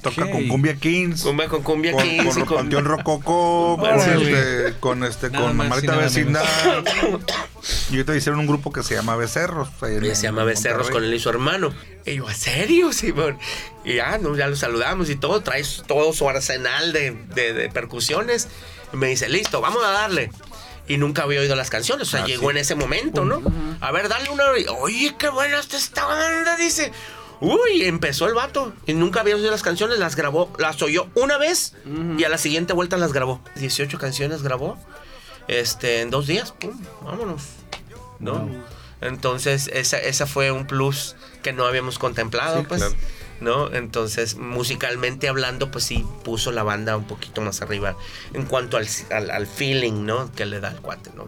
Toca 0.02 0.24
Ok. 0.24 0.30
con 0.32 0.46
Cumbia 0.48 0.74
Kings. 0.76 1.22
Cumbia 1.22 1.48
con 1.48 1.62
Cumbia 1.62 1.92
con, 1.92 2.02
Kings 2.02 2.34
con 2.34 2.44
con- 2.44 2.56
Panteón 2.58 2.84
Rococó, 2.84 3.78
con 3.80 3.98
este, 3.98 4.74
con 4.78 5.04
este, 5.04 5.30
Nada 5.30 5.46
con 5.46 5.56
más 5.56 5.66
y 5.66 5.70
Marita 5.70 5.92
nada 5.92 6.04
Vecindad. 6.04 6.44
y 7.90 7.94
ahorita 7.94 8.14
hicieron 8.14 8.40
un 8.40 8.46
grupo 8.46 8.72
que 8.72 8.82
se 8.82 8.94
llama 8.94 9.16
Becerros. 9.16 9.68
ahí 9.80 9.96
en- 9.96 10.04
Ella 10.04 10.14
se 10.14 10.24
llama 10.24 10.44
Becerros 10.44 10.90
con 10.90 11.02
él 11.02 11.12
y 11.14 11.18
su 11.18 11.30
hermano. 11.30 11.74
Y 12.04 12.16
yo, 12.16 12.28
¿a 12.28 12.34
serio, 12.34 12.92
Simón? 12.92 13.38
Y 13.84 13.94
ya, 13.96 14.18
no, 14.18 14.36
ya 14.36 14.48
lo 14.48 14.54
saludamos 14.56 15.08
y 15.10 15.16
todo. 15.16 15.40
Trae 15.42 15.64
todo 15.86 16.12
su 16.12 16.28
arsenal 16.28 16.92
de, 16.92 17.12
de- 17.34 17.52
de 17.54 17.68
percusiones. 17.70 18.48
Y 18.92 18.96
me 18.96 19.08
dice, 19.08 19.28
listo, 19.28 19.60
vamos 19.60 19.84
a 19.84 19.90
darle. 19.90 20.30
Y 20.88 20.96
nunca 20.96 21.22
había 21.22 21.40
oído 21.40 21.54
las 21.54 21.70
canciones. 21.70 22.08
O 22.08 22.10
sea, 22.10 22.24
Ah, 22.24 22.26
llegó 22.26 22.46
sí. 22.46 22.50
en 22.50 22.56
ese 22.56 22.74
momento, 22.74 23.24
¿no? 23.24 23.40
A 23.80 23.92
ver, 23.92 24.08
dale 24.08 24.28
una. 24.30 24.44
Oye, 24.80 25.14
qué 25.18 25.28
buena 25.28 25.58
está 25.60 25.76
esta 25.76 26.04
banda, 26.04 26.56
dice. 26.56 26.90
Uy, 27.40 27.84
empezó 27.84 28.26
el 28.26 28.34
vato. 28.34 28.72
Y 28.86 28.92
nunca 28.94 29.20
había 29.20 29.36
oído 29.36 29.50
las 29.50 29.62
canciones, 29.62 29.98
las 29.98 30.16
grabó, 30.16 30.52
las 30.58 30.82
oyó 30.82 31.08
una 31.14 31.38
vez 31.38 31.74
y 32.18 32.24
a 32.24 32.28
la 32.28 32.38
siguiente 32.38 32.72
vuelta 32.72 32.96
las 32.96 33.12
grabó. 33.12 33.40
18 33.56 33.98
canciones 33.98 34.42
grabó. 34.42 34.76
Este, 35.48 36.00
en 36.02 36.10
dos 36.10 36.26
días, 36.26 36.52
pum, 36.52 36.78
vámonos. 37.02 37.42
¿No? 38.18 38.48
Entonces, 39.00 39.70
esa, 39.72 39.98
esa 39.98 40.26
fue 40.26 40.50
un 40.50 40.66
plus 40.66 41.16
que 41.42 41.52
no 41.52 41.64
habíamos 41.66 41.98
contemplado, 41.98 42.60
Sí, 42.60 42.66
pues. 42.68 42.80
claro. 42.82 42.96
¿No? 43.40 43.72
Entonces, 43.72 44.36
musicalmente 44.36 45.28
hablando, 45.28 45.70
pues 45.70 45.84
sí 45.84 46.04
puso 46.24 46.52
la 46.52 46.62
banda 46.62 46.96
un 46.96 47.04
poquito 47.04 47.40
más 47.40 47.62
arriba 47.62 47.96
en 48.34 48.44
cuanto 48.44 48.76
al, 48.76 48.86
al, 49.10 49.30
al 49.30 49.46
feeling, 49.46 50.04
¿no? 50.04 50.30
Que 50.32 50.44
le 50.44 50.60
da 50.60 50.70
el 50.70 50.80
cuate, 50.80 51.10
¿no? 51.16 51.26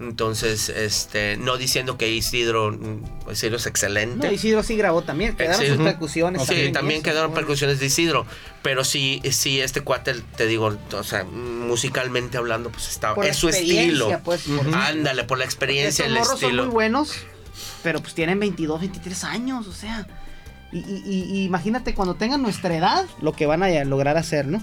Entonces, 0.00 0.70
este, 0.70 1.36
no 1.36 1.58
diciendo 1.58 1.98
que 1.98 2.08
Isidro, 2.10 2.72
mm, 2.72 3.30
Isidro 3.32 3.56
es 3.58 3.66
excelente. 3.66 4.26
No, 4.26 4.32
Isidro 4.32 4.62
sí 4.62 4.74
grabó 4.76 5.02
también. 5.02 5.36
Quedaron 5.36 5.66
sus 5.66 5.76
percusiones. 5.76 6.46
Sí, 6.46 6.72
también 6.72 7.00
eso, 7.00 7.04
quedaron 7.10 7.30
bueno. 7.32 7.46
percusiones 7.46 7.80
de 7.80 7.86
Isidro. 7.86 8.24
Pero 8.62 8.82
sí, 8.84 9.20
sí, 9.30 9.60
este 9.60 9.82
cuate, 9.82 10.14
te 10.36 10.46
digo, 10.46 10.74
o 10.92 11.02
sea, 11.04 11.24
musicalmente 11.24 12.38
hablando, 12.38 12.70
pues 12.70 12.88
está, 12.88 13.14
Por 13.14 13.26
es 13.26 13.36
su 13.36 13.50
estilo. 13.50 14.20
pues, 14.24 14.42
por- 14.42 14.74
Ándale, 14.74 15.24
por 15.24 15.36
la 15.38 15.44
experiencia, 15.44 16.06
Estos 16.06 16.06
el 16.06 16.12
morros 16.14 16.40
son 16.40 16.48
estilo. 16.50 16.62
muy 16.64 16.72
buenos, 16.72 17.12
pero 17.82 18.00
pues 18.00 18.14
tienen 18.14 18.40
22, 18.40 18.80
23 18.80 19.24
años, 19.24 19.66
o 19.66 19.72
sea. 19.72 20.06
Y, 20.72 20.78
y- 20.78 21.02
y- 21.04 21.36
y 21.40 21.44
imagínate 21.44 21.94
cuando 21.94 22.14
tengan 22.14 22.42
nuestra 22.42 22.76
edad, 22.76 23.04
lo 23.20 23.32
que 23.32 23.46
van 23.46 23.62
a 23.62 23.68
lograr 23.84 24.16
hacer, 24.16 24.46
¿no? 24.46 24.62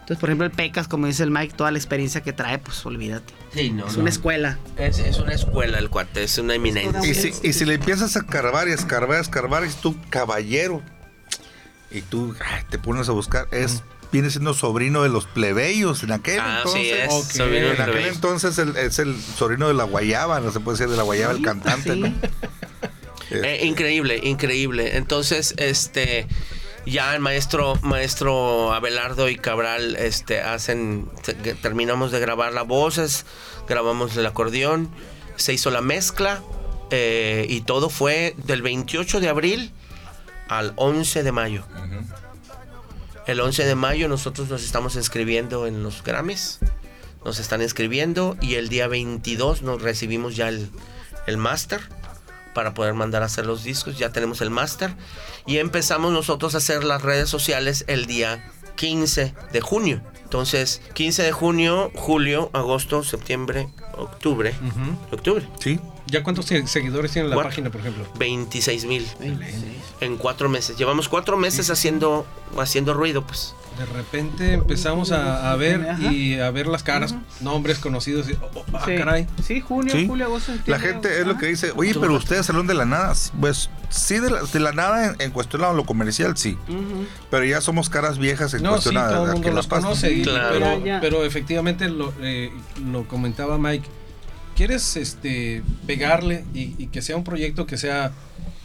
Entonces, 0.00 0.18
por 0.18 0.30
ejemplo, 0.30 0.46
el 0.46 0.50
Pecas, 0.52 0.88
como 0.88 1.06
dice 1.06 1.22
el 1.22 1.30
Mike, 1.30 1.54
toda 1.56 1.70
la 1.70 1.78
experiencia 1.78 2.22
que 2.22 2.32
trae, 2.32 2.58
pues 2.58 2.84
olvídate. 2.84 3.32
Sí, 3.54 3.70
no, 3.70 3.86
es 3.86 3.94
no. 3.94 4.00
una 4.00 4.10
escuela. 4.10 4.58
Es, 4.76 4.98
es 4.98 5.18
una 5.18 5.32
escuela 5.34 5.78
el 5.78 5.90
cuate, 5.90 6.24
es 6.24 6.38
una 6.38 6.54
eminencia. 6.54 7.08
Y 7.08 7.14
si, 7.14 7.32
y 7.46 7.52
si 7.52 7.64
le 7.64 7.74
empiezas 7.74 8.16
a 8.16 8.20
escarbar 8.20 8.66
y 8.66 8.72
escarbar, 8.72 9.20
escarbar, 9.20 9.62
es 9.62 9.76
tu 9.76 9.94
caballero. 10.10 10.82
Y 11.90 12.00
tú 12.02 12.34
ay, 12.44 12.64
te 12.68 12.78
pones 12.78 13.08
a 13.08 13.12
buscar. 13.12 13.46
Es, 13.52 13.82
viene 14.10 14.30
siendo 14.30 14.54
sobrino 14.54 15.02
de 15.04 15.08
los 15.10 15.26
plebeyos 15.26 16.02
en 16.02 16.10
aquel 16.12 16.40
Ah, 16.40 16.62
sí, 16.64 16.90
entonces. 16.90 17.04
es. 17.04 17.12
Ok. 17.12 17.30
sobrino 17.44 17.66
En 17.72 17.80
aquel 17.80 18.06
entonces 18.06 18.58
el- 18.58 18.76
es 18.76 18.98
el 18.98 19.20
sobrino 19.20 19.68
de 19.68 19.74
la 19.74 19.84
guayaba, 19.84 20.40
no 20.40 20.50
se 20.50 20.58
puede 20.60 20.78
decir 20.78 20.90
de 20.90 20.96
la 20.96 21.02
guayaba, 21.04 21.30
el 21.32 21.38
Sí, 21.38 21.44
cantante, 21.44 21.92
sí. 21.94 22.00
¿no? 22.00 22.12
Eh, 23.32 23.60
increíble, 23.64 24.20
increíble. 24.22 24.96
Entonces, 24.96 25.54
este, 25.56 26.26
ya 26.84 27.14
el 27.14 27.20
maestro, 27.20 27.76
maestro 27.82 28.72
Abelardo 28.72 29.28
y 29.28 29.36
Cabral, 29.36 29.96
este, 29.96 30.40
hacen, 30.40 31.08
terminamos 31.62 32.12
de 32.12 32.20
grabar 32.20 32.52
las 32.52 32.66
voces, 32.66 33.24
grabamos 33.68 34.16
el 34.16 34.26
acordeón, 34.26 34.90
se 35.36 35.54
hizo 35.54 35.70
la 35.70 35.80
mezcla 35.80 36.42
eh, 36.90 37.46
y 37.48 37.62
todo 37.62 37.88
fue 37.88 38.34
del 38.44 38.60
28 38.60 39.20
de 39.20 39.28
abril 39.28 39.72
al 40.48 40.74
11 40.76 41.22
de 41.22 41.32
mayo. 41.32 41.64
El 43.26 43.40
11 43.40 43.64
de 43.64 43.74
mayo 43.76 44.08
nosotros 44.08 44.48
nos 44.48 44.64
estamos 44.64 44.96
inscribiendo 44.96 45.66
en 45.66 45.82
los 45.82 46.02
Grammys. 46.02 46.58
Nos 47.24 47.38
están 47.38 47.62
inscribiendo 47.62 48.36
y 48.40 48.56
el 48.56 48.68
día 48.68 48.88
22 48.88 49.62
nos 49.62 49.80
recibimos 49.80 50.34
ya 50.34 50.48
el, 50.48 50.68
el 51.28 51.36
máster 51.36 51.80
para 52.54 52.74
poder 52.74 52.94
mandar 52.94 53.22
a 53.22 53.26
hacer 53.26 53.46
los 53.46 53.64
discos. 53.64 53.98
Ya 53.98 54.10
tenemos 54.12 54.40
el 54.40 54.50
máster 54.50 54.94
y 55.46 55.58
empezamos 55.58 56.12
nosotros 56.12 56.54
a 56.54 56.58
hacer 56.58 56.84
las 56.84 57.02
redes 57.02 57.28
sociales 57.28 57.84
el 57.88 58.06
día 58.06 58.50
15 58.76 59.34
de 59.52 59.60
junio. 59.60 60.02
Entonces, 60.24 60.80
15 60.94 61.22
de 61.22 61.32
junio, 61.32 61.90
julio, 61.94 62.48
agosto, 62.54 63.02
septiembre, 63.04 63.68
octubre. 63.98 64.54
Octubre. 65.10 65.46
Sí. 65.60 65.78
¿Ya 66.06 66.22
cuántos 66.22 66.46
se- 66.46 66.66
seguidores 66.66 67.12
tiene 67.12 67.28
la 67.28 67.34
Cuatro. 67.36 67.50
página, 67.50 67.70
por 67.70 67.80
ejemplo? 67.80 68.06
26 68.18 68.84
mil 68.86 69.06
en 70.00 70.16
cuatro 70.16 70.48
meses. 70.48 70.76
Llevamos 70.76 71.08
cuatro 71.08 71.36
meses 71.36 71.70
haciendo, 71.70 72.26
haciendo 72.58 72.92
ruido, 72.94 73.26
pues. 73.26 73.54
De 73.78 73.86
repente 73.86 74.52
empezamos 74.52 75.12
a, 75.12 75.50
a 75.50 75.56
ver 75.56 75.88
Ajá. 75.90 76.12
y 76.12 76.38
a 76.38 76.50
ver 76.50 76.66
las 76.66 76.82
caras, 76.82 77.14
nombres 77.40 77.78
conocidos. 77.78 78.28
y, 78.28 78.32
oh, 78.34 78.50
oh, 78.54 78.64
ah, 78.74 78.82
sí. 78.86 78.96
caray. 78.96 79.26
Sí, 79.42 79.60
junio, 79.60 79.92
Sí. 79.92 80.06
julio, 80.06 80.26
agosto. 80.26 80.52
La 80.66 80.78
gente 80.78 81.20
es 81.20 81.26
lo 81.26 81.38
que 81.38 81.46
dice, 81.46 81.72
oye, 81.74 81.94
pero 81.98 82.14
ustedes 82.14 82.46
salieron 82.46 82.66
de 82.66 82.74
la 82.74 82.84
nada. 82.84 83.14
Pues 83.40 83.70
sí, 83.88 84.18
de 84.18 84.30
la, 84.30 84.42
de 84.42 84.60
la 84.60 84.72
nada 84.72 85.06
en, 85.06 85.20
en 85.20 85.30
cuestión 85.30 85.64
a 85.64 85.72
lo 85.72 85.84
comercial, 85.86 86.36
sí. 86.36 86.58
Pero 87.30 87.44
ya 87.44 87.60
somos 87.60 87.88
caras 87.88 88.18
viejas 88.18 88.52
en 88.54 88.62
No, 88.62 88.70
sí, 88.78 88.90
cuestión 88.90 88.98
a, 88.98 89.08
todo 89.08 89.24
el 89.24 89.30
a 89.30 89.32
mundo 89.32 89.48
que 89.48 89.54
los 89.54 89.66
conoce, 89.66 90.12
y- 90.12 90.22
Claro. 90.22 90.48
pero, 90.52 90.78
Ya, 90.80 90.84
ya. 90.84 91.00
pero 91.00 91.24
efectivamente 91.24 91.88
lo, 91.88 92.12
eh, 92.20 92.52
lo 92.86 93.08
comentaba 93.08 93.58
Mike. 93.58 93.88
¿Quieres 94.54 94.96
este 94.96 95.62
pegarle 95.86 96.44
y, 96.52 96.74
y 96.78 96.88
que 96.88 97.00
sea 97.00 97.16
un 97.16 97.24
proyecto 97.24 97.66
que 97.66 97.78
sea 97.78 98.12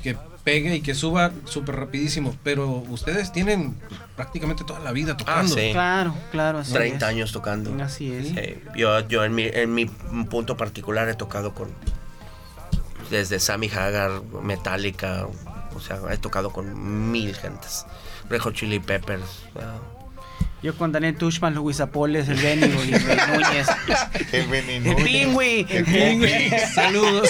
que 0.03 0.17
pegue 0.47 0.75
y 0.77 0.81
que 0.81 0.95
suba 0.95 1.31
súper 1.43 1.75
rapidísimo? 1.75 2.33
Pero 2.41 2.69
ustedes 2.69 3.33
tienen 3.33 3.75
prácticamente 4.15 4.63
toda 4.63 4.79
la 4.79 4.93
vida 4.93 5.17
tocando. 5.17 5.53
sí. 5.53 5.71
Claro, 5.73 6.15
claro, 6.31 6.59
así 6.59 6.71
30 6.71 6.95
es. 6.95 7.03
años 7.03 7.31
tocando. 7.33 7.83
Así 7.83 8.13
es. 8.13 8.33
Yo 8.73 9.05
yo 9.09 9.25
en, 9.25 9.35
mi, 9.35 9.43
en 9.43 9.73
mi 9.73 9.87
punto 10.29 10.55
particular 10.55 11.09
he 11.09 11.15
tocado 11.15 11.53
con. 11.53 11.67
Desde 13.09 13.39
Sammy 13.39 13.67
Hagar, 13.69 14.21
Metallica. 14.41 15.27
O 15.75 15.81
sea, 15.81 15.99
he 16.11 16.17
tocado 16.17 16.51
con 16.51 17.11
mil 17.11 17.35
gentes. 17.35 17.85
Red 18.29 18.39
Hot 18.39 18.53
Chili 18.53 18.79
Peppers. 18.79 19.43
ah, 19.59 19.79
Yo 20.63 20.75
con 20.75 20.91
Daniel 20.91 21.15
Tushman, 21.15 21.53
los 21.53 21.63
Guizapoles, 21.65 22.27
el 22.29 22.37
Benny, 22.37 22.65
y 22.65 22.93
el 22.93 23.31
Núñez. 23.31 23.67
El 24.31 24.47
veneno. 24.47 24.89
El 24.97 25.03
Pingüi. 25.03 25.67
El 25.69 25.85
Pingüi, 25.85 26.49
Saludos. 26.73 27.29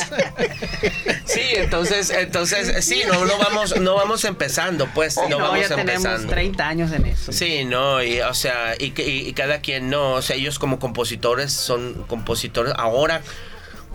Sí, 1.25 1.41
entonces, 1.55 2.09
entonces, 2.09 2.85
sí, 2.85 3.01
no, 3.07 3.25
no 3.25 3.37
vamos, 3.37 3.79
no 3.81 3.95
vamos 3.95 4.23
empezando, 4.23 4.87
pues, 4.95 5.17
no, 5.17 5.27
No, 5.29 5.39
vamos 5.39 5.59
ya 5.59 5.75
tenemos 5.75 6.05
empezando. 6.05 6.29
30 6.29 6.67
años 6.67 6.91
en 6.93 7.05
eso. 7.05 7.31
Sí, 7.33 7.65
no, 7.65 8.01
y 8.01 8.21
o 8.21 8.33
sea, 8.33 8.75
y, 8.79 8.91
que- 8.91 9.07
y- 9.07 9.27
y 9.27 9.33
cada 9.33 9.59
quien 9.59 9.89
no, 9.89 10.13
o 10.13 10.21
sea, 10.21 10.35
ellos 10.37 10.57
como 10.57 10.79
compositores 10.79 11.51
son 11.51 12.05
compositores 12.07 12.73
ahora 12.77 13.21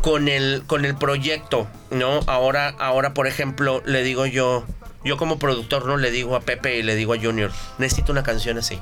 con 0.02 0.28
el 0.28 0.62
con 0.66 0.84
el 0.84 0.94
proyecto, 0.96 1.68
¿no? 1.90 2.20
Ahora 2.26 2.68
ahora 2.78 3.14
por 3.14 3.26
ejemplo, 3.26 3.82
le 3.86 4.02
digo 4.02 4.26
yo 4.26 4.66
yo 5.04 5.16
como 5.16 5.38
productor 5.38 5.86
no 5.86 5.96
le 5.96 6.10
digo 6.10 6.36
a 6.36 6.40
Pepe 6.40 6.76
y 6.78 6.82
le 6.82 6.96
digo 6.96 7.14
a 7.14 7.18
Junior, 7.18 7.50
necesito 7.78 8.12
una 8.12 8.22
canción 8.24 8.58
así. 8.58 8.78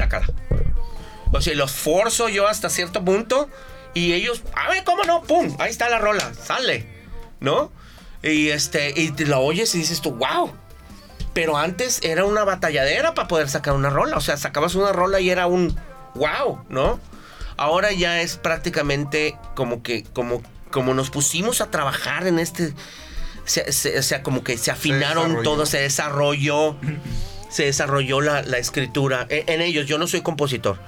Sácala. 0.00 0.26
O 1.32 1.40
sea, 1.40 1.54
los 1.54 1.70
forzo 1.70 2.28
yo 2.28 2.48
hasta 2.48 2.68
cierto 2.70 3.04
punto 3.04 3.48
y 3.94 4.12
ellos, 4.12 4.42
a 4.54 4.70
ver, 4.70 4.84
¿cómo 4.84 5.04
no? 5.04 5.22
¡Pum! 5.22 5.54
Ahí 5.58 5.70
está 5.70 5.88
la 5.88 5.98
rola, 5.98 6.32
sale, 6.34 6.86
¿no? 7.40 7.70
Y 8.22 8.48
este, 8.48 8.92
y 8.96 9.10
te 9.12 9.26
la 9.26 9.38
oyes 9.38 9.74
y 9.74 9.78
dices 9.78 10.00
tú, 10.00 10.12
wow. 10.12 10.52
Pero 11.32 11.56
antes 11.56 12.00
era 12.02 12.24
una 12.24 12.44
batalladera 12.44 13.14
para 13.14 13.28
poder 13.28 13.48
sacar 13.48 13.74
una 13.74 13.90
rola. 13.90 14.16
O 14.16 14.20
sea, 14.20 14.36
sacabas 14.36 14.74
una 14.74 14.92
rola 14.92 15.20
y 15.20 15.30
era 15.30 15.46
un 15.46 15.76
wow, 16.14 16.64
¿no? 16.68 17.00
Ahora 17.56 17.92
ya 17.92 18.20
es 18.20 18.36
prácticamente 18.36 19.36
como 19.54 19.82
que, 19.82 20.04
como, 20.04 20.42
como 20.70 20.94
nos 20.94 21.10
pusimos 21.10 21.60
a 21.60 21.70
trabajar 21.70 22.26
en 22.26 22.38
este. 22.38 22.74
o 23.44 24.02
sea, 24.02 24.22
como 24.22 24.42
que 24.42 24.58
se 24.58 24.70
afinaron 24.70 25.42
todo, 25.42 25.66
se 25.66 25.80
desarrolló. 25.80 26.76
Se 27.50 27.64
desarrolló 27.64 28.20
la, 28.20 28.42
la 28.42 28.58
escritura. 28.58 29.26
En, 29.28 29.44
en 29.48 29.60
ellos, 29.60 29.86
yo 29.86 29.98
no 29.98 30.06
soy 30.06 30.22
compositor. 30.22 30.78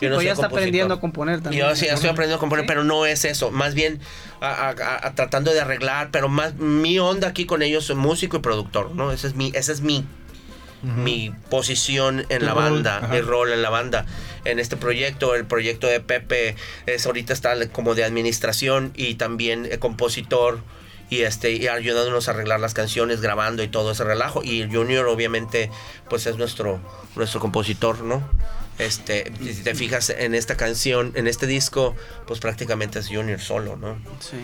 Yo 0.00 0.08
no 0.08 0.16
Pues 0.16 0.22
soy 0.22 0.26
ya 0.26 0.32
está 0.32 0.48
compositor. 0.48 0.58
aprendiendo 0.58 0.94
a 0.94 1.00
componer 1.00 1.40
también. 1.42 1.64
Yo 1.64 1.76
sí, 1.76 1.86
ya 1.86 1.92
estoy 1.94 2.08
aprendiendo 2.10 2.36
a 2.36 2.40
componer, 2.40 2.64
Sí. 2.64 2.68
pero 2.68 2.82
no 2.82 3.06
es 3.06 3.24
eso. 3.24 3.52
Más 3.52 3.74
bien 3.74 4.00
a- 4.40 4.48
a- 4.50 4.70
a- 4.70 5.06
a 5.06 5.14
tratando 5.14 5.52
de 5.52 5.60
arreglar, 5.60 6.08
pero 6.10 6.28
más 6.28 6.54
mi 6.56 6.98
onda 6.98 7.28
aquí 7.28 7.46
con 7.46 7.62
ellos 7.62 7.84
soy 7.84 7.94
músico 7.94 8.36
y 8.38 8.40
productor, 8.40 8.90
¿no? 8.96 9.12
Ese 9.12 9.28
es 9.28 9.36
mi, 9.36 9.52
ese 9.54 9.70
es 9.70 9.80
mi, 9.82 10.04
mi 10.82 11.32
posición 11.50 12.26
en 12.30 12.40
Tu 12.40 12.44
la 12.46 12.54
rol, 12.54 12.62
banda, 12.64 12.96
ajá. 12.98 13.06
mi 13.08 13.20
rol 13.20 13.52
en 13.52 13.62
la 13.62 13.70
banda, 13.70 14.04
en 14.44 14.58
este 14.58 14.76
proyecto. 14.76 15.36
El 15.36 15.44
proyecto 15.44 15.86
de 15.86 16.00
Pepe 16.00 16.56
es 16.86 17.06
ahorita 17.06 17.32
está 17.32 17.54
como 17.68 17.94
de 17.94 18.02
administración 18.02 18.90
y 18.96 19.14
también 19.14 19.68
eh, 19.70 19.78
compositor 19.78 20.58
y 21.12 21.24
este 21.24 21.52
y 21.52 21.68
ayudándonos 21.68 22.26
a 22.26 22.30
arreglar 22.30 22.58
las 22.58 22.72
canciones, 22.72 23.20
grabando 23.20 23.62
y 23.62 23.68
todo 23.68 23.92
ese 23.92 24.02
relajo. 24.02 24.42
Y 24.42 24.66
Junior 24.72 25.06
obviamente 25.08 25.70
pues 26.08 26.26
es 26.26 26.38
nuestro 26.38 26.80
nuestro 27.16 27.38
compositor, 27.38 28.00
¿no? 28.00 28.22
Este, 28.78 29.30
si 29.42 29.62
te 29.62 29.74
fijas 29.74 30.08
en 30.08 30.34
esta 30.34 30.56
canción, 30.56 31.12
en 31.14 31.26
este 31.26 31.46
disco, 31.46 31.94
pues 32.26 32.40
prácticamente 32.40 32.98
es 32.98 33.08
Junior 33.08 33.38
solo, 33.38 33.76
¿no? 33.76 33.98
Sí. 34.20 34.38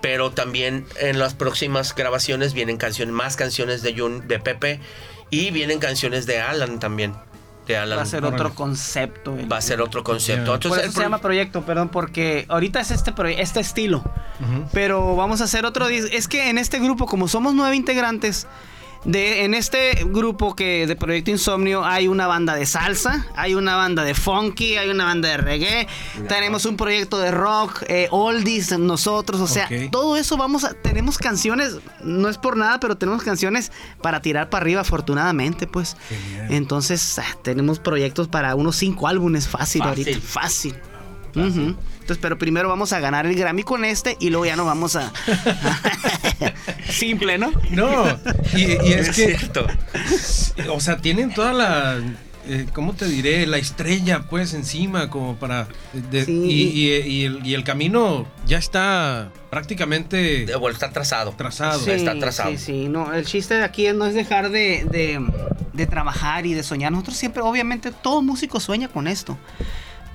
Pero 0.00 0.30
también 0.30 0.86
en 1.00 1.18
las 1.18 1.34
próximas 1.34 1.92
grabaciones 1.92 2.52
vienen 2.52 2.76
canciones, 2.76 3.12
más 3.12 3.34
canciones 3.34 3.82
de 3.82 3.98
Jun, 3.98 4.28
de 4.28 4.38
Pepe 4.38 4.78
y 5.28 5.50
vienen 5.50 5.80
canciones 5.80 6.26
de 6.26 6.40
Alan 6.40 6.78
también. 6.78 7.14
De 7.66 7.76
Alan. 7.76 7.98
Va 7.98 8.02
a 8.02 8.06
ser 8.06 8.24
otro 8.24 8.54
concepto. 8.54 9.36
el- 9.38 9.50
Va 9.50 9.58
a 9.58 9.60
ser 9.60 9.80
otro 9.80 10.02
concepto. 10.02 10.54
Entonces, 10.54 10.68
Por 10.70 10.78
eso 10.78 10.86
el 10.88 10.92
se 10.94 11.00
llama 11.00 11.18
proyecto, 11.18 11.62
perdón, 11.62 11.88
porque 11.90 12.44
ahorita 12.48 12.80
es 12.80 12.90
este, 12.90 13.12
este 13.40 13.60
estilo. 13.60 14.02
Pero 14.72 15.14
vamos 15.16 15.40
a 15.40 15.44
hacer 15.44 15.64
otro. 15.64 15.86
Es 15.88 16.26
que 16.28 16.50
en 16.50 16.58
este 16.58 16.78
grupo, 16.80 17.06
como 17.06 17.28
somos 17.28 17.54
nueve 17.54 17.76
integrantes, 17.76 18.46
de, 19.04 19.44
en 19.44 19.54
este 19.54 20.04
grupo 20.06 20.54
que 20.54 20.86
de 20.86 20.96
Proyecto 20.96 21.30
Insomnio 21.30 21.84
hay 21.84 22.08
una 22.08 22.26
banda 22.26 22.54
de 22.54 22.66
salsa, 22.66 23.26
hay 23.34 23.54
una 23.54 23.76
banda 23.76 24.04
de 24.04 24.14
funky, 24.14 24.76
hay 24.76 24.90
una 24.90 25.04
banda 25.04 25.28
de 25.28 25.36
reggae, 25.38 25.88
tenemos 26.28 26.66
un 26.66 26.76
proyecto 26.76 27.18
de 27.18 27.30
rock, 27.30 27.82
eh, 27.88 28.08
oldies, 28.10 28.78
nosotros, 28.78 29.40
o 29.40 29.46
sea, 29.46 29.68
todo 29.90 30.16
eso 30.16 30.36
vamos 30.36 30.64
a. 30.64 30.74
Tenemos 30.74 31.18
canciones, 31.18 31.76
no 32.02 32.28
es 32.28 32.38
por 32.38 32.56
nada, 32.56 32.78
pero 32.80 32.96
tenemos 32.96 33.22
canciones 33.22 33.72
para 34.00 34.20
tirar 34.22 34.50
para 34.50 34.62
arriba, 34.62 34.82
afortunadamente, 34.82 35.66
pues. 35.66 35.96
Genial. 36.08 36.52
Entonces, 36.52 37.18
ah, 37.18 37.36
tenemos 37.42 37.78
proyectos 37.78 38.28
para 38.28 38.54
unos 38.54 38.76
cinco 38.76 39.08
álbumes 39.08 39.48
fácil, 39.48 39.82
Fácil. 39.82 40.06
ahorita. 40.06 40.26
Fácil. 40.26 40.74
Entonces, 41.34 42.18
pero 42.20 42.36
primero 42.38 42.68
vamos 42.68 42.92
a 42.92 43.00
ganar 43.00 43.26
el 43.26 43.34
Grammy 43.34 43.62
con 43.62 43.84
este 43.84 44.16
y 44.20 44.30
luego 44.30 44.44
ya 44.46 44.56
nos 44.56 44.66
vamos 44.66 44.96
a. 44.96 45.12
Simple, 46.90 47.38
¿no? 47.38 47.50
No, 47.70 48.04
y, 48.54 48.62
y 48.62 48.92
es, 48.92 49.08
es 49.08 49.16
que, 49.16 49.36
cierto. 49.36 49.66
o 50.70 50.80
sea, 50.80 50.98
tienen 50.98 51.32
toda 51.32 51.52
la, 51.52 52.00
eh, 52.46 52.66
¿cómo 52.72 52.92
te 52.94 53.06
diré? 53.06 53.46
La 53.46 53.58
estrella, 53.58 54.24
pues, 54.28 54.52
encima, 54.54 55.08
como 55.10 55.36
para... 55.36 55.68
de- 55.92 56.24
Sí. 56.24 56.32
y, 56.32 56.62
y- 56.62 56.96
y 57.08 57.24
el, 57.24 57.46
y 57.46 57.54
el 57.54 57.64
camino 57.64 58.26
ya 58.46 58.58
está 58.58 59.30
prácticamente 59.50 60.44
De- 60.46 60.56
Bueno, 60.56 60.74
está 60.74 60.90
trazado. 60.90 61.32
trazado. 61.36 61.80
Sí. 61.80 61.90
está 61.92 62.18
trazado. 62.18 62.50
Sí, 62.52 62.58
sí, 62.58 62.88
no, 62.88 63.12
el 63.12 63.24
chiste 63.24 63.54
de 63.54 63.64
aquí 63.64 63.86
no 63.94 64.06
es 64.06 64.14
dejar 64.14 64.50
de, 64.50 64.84
de- 64.90 65.20
de 65.72 65.86
trabajar 65.86 66.44
y 66.46 66.52
de 66.54 66.62
soñar. 66.62 66.92
Nosotros 66.92 67.16
siempre, 67.16 67.42
obviamente, 67.42 67.90
todo 67.92 68.20
músico 68.22 68.60
sueña 68.60 68.88
con 68.88 69.06
esto. 69.08 69.38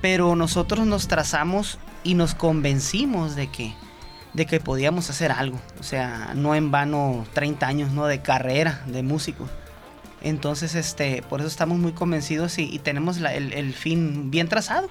Pero 0.00 0.36
nosotros 0.36 0.86
nos 0.86 1.08
trazamos 1.08 1.78
y 2.04 2.14
nos 2.14 2.34
convencimos 2.34 3.34
de 3.36 3.48
que, 3.48 3.74
de 4.34 4.46
que 4.46 4.60
podíamos 4.60 5.10
hacer 5.10 5.32
algo. 5.32 5.58
O 5.80 5.82
sea, 5.82 6.32
no 6.34 6.54
en 6.54 6.70
vano 6.70 7.26
30 7.34 7.66
años 7.66 7.92
¿no? 7.92 8.06
de 8.06 8.22
carrera 8.22 8.82
de 8.86 9.02
músico. 9.02 9.48
Entonces, 10.20 10.74
este, 10.74 11.22
por 11.28 11.40
eso 11.40 11.48
estamos 11.48 11.78
muy 11.78 11.92
convencidos 11.92 12.58
y, 12.58 12.64
y 12.64 12.78
tenemos 12.80 13.18
la- 13.18 13.34
el, 13.34 13.52
el 13.52 13.72
fin 13.74 14.30
bien 14.30 14.48
trazado. 14.48 14.88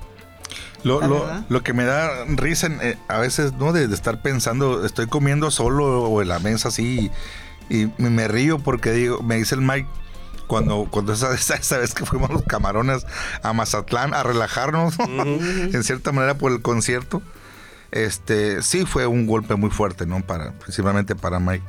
Lo, 0.84 1.02
lo- 1.02 1.44
lo 1.50 1.64
que 1.64 1.74
me 1.74 1.84
da 1.84 2.24
risa 2.26 2.68
en, 2.68 2.80
eh, 2.82 2.98
a 3.10 3.18
veces, 3.20 3.54
¿no? 3.54 3.74
De, 3.74 3.88
de 3.90 3.96
estar 3.96 4.22
pensando, 4.22 4.86
estoy 4.86 5.08
comiendo 5.08 5.52
solo 5.52 6.04
o 6.04 6.22
en 6.22 6.30
la 6.30 6.40
mesa 6.40 6.70
así 6.70 7.12
y, 7.70 7.88
me 7.98 8.28
río 8.30 8.60
porque 8.60 8.92
digo, 8.92 9.22
me 9.22 9.36
dice 9.36 9.56
el 9.56 9.62
Mike 9.62 9.90
cuando, 10.48 10.88
cuando 10.90 11.14
esa, 11.14 11.34
esa, 11.36 11.56
esa 11.56 11.78
vez 11.78 11.94
que 11.94 12.06
fuimos 12.06 12.30
los 12.30 12.44
camarones 12.44 13.06
a 13.44 13.54
Mazatlán 13.54 14.14
a 14.14 14.24
relajarnos, 14.24 14.96
en 15.08 15.84
cierta 15.84 16.12
manera 16.12 16.38
por 16.38 16.52
el 16.52 16.62
concierto, 16.62 17.22
este, 17.92 18.62
sí 18.64 18.86
fue 18.86 19.08
un 19.08 19.28
golpe 19.28 19.56
muy 19.56 19.70
fuerte, 19.70 20.06
¿no? 20.06 20.22
Para, 20.22 20.52
principalmente 20.54 21.16
para 21.16 21.40
Mike. 21.40 21.64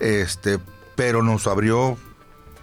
Este, 0.00 0.58
pero 0.96 1.22
nos 1.22 1.46
abrió 1.46 1.96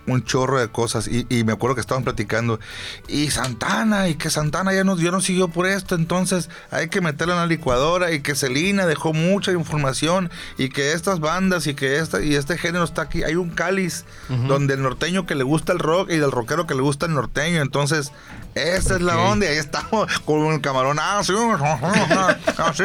un 0.08 0.24
chorro 0.24 0.60
de 0.60 0.70
cosas. 0.70 1.08
Y, 1.08 1.26
y 1.30 1.44
me 1.44 1.52
acuerdo 1.54 1.76
que 1.76 1.82
estaban 1.82 2.04
platicando 2.04 2.60
y 3.08 3.30
Santana 3.30 4.08
y 4.08 4.16
que 4.16 4.30
Santana 4.30 4.74
ya 4.74 4.84
nos, 4.84 5.00
ya 5.02 5.12
nos 5.12 5.26
siguió 5.26 5.48
por 5.50 5.68
esto 5.68 5.96
entonces 5.96 6.50
hay 6.72 6.88
que 6.90 7.02
meterla 7.02 7.34
en 7.36 7.40
la 7.42 7.46
licuadora 7.46 8.12
y 8.12 8.22
que 8.22 8.34
Celina 8.36 8.86
dejó 8.86 9.14
mucha 9.14 9.52
información 9.52 10.30
y 10.58 10.70
que 10.70 10.94
estas 10.94 11.20
bandas 11.20 11.68
y 11.68 11.74
que 11.76 12.00
esta 12.00 12.22
y 12.24 12.36
este 12.36 12.58
género 12.58 12.84
está 12.86 13.04
aquí. 13.04 13.24
Hay 13.24 13.36
un 13.36 13.50
cáliz 13.52 14.06
donde 14.48 14.74
el 14.76 14.82
norteño 14.82 15.26
que 15.26 15.36
le 15.36 15.44
gusta 15.44 15.74
el 15.74 15.80
rock 15.80 16.10
y 16.12 16.18
del 16.18 16.32
rockero 16.32 16.66
que 16.68 16.74
le 16.76 16.82
gusta 16.82 17.06
el 17.06 17.14
norteño. 17.14 17.62
Entonces 17.62 18.12
esa 18.56 18.96
es 18.96 19.02
la 19.02 19.18
onda 19.18 19.46
y 19.46 19.50
ahí 19.50 19.58
estamos 19.58 20.08
con 20.26 20.54
el 20.54 20.62
camarón. 20.62 20.98
Ah, 21.00 21.22
sí, 21.24 21.34
ah, 21.62 22.72
sí. 22.76 22.84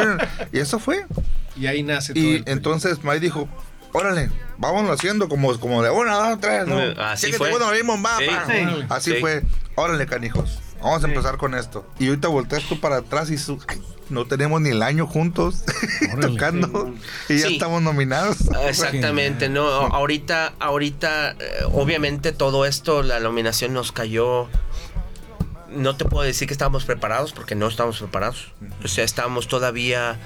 y 0.52 0.58
eso 0.58 0.78
fue. 0.78 1.06
Y 1.56 1.66
ahí 1.66 1.82
nace 1.82 2.14
todo. 2.14 2.22
y 2.24 2.34
el- 2.36 2.44
entonces 2.46 2.98
Mike 3.04 3.20
dijo, 3.20 3.48
órale, 3.92 4.30
vámonos 4.58 4.90
haciendo 4.90 5.28
como, 5.28 5.58
como 5.60 5.82
de 5.82 5.90
una, 5.90 6.14
dos, 6.30 6.40
tres, 6.40 6.66
¿no? 6.66 6.78
Así 7.02 7.26
Sí, 7.26 7.32
que 7.32 7.38
fue. 7.38 7.50
bueno, 7.50 7.70
ritmo, 7.70 8.00
va, 8.02 8.18
Sí. 8.18 8.24
pa. 8.26 8.46
Sí. 8.46 8.86
Así 8.88 9.12
Sí. 9.12 9.20
fue, 9.20 9.42
órale, 9.74 10.06
canijos, 10.06 10.58
vamos 10.82 11.04
a 11.04 11.08
empezar 11.08 11.36
con 11.36 11.54
esto. 11.54 11.86
Y 11.98 12.08
ahorita 12.08 12.28
volteas 12.28 12.62
tú 12.64 12.80
para 12.80 12.96
atrás 12.96 13.30
y 13.30 13.38
su, 13.38 13.58
ay, 13.68 13.80
no 14.10 14.26
tenemos 14.26 14.60
ni 14.60 14.70
el 14.70 14.82
año 14.82 15.06
juntos 15.06 15.64
Órale. 16.12 16.28
tocando 16.28 16.94
y 17.28 17.38
ya 17.38 17.46
Sí. 17.48 17.54
estamos 17.54 17.80
nominados. 17.82 18.38
Exactamente, 18.66 19.48
no, 19.48 19.66
ahorita, 19.66 20.52
ahorita, 20.58 21.32
eh, 21.32 21.36
obviamente 21.72 22.32
todo 22.32 22.66
esto, 22.66 23.02
la 23.02 23.20
nominación 23.20 23.72
nos 23.72 23.92
cayó. 23.92 24.48
No 25.70 25.96
te 25.96 26.04
puedo 26.04 26.22
decir 26.24 26.46
que 26.46 26.52
estábamos 26.52 26.84
preparados 26.84 27.32
porque 27.32 27.54
no 27.54 27.66
estábamos 27.66 27.98
preparados. 27.98 28.52
O 28.84 28.88
sea, 28.88 29.04
estábamos 29.04 29.48
todavía 29.48 30.18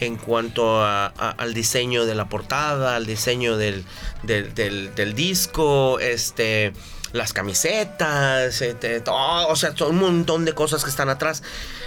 en 0.00 0.16
cuanto 0.16 0.82
a- 0.82 1.06
a- 1.06 1.30
al 1.38 1.54
diseño 1.54 2.04
de 2.06 2.14
la 2.14 2.28
portada, 2.28 2.96
al 2.96 3.06
diseño 3.06 3.56
del, 3.56 3.84
del, 4.22 4.54
del- 4.54 4.94
del 4.94 5.14
disco, 5.14 5.98
este, 6.00 6.72
las 7.12 7.32
camisetas, 7.32 8.60
este, 8.60 9.00
todo, 9.00 9.48
o 9.48 9.56
sea, 9.56 9.76
son 9.76 9.90
un 9.92 10.00
montón 10.00 10.44
de 10.44 10.52
cosas 10.52 10.84
que 10.84 10.90
están 10.90 11.08
atrás. 11.08 11.42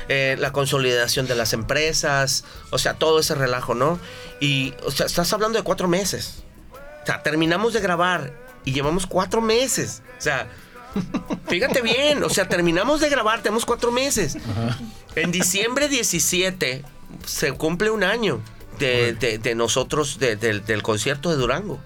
Eh, 0.09 0.37
la 0.39 0.53
consolidación 0.53 1.27
de 1.27 1.35
las 1.35 1.51
empresas, 1.51 2.45
o 2.69 2.77
sea, 2.77 2.93
todo 2.93 3.19
ese 3.19 3.35
relajo, 3.35 3.75
¿no? 3.75 3.99
Y, 4.39 4.73
o 4.85 4.91
sea, 4.91 5.05
estás 5.05 5.33
hablando 5.33 5.57
de 5.59 5.63
cuatro 5.63 5.89
meses. 5.89 6.43
O 7.03 7.05
sea, 7.05 7.23
terminamos 7.23 7.73
de 7.73 7.81
grabar 7.81 8.31
y 8.63 8.71
llevamos 8.71 9.05
cuatro 9.05 9.41
meses. 9.41 10.01
O 10.17 10.21
sea, 10.21 10.47
fíjate 11.49 11.81
bien, 11.81 12.23
o 12.23 12.29
sea, 12.29 12.47
terminamos 12.47 13.01
de 13.01 13.09
grabar, 13.09 13.41
tenemos 13.43 13.65
cuatro 13.65 13.91
meses. 13.91 14.37
En 15.15 15.31
diciembre 15.33 15.89
17 15.89 16.83
se 17.25 17.51
cumple 17.53 17.89
un 17.89 18.03
año 18.03 18.39
de, 18.79 19.13
de- 19.13 19.37
de 19.37 19.55
nosotros, 19.55 20.19
de- 20.19 20.35
del- 20.35 20.65
del 20.65 20.83
concierto 20.83 21.29
de 21.29 21.35
Durango. 21.37 21.79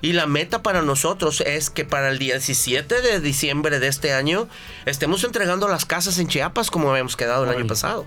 Y 0.00 0.12
la 0.12 0.26
meta 0.26 0.62
para 0.62 0.80
nosotros 0.82 1.40
es 1.40 1.70
que 1.70 1.84
para 1.84 2.08
el 2.10 2.18
17 2.20 3.02
de 3.02 3.18
diciembre 3.20 3.80
de 3.80 3.88
este 3.88 4.12
año 4.12 4.48
estemos 4.86 5.24
entregando 5.24 5.66
las 5.66 5.84
casas 5.86 6.18
en 6.18 6.28
Chiapas 6.28 6.70
como 6.70 6.90
habíamos 6.92 7.16
quedado 7.16 7.42
el 7.44 7.50
año 7.50 7.66
pasado. 7.66 8.06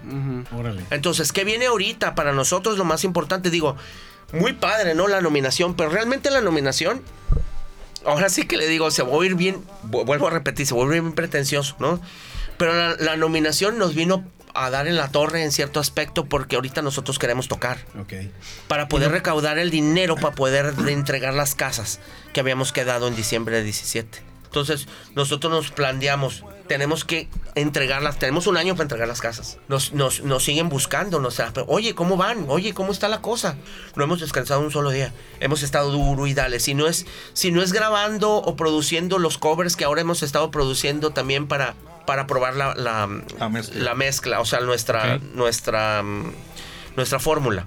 Órale. 0.57 0.85
Entonces, 0.89 1.33
¿qué 1.33 1.43
viene 1.43 1.65
ahorita? 1.65 2.15
Para 2.15 2.31
nosotros 2.31 2.77
lo 2.77 2.85
más 2.85 3.03
importante, 3.03 3.49
digo, 3.49 3.75
muy 4.31 4.53
padre, 4.53 4.95
¿no? 4.95 5.09
La 5.09 5.19
nominación, 5.19 5.75
pero 5.75 5.89
realmente 5.89 6.31
la 6.31 6.39
nominación, 6.39 7.01
ahora 8.05 8.29
sí 8.29 8.43
que 8.47 8.55
le 8.55 8.67
digo, 8.67 8.89
se 8.89 9.03
va 9.03 9.09
a 9.09 9.11
oír 9.11 9.35
bien, 9.35 9.61
vu- 9.83 10.05
vuelvo 10.05 10.27
a 10.27 10.31
repetir, 10.31 10.65
se 10.65 10.73
va 10.73 10.79
a 10.81 10.85
oír 10.85 11.01
bien 11.01 11.11
pretencioso, 11.13 11.75
¿no? 11.79 11.99
Pero 12.57 12.73
la, 12.73 12.95
la 12.99 13.17
nominación 13.17 13.77
nos 13.77 13.95
vino 13.95 14.23
a 14.53 14.69
dar 14.69 14.87
en 14.87 14.97
la 14.97 15.09
torre 15.09 15.43
en 15.43 15.51
cierto 15.51 15.79
aspecto 15.79 16.25
porque 16.25 16.55
ahorita 16.55 16.81
nosotros 16.81 17.19
queremos 17.19 17.47
tocar 17.47 17.79
Ok. 17.99 18.13
para 18.67 18.87
poder 18.87 19.11
recaudar 19.11 19.57
el 19.57 19.69
dinero 19.71 20.15
para 20.15 20.35
poder 20.35 20.73
entregar 20.87 21.33
las 21.33 21.55
casas 21.55 21.99
que 22.33 22.39
habíamos 22.39 22.71
quedado 22.71 23.07
en 23.07 23.15
diciembre 23.15 23.57
de 23.57 23.63
17. 23.63 24.31
Entonces, 24.51 24.89
nosotros 25.15 25.49
nos 25.49 25.71
planteamos, 25.71 26.43
tenemos 26.67 27.05
que 27.05 27.29
entregarlas, 27.55 28.19
tenemos 28.19 28.47
un 28.47 28.57
año 28.57 28.73
para 28.73 28.83
entregar 28.83 29.07
las 29.07 29.21
casas. 29.21 29.59
Nos, 29.69 29.93
nos, 29.93 30.23
nos 30.25 30.43
siguen 30.43 30.67
buscando, 30.67 31.21
nos, 31.21 31.41
oye, 31.67 31.95
¿cómo 31.95 32.17
van? 32.17 32.45
Oye, 32.49 32.73
¿cómo 32.73 32.91
está 32.91 33.07
la 33.07 33.21
cosa? 33.21 33.55
No 33.95 34.03
hemos 34.03 34.19
descansado 34.19 34.59
un 34.59 34.69
solo 34.69 34.89
día. 34.89 35.13
Hemos 35.39 35.63
estado 35.63 35.89
duro 35.89 36.27
y 36.27 36.33
dale. 36.33 36.59
Si 36.59 36.73
no 36.73 36.87
es, 36.87 37.05
si 37.31 37.51
no 37.51 37.63
es 37.63 37.71
grabando 37.71 38.35
o 38.35 38.57
produciendo 38.57 39.19
los 39.19 39.37
covers 39.37 39.77
que 39.77 39.85
ahora 39.85 40.01
hemos 40.01 40.21
estado 40.21 40.51
produciendo 40.51 41.11
también 41.11 41.47
para, 41.47 41.75
para 42.05 42.27
probar 42.27 42.55
la, 42.55 42.73
la, 42.75 43.07
La 43.39 43.49
mezcla. 43.49 43.83
la 43.83 43.95
mezcla, 43.95 44.39
o 44.39 44.45
sea, 44.45 44.59
nuestra, 44.61 45.17
nuestra, 45.33 46.03
nuestra 46.95 47.19
fórmula, 47.19 47.65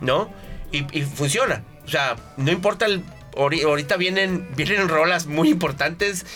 ¿no? 0.00 0.30
Y, 0.72 0.86
y 0.98 1.02
funciona. 1.02 1.62
O 1.84 1.88
sea, 1.88 2.16
no 2.36 2.50
importa 2.50 2.86
el... 2.86 3.02
ahori- 3.36 3.64
Ahorita 3.64 3.96
vienen, 3.96 4.48
vienen 4.56 4.88
rolas 4.88 5.26
muy 5.26 5.48
importantes 5.50 6.26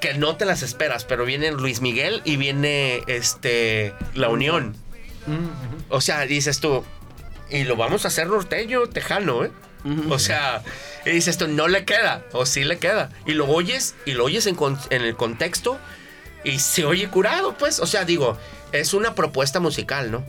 que 0.00 0.14
no 0.14 0.36
te 0.36 0.44
las 0.44 0.62
esperas, 0.62 1.04
pero 1.04 1.24
viene 1.24 1.50
Luis 1.52 1.80
Miguel 1.80 2.22
y 2.24 2.36
viene 2.36 3.02
este 3.06 3.94
La 4.14 4.28
Unión. 4.28 4.76
O 5.88 6.00
sea, 6.00 6.22
dices 6.26 6.60
tú, 6.60 6.84
y 7.50 7.64
lo 7.64 7.76
vamos 7.76 8.04
a 8.04 8.08
hacer 8.08 8.26
norteño, 8.26 8.86
tejano, 8.88 9.44
¿eh? 9.44 9.50
O 10.10 10.18
sea, 10.18 10.62
y 11.06 11.10
dices 11.10 11.38
tú, 11.38 11.48
no 11.48 11.66
le 11.68 11.84
queda, 11.86 12.22
o 12.32 12.44
sí 12.44 12.64
le 12.64 12.78
queda. 12.78 13.10
Y 13.26 13.32
lo 13.32 13.46
oyes, 13.46 13.94
y 14.04 14.12
lo 14.12 14.24
oyes 14.24 14.46
en, 14.46 14.54
con- 14.54 14.78
en 14.90 15.02
el 15.02 15.16
contexto, 15.16 15.78
y 16.44 16.58
se 16.58 16.84
oye 16.84 17.08
curado, 17.08 17.54
pues. 17.58 17.80
O 17.80 17.86
sea, 17.86 18.04
digo, 18.04 18.36
es 18.72 18.94
una 18.94 19.14
propuesta 19.14 19.60
musical, 19.60 20.10
¿no? 20.10 20.24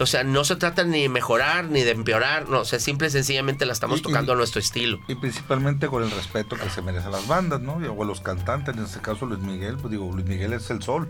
O 0.00 0.06
sea, 0.06 0.22
no 0.22 0.44
se 0.44 0.54
trata 0.54 0.84
ni 0.84 1.02
de 1.02 1.08
mejorar 1.08 1.64
ni 1.64 1.82
de 1.82 1.90
empeorar, 1.90 2.48
no, 2.48 2.60
o 2.60 2.64
sea, 2.64 2.78
simple 2.78 3.08
y 3.08 3.10
sencillamente 3.10 3.66
la 3.66 3.72
estamos 3.72 3.98
Y- 3.98 4.00
y- 4.00 4.02
tocando 4.04 4.32
a 4.32 4.36
nuestro 4.36 4.60
estilo. 4.60 5.00
Y 5.08 5.16
principalmente 5.16 5.88
con 5.88 6.04
el 6.04 6.10
respeto 6.12 6.56
que 6.56 6.70
se 6.70 6.82
merecen 6.82 7.10
las 7.10 7.26
bandas, 7.26 7.60
¿no? 7.60 7.74
O 7.96 8.04
los 8.04 8.20
cantantes, 8.20 8.76
en 8.76 8.84
este 8.84 9.00
caso 9.00 9.26
Luis 9.26 9.40
Miguel, 9.40 9.76
pues 9.76 9.90
digo, 9.90 10.08
Luis 10.12 10.24
Miguel 10.26 10.52
es 10.52 10.70
el 10.70 10.82
sol. 10.84 11.08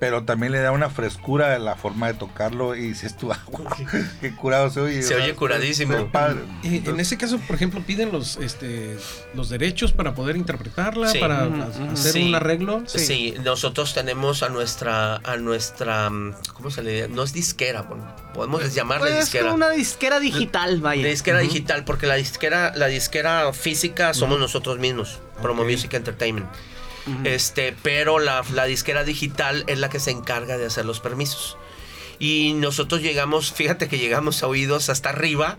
Pero 0.00 0.24
también 0.24 0.52
le 0.52 0.58
da 0.58 0.72
una 0.72 0.90
frescura 0.90 1.54
a 1.54 1.58
la 1.58 1.76
forma 1.76 2.08
de 2.08 2.14
tocarlo 2.14 2.74
y 2.74 2.80
dices 2.88 3.16
tú, 3.16 3.32
ah, 3.32 3.38
qué 4.20 4.34
curado 4.34 4.68
se 4.68 4.80
oye. 4.80 5.02
Se 5.02 5.14
oye 5.14 5.34
curadísimo. 5.34 5.94
Eh, 6.62 6.82
en 6.84 7.00
ese 7.00 7.16
caso, 7.16 7.38
por 7.38 7.54
ejemplo, 7.56 7.80
piden 7.80 8.10
los, 8.12 8.36
este, 8.38 8.96
los 9.34 9.48
derechos 9.48 9.92
para 9.92 10.14
poder 10.14 10.36
interpretarla, 10.36 11.08
Sí. 11.08 11.18
para 11.20 11.44
hacer 11.92 12.12
Sí. 12.12 12.24
un 12.24 12.34
arreglo. 12.34 12.82
Sí. 12.86 13.34
nosotros 13.44 13.94
tenemos 13.94 14.42
a 14.42 14.48
nuestra, 14.48 15.16
a 15.16 15.36
nuestra, 15.36 16.10
¿cómo 16.52 16.70
se 16.70 16.82
le 16.82 16.92
dice? 16.94 17.08
No 17.08 17.22
es 17.22 17.32
disquera, 17.32 17.88
podemos 18.34 18.74
llamarle 18.74 19.06
Pues 19.10 19.14
es 19.14 19.24
disquera. 19.26 19.44
como 19.44 19.54
una 19.56 19.70
disquera 19.70 20.18
digital, 20.20 20.80
vaya. 20.80 21.02
La 21.02 21.08
disquera 21.08 21.38
digital, 21.38 21.84
porque 21.84 22.06
la 22.06 22.16
disquera, 22.16 22.72
la 22.74 22.88
disquera 22.88 23.52
física 23.52 24.12
somos 24.12 24.38
nosotros 24.40 24.78
mismos, 24.78 25.20
Promo 25.40 25.62
Ok. 25.62 25.70
Music 25.70 25.94
Entertainment. 25.94 26.46
Este, 27.24 27.76
pero 27.82 28.18
la, 28.18 28.42
la 28.52 28.64
disquera 28.64 29.04
digital 29.04 29.64
es 29.66 29.78
la 29.78 29.90
que 29.90 30.00
se 30.00 30.10
encarga 30.10 30.56
de 30.56 30.66
hacer 30.66 30.86
los 30.86 31.00
permisos. 31.00 31.58
Y 32.18 32.54
nosotros 32.54 33.02
llegamos, 33.02 33.52
fíjate 33.54 33.88
que 33.88 33.98
llegamos 33.98 34.42
a 34.42 34.46
oídos 34.46 34.88
hasta 34.88 35.10
arriba 35.10 35.56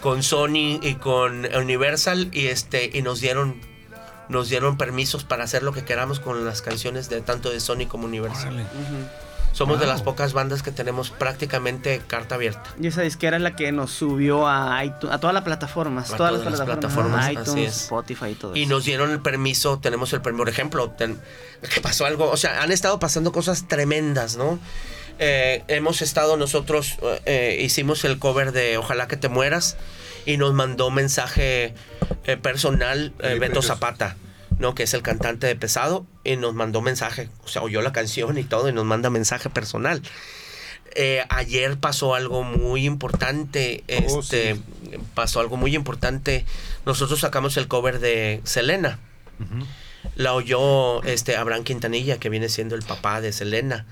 con 0.00 0.22
Sony 0.22 0.78
y 0.82 0.96
con 0.96 1.46
Universal 1.54 2.28
y 2.32 2.46
este 2.46 2.90
y 2.92 3.02
nos 3.02 3.20
dieron 3.20 3.60
nos 4.28 4.48
dieron 4.48 4.76
permisos 4.76 5.24
para 5.24 5.44
hacer 5.44 5.62
lo 5.62 5.72
que 5.72 5.84
queramos 5.84 6.20
con 6.20 6.44
las 6.44 6.60
canciones 6.60 7.08
de 7.08 7.20
tanto 7.20 7.50
de 7.50 7.60
Sony 7.60 7.86
como 7.88 8.06
Universal. 8.06 8.54
Órale. 8.54 8.66
Somos 9.56 9.80
de 9.80 9.86
las 9.86 10.02
pocas 10.02 10.34
bandas 10.34 10.62
que 10.62 10.70
tenemos 10.70 11.08
prácticamente 11.10 12.02
carta 12.06 12.34
abierta. 12.34 12.62
Y 12.78 12.88
esa 12.88 13.00
disquera 13.00 13.38
es 13.38 13.42
la 13.42 13.56
que 13.56 13.72
nos 13.72 13.90
subió 13.90 14.46
a 14.46 14.84
iTunes, 14.84 15.14
a 15.14 15.18
todas 15.18 15.32
las 15.32 15.44
plataformas, 15.44 16.12
A 16.12 16.16
todas, 16.18 16.32
todas 16.32 16.44
las 16.50 16.58
las 16.58 16.66
plataformas, 16.66 17.30
iTunes, 17.30 17.48
así 17.48 17.64
es. 17.64 17.82
Spotify 17.84 18.26
y 18.26 18.34
todo 18.34 18.54
Y 18.54 18.62
eso. 18.64 18.70
nos 18.70 18.84
dieron 18.84 19.10
el 19.12 19.20
permiso, 19.20 19.78
tenemos 19.78 20.12
el 20.12 20.20
permiso, 20.20 20.42
por 20.44 20.48
ejemplo, 20.50 20.90
ten- 20.90 21.18
que 21.74 21.80
pasó 21.80 22.04
algo, 22.04 22.30
o 22.30 22.36
sea, 22.36 22.62
han 22.62 22.70
estado 22.70 22.98
pasando 22.98 23.32
cosas 23.32 23.66
tremendas, 23.66 24.36
¿no? 24.36 24.58
Eh, 25.18 25.64
hemos 25.68 26.02
estado 26.02 26.36
nosotros, 26.36 26.96
eh, 27.24 27.58
hicimos 27.62 28.04
el 28.04 28.18
cover 28.18 28.52
de 28.52 28.76
Ojalá 28.76 29.08
que 29.08 29.16
te 29.16 29.30
mueras 29.30 29.78
y 30.26 30.36
nos 30.36 30.52
mandó 30.52 30.90
mensaje 30.90 31.72
eh, 32.24 32.36
personal 32.36 33.14
eh, 33.20 33.38
Beto. 33.40 33.62
Zapata, 33.62 34.16
¿no? 34.58 34.74
Que 34.74 34.84
es 34.84 34.94
el 34.94 35.02
cantante 35.02 35.46
de 35.46 35.56
Pesado 35.56 36.06
y 36.24 36.36
nos 36.36 36.54
mandó 36.54 36.80
mensaje, 36.82 37.28
o 37.44 37.48
sea, 37.48 37.62
oyó 37.62 37.82
la 37.82 37.92
canción 37.92 38.38
y 38.38 38.44
todo 38.44 38.68
y 38.68 38.72
nos 38.72 38.84
manda 38.84 39.10
mensaje 39.10 39.50
personal. 39.50 40.02
Eh, 40.94 41.24
ayer 41.28 41.76
pasó 41.78 42.14
algo 42.14 42.42
muy 42.42 42.86
importante, 42.86 43.84
Oh, 43.88 44.20
este, 44.20 44.54
sí. 44.54 44.60
pasó 45.14 45.40
algo 45.40 45.56
muy 45.58 45.74
importante. 45.74 46.46
Nosotros 46.86 47.20
sacamos 47.20 47.56
el 47.58 47.68
cover 47.68 47.98
de 47.98 48.40
Selena. 48.44 48.98
La 50.14 50.32
oyó 50.32 51.02
este 51.02 51.36
Abraham 51.36 51.64
Quintanilla, 51.64 52.18
que 52.18 52.30
viene 52.30 52.48
siendo 52.48 52.74
el 52.76 52.82
papá 52.82 53.20
de 53.20 53.32
Selena. 53.32 53.84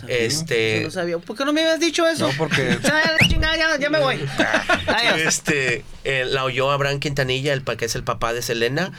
Yo 0.00 0.06
Este, 0.08 0.82
no 0.84 0.90
sabía. 0.90 1.18
¿Por 1.18 1.36
qué 1.36 1.44
no 1.44 1.52
me 1.52 1.62
habías 1.62 1.80
dicho 1.80 2.06
eso? 2.06 2.28
No, 2.28 2.34
porque- 2.36 2.78
Ah, 2.92 3.16
chingada, 3.28 3.56
ya, 3.56 3.78
ya 3.78 3.90
me 3.90 3.98
voy. 4.00 4.16
Adiós. 4.86 5.18
este, 5.20 5.84
eh, 6.04 6.24
la 6.26 6.44
oyó 6.44 6.70
Abraham 6.70 7.00
Quintanilla, 7.00 7.52
el 7.52 7.62
pa- 7.62 7.76
que 7.76 7.84
es 7.86 7.94
el 7.94 8.02
papá 8.04 8.32
de 8.32 8.42
Selena, 8.42 8.92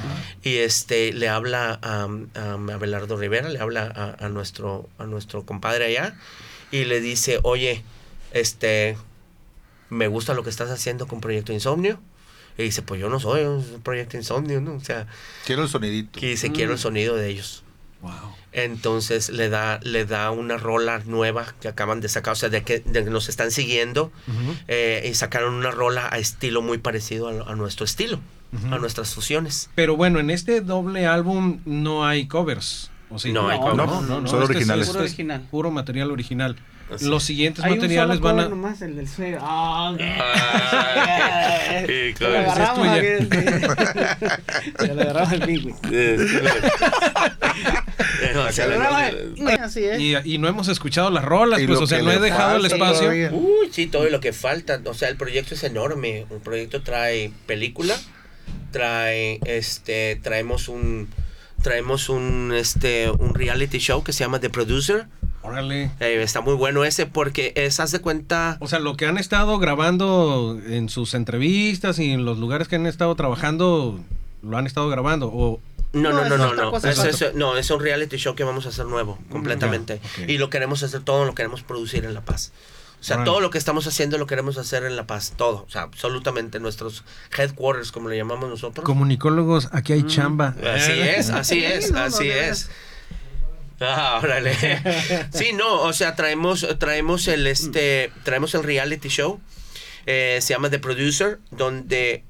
y 0.44 0.58
este 0.58 1.14
le 1.14 1.30
habla 1.30 1.80
a, 1.82 2.08
a 2.36 2.54
Abelardo 2.74 3.18
Rivera, 3.18 3.50
le 3.50 3.60
habla 3.60 3.92
a, 4.20 4.26
a 4.26 4.30
nuestro 4.30 4.90
a 4.98 5.06
nuestro 5.06 5.46
compadre 5.46 5.86
allá 5.86 6.16
y 6.72 6.86
le 6.86 7.02
dice, 7.02 7.40
oye, 7.44 7.84
este, 8.32 8.98
me 9.90 10.08
gusta 10.08 10.34
lo 10.34 10.44
que 10.44 10.50
estás 10.50 10.70
haciendo 10.70 11.08
con 11.08 11.22
Proyecto 11.22 11.52
Insomnio. 11.54 12.00
Y 12.58 12.64
dice, 12.64 12.82
pues 12.82 13.00
yo 13.00 13.08
no 13.10 13.20
soy 13.22 13.44
un 13.44 13.82
Proyecto 13.84 14.18
Insomnio, 14.18 14.60
¿no? 14.60 14.74
O 14.76 14.80
sea, 14.82 15.08
quiero 15.46 15.64
el 15.64 15.70
sonidito. 15.70 16.20
que 16.20 16.28
dice, 16.28 16.52
quiero 16.52 16.74
el 16.74 16.80
sonido 16.80 17.16
de 17.16 17.30
ellos. 17.30 17.64
Wow. 18.02 18.12
Entonces 18.52 19.30
le 19.30 19.50
da, 19.50 19.80
le 19.84 20.06
da 20.06 20.32
una 20.32 20.58
rola 20.58 21.02
nueva 21.06 21.46
que 21.62 21.68
acaban 21.68 22.02
de 22.02 22.10
sacar, 22.10 22.34
o 22.34 22.36
sea, 22.36 22.50
de 22.50 22.64
que, 22.64 22.80
de 22.80 23.04
que 23.04 23.10
nos 23.12 23.30
están 23.30 23.52
siguiendo 23.52 24.12
eh, 24.68 25.08
y 25.10 25.14
sacaron 25.14 25.54
una 25.54 25.70
rola 25.72 26.10
a 26.12 26.18
estilo 26.18 26.62
muy 26.64 26.80
parecido 26.80 27.28
a, 27.30 27.52
a 27.52 27.56
nuestro 27.56 27.86
estilo, 27.86 28.20
a 28.72 28.78
nuestras 28.80 29.14
fusiones. 29.14 29.70
Pero 29.76 29.96
bueno, 29.96 30.20
en 30.20 30.30
este 30.32 30.62
doble 30.62 31.06
álbum 31.06 31.60
no 31.66 32.06
hay 32.08 32.28
covers. 32.28 32.90
¿o 33.12 33.18
sí? 33.20 33.32
No 33.32 33.50
hay 33.50 33.60
No, 33.60 33.86
covers. 33.86 34.30
solo 34.30 34.44
este 34.44 34.54
sí 34.54 34.70
originales. 34.72 34.88
es- 34.88 34.94
Puro 34.94 35.00
este 35.04 35.06
es 35.06 35.12
original. 35.12 35.42
Puro 35.52 35.72
material 35.72 36.12
original. 36.12 36.56
Así 36.94 37.06
Los 37.06 37.24
siguientes 37.24 37.64
Hay 37.64 37.76
materiales 37.76 38.20
van 38.20 38.40
a. 38.40 38.50
nomás, 38.50 38.82
el 38.82 38.96
del 38.96 39.08
suegro. 39.08 39.42
Ah, 39.44 39.96
Ah, 40.00 41.84
Se 41.86 42.16
lo 42.20 42.28
agarramos 42.40 42.80
tuya. 42.80 42.94
aquí. 42.96 43.28
Se 44.80 44.88
lo 44.96 45.02
agarramos 45.04 45.32
al 45.34 45.42
pingüe. 45.42 45.76
Así 49.60 49.84
es. 49.84 50.00
Y, 50.00 50.16
y 50.24 50.38
no 50.38 50.48
hemos 50.48 50.68
escuchado 50.68 51.10
las 51.10 51.24
rolas, 51.24 51.62
Y 51.62 51.68
pues, 51.68 51.80
o 51.80 51.88
sea, 51.88 52.02
no 52.02 52.12
he 52.12 52.20
dejado 52.20 52.58
el 52.58 52.66
espacio. 52.66 53.02
todavía. 53.02 53.32
Uy, 53.32 53.70
sí, 53.72 53.88
todo 53.88 54.06
lo 54.10 54.20
que 54.20 54.34
falta. 54.34 54.82
O 54.86 54.94
sea, 54.94 55.10
el 55.10 55.16
proyecto 55.16 55.56
es 55.56 55.64
enorme. 55.64 56.26
El 56.30 56.40
proyecto 56.40 56.82
trae 56.82 57.32
película, 57.46 57.96
trae, 58.72 59.40
este, 59.46 60.20
traemos 60.22 60.68
un, 60.68 61.10
traemos 61.62 62.10
un, 62.10 62.54
este, 62.56 63.10
un 63.10 63.34
reality 63.34 63.80
show 63.80 64.04
que 64.04 64.14
se 64.14 64.24
llama 64.24 64.40
The 64.40 64.50
Producer. 64.50 65.08
Órale. 65.42 65.92
Eh, 66.00 66.22
está 66.22 66.42
muy 66.42 66.54
bueno 66.56 66.84
ese 66.84 67.06
porque 67.06 67.54
es, 67.56 67.80
haz 67.80 67.92
de 67.92 68.00
cuenta, 68.00 68.58
O 68.60 68.68
sea, 68.68 68.80
lo 68.80 68.98
que 68.98 69.06
han 69.06 69.18
estado 69.18 69.58
grabando 69.58 70.60
en 70.68 70.90
sus 70.90 71.14
entrevistas 71.14 71.98
y 72.00 72.12
en 72.12 72.26
los 72.26 72.38
lugares 72.40 72.68
que 72.68 72.76
han 72.76 72.86
estado 72.86 73.16
trabajando, 73.16 74.00
lo 74.44 74.58
han 74.58 74.68
estado 74.68 74.90
grabando. 74.90 75.32
O, 75.34 75.62
No, 75.94 76.12
no, 76.12 76.24
No, 76.30 76.38
no, 76.38 76.54
no, 76.54 76.78
Es, 76.78 77.34
no, 77.36 77.58
es 77.58 77.70
un 77.72 77.80
reality 77.80 78.18
show 78.18 78.36
que 78.36 78.44
vamos 78.44 78.66
a 78.66 78.70
hacer 78.70 78.86
nuevo, 78.86 79.18
completamente. 79.30 80.00
ya, 80.04 80.24
ok. 80.24 80.30
Y 80.30 80.38
lo 80.38 80.50
queremos 80.50 80.84
hacer 80.84 81.02
todo, 81.02 81.26
lo 81.26 81.34
queremos 81.36 81.64
producir 81.64 82.06
en 82.06 82.14
La 82.14 82.22
Paz. 82.22 82.52
O 83.00 83.04
sea, 83.04 83.24
todo 83.24 83.40
lo 83.40 83.50
que 83.50 83.58
estamos 83.58 83.88
haciendo 83.88 84.18
lo 84.18 84.28
queremos 84.28 84.58
hacer 84.58 84.84
en 84.84 84.96
La 84.98 85.08
Paz, 85.08 85.34
todo. 85.38 85.64
O 85.66 85.70
sea, 85.72 85.84
absolutamente 85.84 86.60
nuestros 86.60 87.06
headquarters, 87.38 87.92
como 87.94 88.10
le 88.10 88.18
llamamos 88.18 88.50
nosotros. 88.50 88.86
comunicólogos, 88.86 89.70
aquí 89.72 89.94
hay 89.94 90.04
chamba. 90.04 90.54
Así 90.76 90.92
es, 90.92 91.30
así 91.30 91.64
es, 91.64 91.92
no, 91.92 92.00
así 92.00 92.30
es. 92.30 92.70
Ah, 93.80 94.20
órale. 94.22 94.54
Sí, 95.34 95.54
no, 95.54 95.82
o 95.84 95.94
sea, 95.94 96.16
traemos, 96.16 96.68
traemos 96.78 97.28
el 97.30 97.48
este, 97.48 98.12
traemos 98.24 98.54
el 98.54 98.64
reality 98.64 99.08
show. 99.08 99.40
eh, 100.06 100.40
se 100.42 100.54
llama 100.54 100.70
The 100.70 100.80
Producer, 100.80 101.40
donde, 101.52 102.24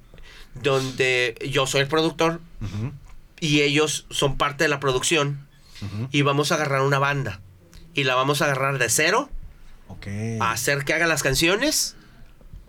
donde 0.54 1.36
yo 1.50 1.65
soy 1.65 1.82
el 1.82 1.88
productor 1.88 2.39
Ujú, 2.62 2.91
y 3.39 3.62
ellos 3.62 4.06
son 4.10 4.38
parte 4.38 4.63
de 4.65 4.69
la 4.69 4.80
producción 4.80 5.47
ujú. 5.82 6.08
y 6.12 6.21
vamos 6.23 6.52
a 6.52 6.56
agarrar 6.56 6.82
una 6.82 6.99
banda 6.99 7.39
y 7.93 8.04
la 8.04 8.15
vamos 8.15 8.41
a 8.41 8.45
agarrar 8.45 8.78
de 8.78 8.89
cero 8.89 9.30
Ok. 9.88 10.08
a 10.39 10.52
hacer 10.52 10.86
que 10.86 10.93
haga 10.93 11.08
las 11.08 11.23
canciones, 11.23 11.95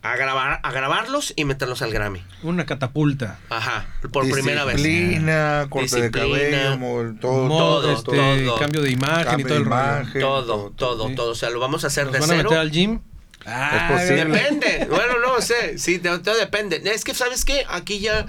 a 0.02 0.16
grabar, 0.16 0.60
a 0.62 0.72
grabarlos 0.72 1.34
y 1.36 1.44
meterlos 1.44 1.82
al 1.82 1.92
Grammy. 1.92 2.22
Una 2.42 2.64
catapulta. 2.64 3.38
Ajá, 3.50 3.86
por 4.10 4.26
primera 4.30 4.64
vez. 4.64 4.76
Disciplina, 4.76 5.66
corte 5.68 5.96
de 6.00 6.08
Disciplina. 6.08 6.76
cabello, 6.78 7.14
todo, 7.20 7.46
Modo, 7.46 7.80
todo, 7.82 7.92
este, 7.92 8.44
todo. 8.46 8.58
cambio 8.58 8.80
de 8.80 8.90
imagen 8.92 9.24
Cambio 9.24 9.44
y 9.44 9.48
todo 9.48 9.54
de 9.54 9.60
el 9.60 9.66
imagen. 9.66 10.20
Todo, 10.22 10.46
todo, 10.46 10.70
todo, 10.70 11.08
sí. 11.08 11.14
todo. 11.14 11.30
O 11.32 11.34
sea, 11.34 11.50
lo 11.50 11.60
vamos 11.60 11.84
a 11.84 11.88
hacer 11.88 12.04
¿Nos 12.06 12.14
de 12.14 12.20
van 12.20 12.30
a 12.30 12.34
cero. 12.36 12.48
meter 12.48 12.58
al 12.58 12.70
gym? 12.70 13.00
Ah, 13.44 13.88
posible. 13.92 14.24
Depende. 14.24 14.86
Bueno, 14.88 15.14
no 15.20 15.40
sé. 15.42 15.76
Sí, 15.78 15.98
de- 15.98 16.18
todo 16.20 16.36
depende. 16.38 16.80
Es 16.86 17.04
que, 17.04 17.12
¿sabes 17.12 17.44
qué? 17.44 17.64
Aquí 17.68 17.98
ya, 18.00 18.24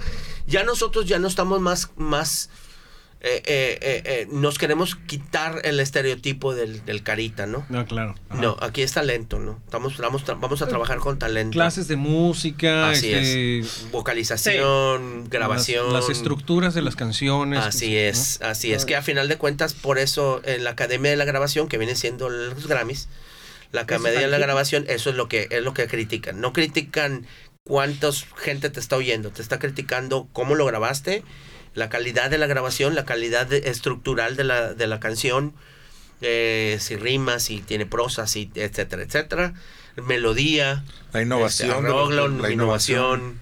ya 0.52 0.64
nosotros 0.64 1.06
ya 1.06 1.18
no 1.18 1.26
estamos 1.28 1.60
más, 1.60 1.90
más 1.96 2.50
eh, 3.24 3.40
eh, 3.46 4.02
eh, 4.04 4.28
nos 4.30 4.58
queremos 4.58 4.96
quitar 4.96 5.62
el 5.64 5.80
estereotipo 5.80 6.54
del, 6.54 6.84
del 6.84 7.02
carita, 7.02 7.46
¿no? 7.46 7.64
No, 7.70 7.86
claro. 7.86 8.16
Ajá. 8.28 8.40
No, 8.40 8.56
aquí 8.60 8.82
es 8.82 8.92
talento, 8.92 9.38
¿no? 9.38 9.60
Estamos, 9.64 9.96
vamos, 9.96 10.24
vamos 10.26 10.60
a 10.60 10.66
trabajar 10.66 10.98
con 10.98 11.18
talento. 11.18 11.52
Clases 11.52 11.88
de 11.88 11.96
música, 11.96 12.90
Así 12.90 13.12
este, 13.14 13.58
es. 13.60 13.86
Vocalización, 13.92 15.30
grabación. 15.30 15.92
Las, 15.92 16.08
las 16.08 16.18
estructuras 16.18 16.74
de 16.74 16.82
las 16.82 16.96
canciones. 16.96 17.60
Así 17.60 17.92
¿no? 17.92 17.96
es, 17.96 18.42
así 18.42 18.72
es. 18.72 18.84
Que 18.84 18.94
a 18.94 19.02
final 19.02 19.28
de 19.28 19.38
cuentas, 19.38 19.72
por 19.72 19.98
eso 19.98 20.42
en 20.44 20.64
la 20.64 20.70
Academia 20.70 21.10
de 21.10 21.16
la 21.16 21.24
Grabación, 21.24 21.68
que 21.68 21.78
viene 21.78 21.94
siendo 21.94 22.28
los 22.28 22.66
Grammys, 22.66 23.08
la 23.70 23.82
Academia 23.82 24.20
de 24.20 24.28
la 24.28 24.38
Grabación, 24.38 24.84
eso 24.88 25.10
es 25.10 25.16
lo 25.16 25.28
que 25.28 25.46
es 25.50 25.62
lo 25.62 25.72
que 25.72 25.86
critican. 25.86 26.40
No 26.40 26.52
critican 26.52 27.24
cuántos 27.64 28.26
gente 28.36 28.70
te 28.70 28.80
está 28.80 28.96
oyendo, 28.96 29.30
te 29.30 29.42
está 29.42 29.58
criticando 29.58 30.28
cómo 30.32 30.54
lo 30.54 30.66
grabaste, 30.66 31.22
la 31.74 31.88
calidad 31.88 32.30
de 32.30 32.38
la 32.38 32.46
grabación, 32.46 32.94
la 32.94 33.04
calidad 33.04 33.46
de- 33.46 33.62
estructural 33.70 34.36
de 34.36 34.44
la, 34.44 34.74
de 34.74 34.86
la 34.86 35.00
canción, 35.00 35.54
eh, 36.20 36.76
si 36.80 36.96
rima, 36.96 37.38
si 37.38 37.60
tiene 37.60 37.86
prosa, 37.86 38.26
si 38.26 38.50
etcétera, 38.54 39.02
etcétera, 39.02 39.54
melodía, 40.06 40.84
La 41.12 41.22
innovación. 41.22 41.70
este, 41.70 41.82
los- 41.82 42.08
arreglo, 42.08 42.28
la 42.28 42.50
innovación, 42.50 43.40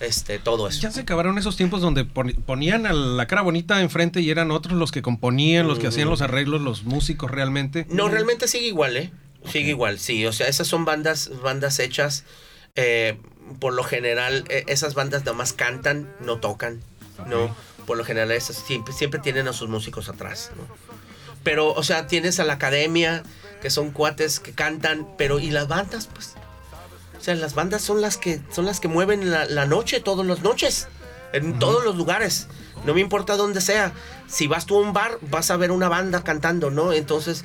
este, 0.00 0.38
todo 0.38 0.68
eso. 0.68 0.80
Ya 0.80 0.90
se 0.90 1.00
acabaron 1.00 1.38
esos 1.38 1.56
tiempos 1.56 1.80
donde 1.80 2.04
pon- 2.04 2.34
ponían 2.46 2.86
a 2.86 2.92
la 2.92 3.26
cara 3.26 3.42
bonita 3.42 3.80
enfrente 3.80 4.20
y 4.20 4.30
eran 4.30 4.50
otros 4.50 4.78
los 4.78 4.92
que 4.92 5.00
componían, 5.02 5.66
los 5.66 5.78
que 5.78 5.86
hacían 5.86 6.08
los 6.10 6.20
arreglos, 6.22 6.60
los 6.60 6.84
músicos 6.84 7.30
realmente. 7.30 7.86
No, 7.88 8.08
realmente 8.08 8.48
sigue 8.48 8.66
igual, 8.66 8.96
¿eh? 8.96 9.12
Sigue 9.50 9.70
igual, 9.70 9.98
sí. 9.98 10.24
O 10.26 10.32
sea, 10.32 10.46
esas 10.46 10.68
son 10.68 10.84
bandas, 10.84 11.30
bandas 11.42 11.78
hechas. 11.78 12.24
eh, 12.74 13.18
por 13.58 13.72
lo 13.72 13.84
general, 13.84 14.44
eh, 14.48 14.64
esas 14.66 14.94
bandas 14.94 15.24
nomás 15.24 15.52
cantan, 15.52 16.12
no 16.20 16.38
tocan. 16.38 16.82
¿no? 17.26 17.54
Por 17.86 17.96
lo 17.96 18.04
general, 18.04 18.30
esas 18.30 18.56
siempre, 18.56 18.92
siempre 18.92 19.20
tienen 19.20 19.48
a 19.48 19.52
sus 19.52 19.68
músicos 19.68 20.08
atrás. 20.08 20.50
¿no? 20.56 20.62
Pero, 21.42 21.72
o 21.72 21.82
sea, 21.82 22.06
tienes 22.06 22.40
a 22.40 22.44
la 22.44 22.54
academia, 22.54 23.22
que 23.60 23.70
son 23.70 23.90
cuates 23.90 24.40
que 24.40 24.52
cantan, 24.52 25.08
pero 25.16 25.38
¿y 25.38 25.50
las 25.50 25.68
bandas? 25.68 26.08
Pues. 26.12 26.34
O 27.18 27.20
sea, 27.20 27.34
las 27.34 27.54
bandas 27.54 27.82
son 27.82 28.00
las 28.00 28.16
que, 28.16 28.40
son 28.50 28.66
las 28.66 28.80
que 28.80 28.88
mueven 28.88 29.30
la, 29.30 29.44
la 29.44 29.66
noche, 29.66 30.00
todas 30.00 30.26
las 30.26 30.42
noches. 30.42 30.88
En 31.32 31.58
todos 31.58 31.82
los 31.84 31.96
lugares. 31.96 32.48
No 32.84 32.92
me 32.92 33.00
importa 33.00 33.36
dónde 33.36 33.60
sea. 33.60 33.92
Si 34.26 34.46
vas 34.46 34.66
tú 34.66 34.76
a 34.76 34.80
un 34.80 34.92
bar, 34.92 35.18
vas 35.22 35.50
a 35.50 35.56
ver 35.56 35.70
una 35.70 35.88
banda 35.88 36.22
cantando, 36.24 36.70
¿no? 36.70 36.92
Entonces, 36.92 37.44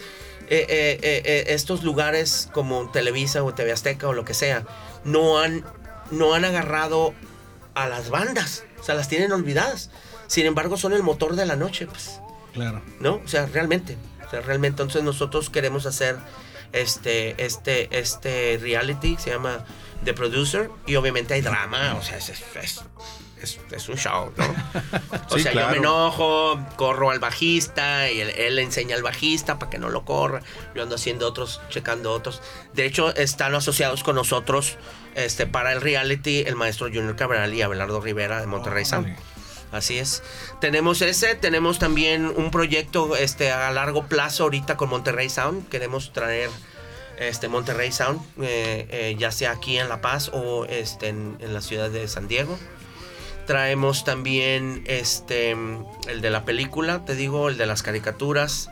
eh, 0.49 0.65
eh, 0.69 1.45
estos 1.49 1.83
lugares 1.83 2.49
como 2.51 2.89
Televisa 2.91 3.43
o 3.43 3.53
TV 3.53 3.71
Azteca 3.71 4.07
o 4.09 4.13
lo 4.13 4.25
que 4.25 4.33
sea, 4.33 4.65
no 5.05 5.39
han, 5.39 5.63
no 6.11 6.33
han 6.33 6.45
agarrado 6.45 7.13
a 7.75 7.87
las 7.87 8.09
bandas. 8.09 8.63
O 8.79 8.83
sea, 8.83 8.95
las 8.95 9.07
tienen 9.07 9.31
olvidadas. 9.31 9.89
Sin 10.27 10.45
embargo, 10.45 10.77
son 10.77 10.93
el 10.93 11.03
motor 11.03 11.35
de 11.35 11.45
la 11.45 11.55
noche, 11.55 11.87
pues. 11.87 12.19
Claro. 12.53 12.81
¿no? 12.99 13.21
O 13.23 13.27
sea, 13.27 13.45
realmente, 13.45 13.97
o 14.25 14.29
sea, 14.29 14.41
realmente, 14.41 14.81
entonces 14.81 15.03
nosotros 15.03 15.49
queremos 15.49 15.85
hacer 15.85 16.17
este, 16.73 17.43
este, 17.45 17.87
este 17.97 18.57
reality, 18.61 19.15
se 19.17 19.29
llama 19.31 19.63
The 20.03 20.13
Producer, 20.13 20.69
y 20.85 20.95
obviamente 20.95 21.33
hay 21.33 21.41
drama, 21.41 21.95
o 21.95 22.03
sea, 22.03 22.17
es, 22.17 22.29
es, 22.29 22.43
es- 22.61 22.81
es- 23.41 23.59
es 23.71 23.89
un 23.89 23.95
show, 23.97 24.33
¿no? 24.35 24.45
O 25.29 25.37
Sí, 25.37 25.43
sea, 25.43 25.53
yo 25.53 25.69
me 25.69 25.77
enojo, 25.77 26.59
corro 26.75 27.11
al 27.11 27.19
bajista, 27.19 28.09
y 28.11 28.19
él, 28.21 28.29
él 28.31 28.55
le 28.55 28.63
enseña 28.63 28.95
al 28.95 29.03
bajista 29.03 29.59
para 29.59 29.69
que 29.69 29.77
no 29.77 29.89
lo 29.89 30.03
corra, 30.03 30.41
yo 30.75 30.81
ando 30.83 30.95
haciendo 30.95 31.27
otros, 31.27 31.61
checando 31.69 32.11
otros. 32.11 32.41
De 32.73 32.85
hecho, 32.85 33.13
están 33.15 33.53
asociados 33.53 34.03
con 34.03 34.15
nosotros 34.15 34.77
este, 35.17 35.47
para 35.47 35.73
el 35.73 35.81
reality 35.81 36.45
el 36.47 36.55
maestro 36.55 36.87
Junior 36.87 37.15
Cabral 37.17 37.53
y 37.53 37.61
Abelardo 37.61 37.99
Rivera 37.99 38.39
de 38.39 38.47
Monterrey 38.47 38.85
Sound. 38.85 39.07
Órale. 39.07 39.21
Así 39.71 39.99
es. 39.99 40.23
Tenemos 40.61 41.01
ese, 41.01 41.35
tenemos 41.35 41.77
también 41.77 42.27
un 42.27 42.51
proyecto 42.51 43.17
este, 43.17 43.51
a 43.51 43.69
largo 43.71 44.05
plazo 44.05 44.43
ahorita 44.43 44.77
con 44.77 44.89
Monterrey 44.89 45.29
Sound. 45.29 45.67
Queremos 45.67 46.13
traer 46.13 46.49
este 47.17 47.49
Monterrey 47.49 47.91
Sound, 47.91 48.21
eh, 48.41 48.87
eh, 48.89 49.15
ya 49.17 49.31
sea 49.31 49.51
aquí 49.51 49.77
en 49.77 49.89
La 49.89 49.99
Paz 49.99 50.29
o 50.33 50.65
este, 50.65 51.09
en, 51.09 51.35
en 51.41 51.53
la 51.53 51.61
ciudad 51.61 51.89
de 51.89 52.07
San 52.07 52.29
Diego. 52.29 52.57
Traemos 53.45 54.03
también 54.03 54.83
este, 54.87 55.51
el 55.51 56.21
de 56.21 56.29
la 56.29 56.45
película, 56.45 57.05
te 57.05 57.15
digo, 57.15 57.49
el 57.49 57.57
de 57.57 57.65
las 57.65 57.81
caricaturas. 57.81 58.69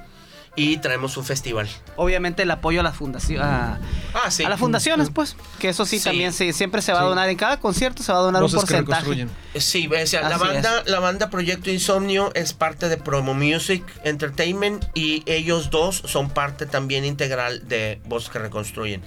Y 0.57 0.77
traemos 0.77 1.17
un 1.17 1.25
festival. 1.25 1.67
Obviamente 1.97 2.43
el 2.43 2.51
apoyo 2.51 2.79
a 2.79 2.83
las 2.83 2.95
fundaciones. 2.95 3.45
A, 3.45 3.77
Ah, 4.13 4.31
sí. 4.31 4.43
a 4.43 4.49
las 4.49 4.57
fundaciones, 4.59 5.09
pues. 5.13 5.35
Que 5.59 5.69
eso 5.69 5.85
sí, 5.85 5.97
Sí. 5.99 6.05
también 6.05 6.31
se- 6.31 6.53
siempre 6.53 6.81
se 6.81 6.93
va 6.93 6.99
a 6.99 7.01
Sí. 7.03 7.09
donar. 7.09 7.27
En 7.29 7.35
cada 7.37 7.59
concierto 7.59 8.03
se 8.03 8.11
va 8.13 8.19
a 8.19 8.21
donar 8.21 8.41
Voces 8.41 8.55
un 8.61 8.61
que 8.61 8.73
porcentaje. 8.83 9.01
reconstruyen. 9.01 9.29
Sí, 9.61 9.87
o 9.87 10.07
sea, 10.07 10.29
la 10.29 10.37
banda, 10.37 10.83
la 10.85 10.99
banda 10.99 11.29
Proyecto 11.29 11.69
Insomnio 11.71 12.31
es 12.35 12.53
parte 12.53 12.87
de 12.87 12.95
Promo 12.97 13.33
Music 13.33 13.83
Entertainment 14.05 14.85
y 14.93 15.23
ellos 15.25 15.69
dos 15.71 16.01
son 16.05 16.29
parte 16.29 16.65
también 16.65 17.03
integral 17.03 17.67
de 17.67 17.99
Voces 18.05 18.29
que 18.29 18.39
Reconstruyen. 18.39 19.01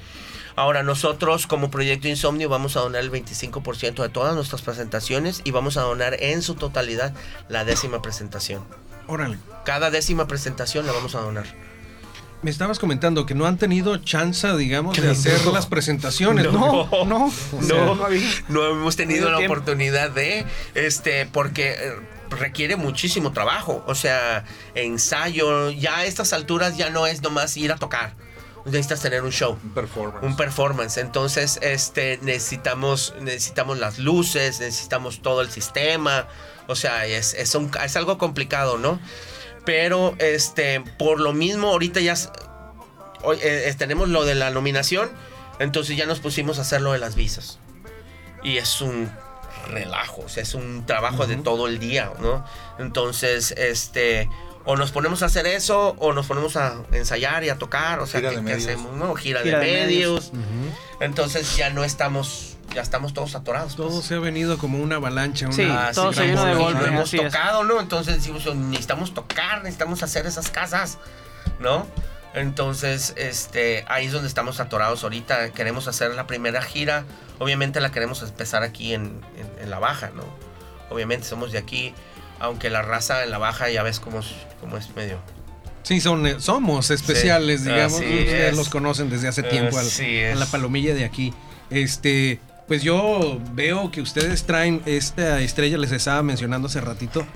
Ahora, 0.54 0.82
nosotros 0.82 1.46
como 1.46 1.70
Proyecto 1.70 2.08
Insomnio 2.08 2.48
vamos 2.48 2.76
a 2.76 2.80
donar 2.80 3.00
el 3.02 3.10
25% 3.10 4.02
de 4.02 4.08
todas 4.08 4.34
nuestras 4.34 4.60
presentaciones 4.60 5.40
y 5.44 5.52
vamos 5.52 5.76
a 5.76 5.82
donar 5.82 6.16
en 6.20 6.42
su 6.42 6.56
totalidad 6.56 7.14
la 7.48 7.64
décima 7.64 8.02
presentación. 8.02 8.64
Órale. 9.08 9.38
Cada 9.64 9.90
décima 9.90 10.28
presentación 10.28 10.86
la 10.86 10.92
vamos 10.92 11.14
a 11.14 11.20
donar. 11.20 11.46
Me 12.40 12.52
estabas 12.52 12.78
comentando 12.78 13.26
que 13.26 13.34
no 13.34 13.46
han 13.46 13.58
tenido 13.58 13.96
chance, 13.96 14.46
digamos, 14.56 14.96
de 14.96 15.10
hacer 15.10 15.44
las 15.46 15.66
presentaciones. 15.66 16.44
No, 16.52 16.88
no. 17.04 17.32
No, 17.62 17.94
no 17.96 18.08
no 18.48 18.66
hemos 18.66 18.94
tenido 18.94 19.28
la 19.28 19.38
tiempo. 19.38 19.54
oportunidad 19.54 20.10
de, 20.10 20.46
este, 20.74 21.26
porque 21.26 21.70
eh, 21.72 21.96
requiere 22.30 22.76
muchísimo 22.76 23.32
trabajo, 23.32 23.82
o 23.88 23.94
sea, 23.96 24.44
ensayo, 24.76 25.70
ya 25.70 25.98
a 25.98 26.04
estas 26.04 26.32
alturas 26.32 26.76
ya 26.76 26.90
no 26.90 27.08
es 27.08 27.22
nomás 27.22 27.56
ir 27.56 27.72
a 27.72 27.76
tocar, 27.76 28.14
necesitas 28.64 29.00
tener 29.00 29.22
un 29.24 29.32
show. 29.32 29.58
Un 29.64 29.70
performance. 29.70 30.24
Un 30.24 30.36
performance, 30.36 30.98
entonces 30.98 31.58
este 31.60 32.20
necesitamos 32.22 33.14
necesitamos 33.20 33.78
las 33.78 33.98
luces, 33.98 34.60
necesitamos 34.60 35.22
todo 35.22 35.40
el 35.40 35.50
sistema, 35.50 36.28
o 36.68 36.76
sea, 36.76 37.04
es, 37.06 37.34
es, 37.34 37.54
un- 37.56 37.70
es 37.84 37.96
algo 37.96 38.16
complicado, 38.18 38.78
¿no? 38.78 39.00
Pero 39.64 40.14
este 40.18 40.80
por 40.98 41.18
lo 41.20 41.32
mismo 41.32 41.68
ahorita 41.70 41.98
ya 42.00 42.12
s- 42.12 42.28
hoy, 43.22 43.38
eh, 43.42 43.74
tenemos 43.76 44.08
lo 44.08 44.24
de 44.24 44.34
la 44.36 44.50
nominación, 44.50 45.10
entonces 45.58 45.96
ya 45.96 46.06
nos 46.06 46.20
pusimos 46.20 46.58
a 46.58 46.62
hacer 46.62 46.80
lo 46.80 46.92
de 46.92 46.98
las 47.00 47.16
visas. 47.16 47.58
Y 48.44 48.58
es 48.58 48.80
un 48.80 49.10
relajo, 49.70 50.22
o 50.22 50.28
sea, 50.28 50.42
es 50.44 50.54
un 50.54 50.86
trabajo 50.86 51.26
de 51.26 51.36
todo 51.36 51.66
el 51.66 51.78
día, 51.80 52.12
¿no? 52.20 52.44
Entonces, 52.78 53.50
este, 53.58 54.28
o 54.64 54.76
nos 54.76 54.92
ponemos 54.92 55.22
a 55.22 55.26
hacer 55.26 55.46
eso, 55.46 55.96
o 55.98 56.12
nos 56.12 56.26
ponemos 56.26 56.56
a 56.56 56.76
ensayar 56.92 57.42
y 57.44 57.48
a 57.48 57.56
tocar, 57.56 57.98
o 58.00 58.06
sea, 58.06 58.20
¿qué, 58.30 58.36
hacemos? 58.52 58.92
¿no? 58.94 59.14
Gira, 59.16 59.40
Gira 59.42 59.58
de, 59.58 59.66
de 59.66 59.72
medios. 59.72 60.30
Entonces 61.00 61.56
ya 61.56 61.70
no 61.70 61.82
estamos, 61.84 62.57
ya 62.74 62.82
estamos 62.82 63.12
todos 63.14 63.34
atorados. 63.34 63.74
pues. 63.76 63.88
Todo 63.88 64.02
se 64.02 64.14
ha 64.14 64.18
venido 64.18 64.58
como 64.58 64.78
una 64.78 64.96
avalancha. 64.96 65.46
Una 65.46 65.54
Sí, 65.54 65.68
Ah, 65.70 65.90
todo 65.94 66.12
sí, 66.12 66.18
se 66.20 66.26
vino 66.26 66.44
de 66.44 66.54
golpe, 66.54 66.80
no 66.82 66.86
hemos 66.86 67.10
tocado, 67.10 67.64
¿no? 67.64 67.80
Entonces 67.80 68.16
decimos, 68.16 68.44
necesitamos 68.56 69.14
tocar, 69.14 69.58
necesitamos 69.62 70.02
hacer 70.02 70.26
esas 70.26 70.50
casas, 70.50 70.98
¿no? 71.60 71.86
Entonces, 72.34 73.14
este, 73.16 73.84
ahí 73.88 74.06
es 74.06 74.12
donde 74.12 74.28
estamos 74.28 74.60
atorados 74.60 75.02
ahorita. 75.02 75.50
Queremos 75.50 75.88
hacer 75.88 76.14
la 76.14 76.26
primera 76.26 76.62
gira. 76.62 77.04
Obviamente 77.38 77.80
la 77.80 77.90
queremos 77.90 78.22
empezar 78.22 78.62
aquí 78.62 78.94
en, 78.94 79.20
en- 79.36 79.62
en 79.64 79.70
la 79.70 79.78
baja, 79.78 80.10
¿no? 80.14 80.22
Obviamente 80.90 81.26
somos 81.26 81.52
de 81.52 81.58
aquí, 81.58 81.94
aunque 82.38 82.70
la 82.70 82.82
raza 82.82 83.24
en 83.24 83.30
la 83.30 83.38
baja 83.38 83.70
ya 83.70 83.82
ves 83.82 83.98
cómo 83.98 84.20
es, 84.20 84.26
cómo 84.60 84.76
es 84.76 84.94
medio. 84.94 85.18
Sí, 85.82 86.00
son, 86.00 86.26
eh, 86.26 86.36
somos 86.38 86.90
especiales, 86.90 87.62
Sí, 87.62 87.68
digamos. 87.70 87.92
Ustedes 87.94 88.50
es. 88.52 88.56
los 88.56 88.68
conocen 88.68 89.08
desde 89.08 89.28
hace 89.28 89.42
tiempo 89.42 89.78
al- 89.78 89.86
a 89.86 89.88
es. 89.88 90.38
la 90.38 90.46
palomilla 90.46 90.94
de 90.94 91.04
aquí. 91.04 91.32
Este, 91.70 92.40
pues 92.68 92.82
yo 92.82 93.40
veo 93.54 93.90
que 93.90 94.02
ustedes 94.02 94.44
traen 94.44 94.82
esta 94.84 95.40
estrella, 95.40 95.78
les 95.78 95.90
estaba 95.90 96.22
mencionando 96.22 96.68
hace 96.68 96.80
ratito. 96.82 97.26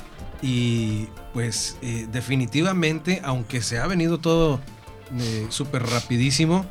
Y 0.42 1.06
pues 1.32 1.78
eh, 1.82 2.06
definitivamente, 2.12 3.20
aunque 3.24 3.62
se 3.62 3.78
ha 3.78 3.86
venido 3.86 4.18
todo 4.18 4.60
eh, 5.18 5.46
súper 5.48 5.84
rapidísimo, 5.84 6.66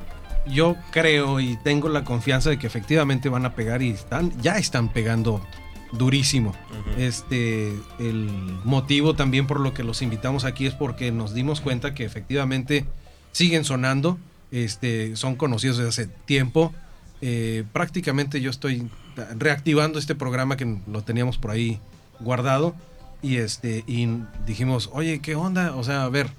yo 0.45 0.75
creo 0.91 1.39
y 1.39 1.57
tengo 1.63 1.89
la 1.89 2.03
confianza 2.03 2.49
de 2.49 2.59
que 2.59 2.67
efectivamente 2.67 3.29
van 3.29 3.45
a 3.45 3.55
pegar 3.55 3.81
y 3.81 3.89
están, 3.89 4.31
ya 4.41 4.57
están 4.57 4.89
pegando 4.89 5.41
durísimo. 5.91 6.53
Este, 6.97 7.73
el 7.99 8.29
motivo 8.63 9.15
también 9.15 9.47
por 9.47 9.59
lo 9.59 9.73
que 9.73 9.83
los 9.83 10.01
invitamos 10.01 10.45
aquí 10.45 10.65
es 10.65 10.73
porque 10.73 11.11
nos 11.11 11.33
dimos 11.33 11.61
cuenta 11.61 11.93
que 11.93 12.05
efectivamente 12.05 12.85
siguen 13.31 13.63
sonando, 13.63 14.17
este, 14.51 15.15
son 15.15 15.35
conocidos 15.35 15.77
desde 15.77 15.89
hace 15.89 16.07
tiempo. 16.25 16.73
Eh, 17.21 17.63
prácticamente 17.71 18.41
yo 18.41 18.49
estoy 18.49 18.89
reactivando 19.37 19.99
este 19.99 20.15
programa 20.15 20.57
que 20.57 20.77
lo 20.87 21.03
teníamos 21.03 21.37
por 21.37 21.51
ahí 21.51 21.79
guardado 22.19 22.75
y 23.21 23.37
este 23.37 23.83
y 23.87 24.07
dijimos, 24.45 24.89
oye, 24.93 25.19
¿qué 25.19 25.35
onda? 25.35 25.75
O 25.75 25.83
sea, 25.83 26.03
a 26.03 26.09
ver, 26.09 26.29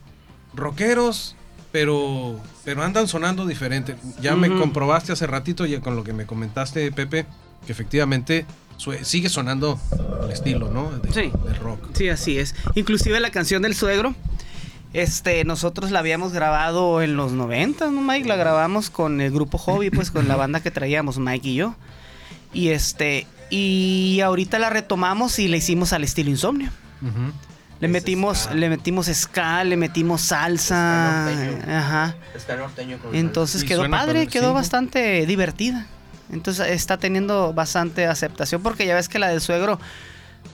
rockeros, 0.55 1.37
pero 1.71 2.41
pero 2.65 2.83
andan 2.83 3.09
sonando 3.09 3.47
diferente. 3.47 3.97
Ya 4.21 4.37
me 4.37 4.49
comprobaste 4.49 5.13
hace 5.13 5.27
ratito 5.27 5.67
ya 5.67 5.81
con 5.81 5.97
lo 5.97 6.05
que 6.05 6.13
me 6.13 6.27
comentaste, 6.27 6.91
Pepe, 6.93 7.27
que 7.67 7.73
efectivamente 7.73 8.47
sigue 9.03 9.29
sonando 9.29 9.79
el 10.25 10.31
estilo, 10.33 10.71
¿no? 10.71 10.91
De, 10.99 11.13
Sí. 11.13 11.31
rock. 11.61 11.91
Sí, 11.95 12.09
así 12.09 12.39
es. 12.39 12.55
Inclusive 12.75 13.21
la 13.21 13.31
canción 13.31 13.63
del 13.63 13.75
suegro, 13.75 14.15
este, 14.93 15.45
nosotros 15.45 15.91
la 15.91 16.01
habíamos 16.01 16.33
grabado 16.33 17.03
en 17.03 17.17
los 17.17 17.33
90, 17.33 17.91
¿no, 17.91 18.03
Mike? 18.03 18.29
La 18.29 18.37
grabamos 18.37 18.91
con 18.91 19.21
el 19.21 19.31
grupo 19.31 19.59
Hobby, 19.59 19.91
pues 19.91 20.11
con 20.11 20.29
la 20.29 20.37
banda 20.37 20.61
que 20.61 20.71
traíamos, 20.71 21.19
Mike 21.19 21.49
y 21.49 21.55
yo. 21.55 21.75
Y 22.53 22.69
este, 22.69 23.27
y 23.51 24.21
ahorita 24.23 24.59
la 24.59 24.71
retomamos 24.71 25.39
y 25.39 25.49
la 25.49 25.57
hicimos 25.57 25.93
al 25.93 26.05
estilo 26.05 26.31
insomnio. 26.31 26.71
Le 27.81 27.87
Es 27.87 27.93
metimos, 27.93 28.39
ska. 28.39 28.55
le 28.55 28.69
metimos 28.69 29.07
ska, 29.07 29.65
le 29.65 29.77
metimos 29.77 30.21
salsa. 30.21 31.27
Ska 31.27 31.35
norteño. 31.35 31.77
Ajá. 31.77 32.15
Está 32.35 32.57
norteño 32.57 32.99
con 32.99 33.15
Entonces 33.15 33.65
quedó 33.65 33.91
padre, 33.91 34.27
quedó 34.29 34.55
bastante 34.55 35.27
divertida. 35.27 35.87
Entonces 36.31 36.69
está 36.69 36.99
teniendo 36.99 37.53
bastante 37.53 38.07
aceptación 38.07 38.63
porque 38.63 38.87
ya 38.87 38.95
ves 38.95 39.09
que 39.09 39.19
la 39.19 39.29
del 39.29 39.41
suegro 39.41 39.81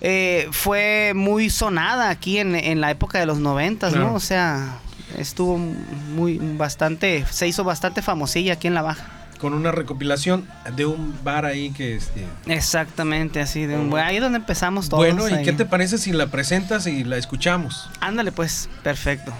eh, 0.00 0.48
fue 0.52 1.12
muy 1.14 1.50
sonada 1.50 2.08
aquí 2.10 2.38
en, 2.38 2.54
en 2.54 2.80
la 2.80 2.90
época 2.90 3.18
de 3.18 3.26
los 3.26 3.38
noventas, 3.38 3.92
Claro. 3.92 4.08
¿no? 4.10 4.14
O 4.14 4.20
sea, 4.20 4.78
estuvo 5.16 5.56
muy 5.58 6.38
bastante, 6.38 7.24
se 7.30 7.46
hizo 7.48 7.64
bastante 7.64 8.02
famosilla 8.02 8.54
aquí 8.54 8.66
en 8.66 8.74
la 8.74 8.82
baja. 8.82 9.06
Con 9.40 9.54
una 9.54 9.70
recopilación 9.70 10.48
de 10.74 10.84
un 10.86 11.14
bar 11.22 11.44
ahí 11.46 11.70
que 11.70 11.94
este. 11.94 12.24
Exactamente, 12.46 13.40
así 13.40 13.66
de 13.66 13.76
un 13.76 13.96
ahí 13.96 14.18
donde 14.18 14.38
empezamos 14.38 14.88
todos. 14.88 15.00
Bueno, 15.04 15.28
¿y 15.28 15.32
ahí. 15.32 15.44
qué 15.44 15.52
te 15.52 15.64
parece 15.64 15.96
si 15.98 16.12
la 16.12 16.26
presentas 16.26 16.86
y 16.88 17.04
la 17.04 17.16
escuchamos? 17.18 17.88
Ándale 18.00 18.32
pues, 18.32 18.68
perfecto. 18.82 19.32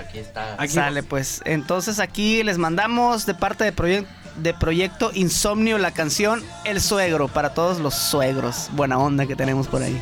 Aquí 0.00 0.18
está. 0.18 0.54
Aquí- 0.58 0.72
Sale 0.72 1.02
pues. 1.02 1.42
Entonces 1.44 1.98
aquí 2.00 2.42
les 2.42 2.56
mandamos 2.56 3.26
de 3.26 3.34
parte 3.34 3.64
de, 3.64 3.76
proye- 3.76 4.06
de 4.36 4.54
Proyecto 4.54 5.10
Insomnio 5.14 5.78
la 5.78 5.92
canción 5.92 6.42
El 6.64 6.80
Suegro 6.80 7.28
para 7.28 7.54
todos 7.54 7.78
los 7.78 7.94
suegros. 7.94 8.68
Buena 8.72 8.98
onda 8.98 9.26
que 9.26 9.36
tenemos 9.36 9.68
por 9.68 9.82
ahí. 9.82 10.00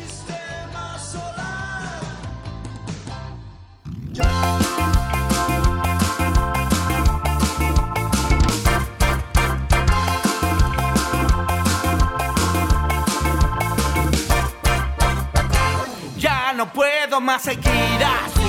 Ya 16.17 16.53
no 16.53 16.71
puedo 16.71 17.21
más 17.21 17.43
seguir 17.43 17.65
así. 17.65 18.41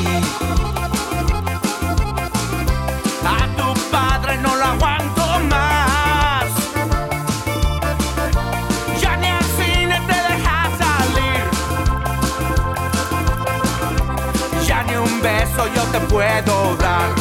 Puedo. 16.40 17.14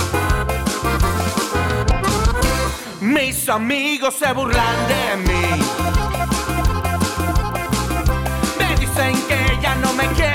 Mis 3.01 3.49
amigos 3.49 4.16
se 4.16 4.32
burlan 4.34 4.76
de 4.88 5.18
mí. 5.18 5.64
Me 8.59 8.76
dicen 8.80 9.14
que 9.28 9.62
ya 9.62 9.76
no 9.76 9.93
me 9.93 10.07
quieres 10.14 10.30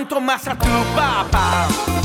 Ya 0.00 0.06
no 0.06 0.16
aguanto 0.16 0.20
más 0.20 0.46
a 0.48 0.56
tu 0.56 0.66
papá. 0.96 1.99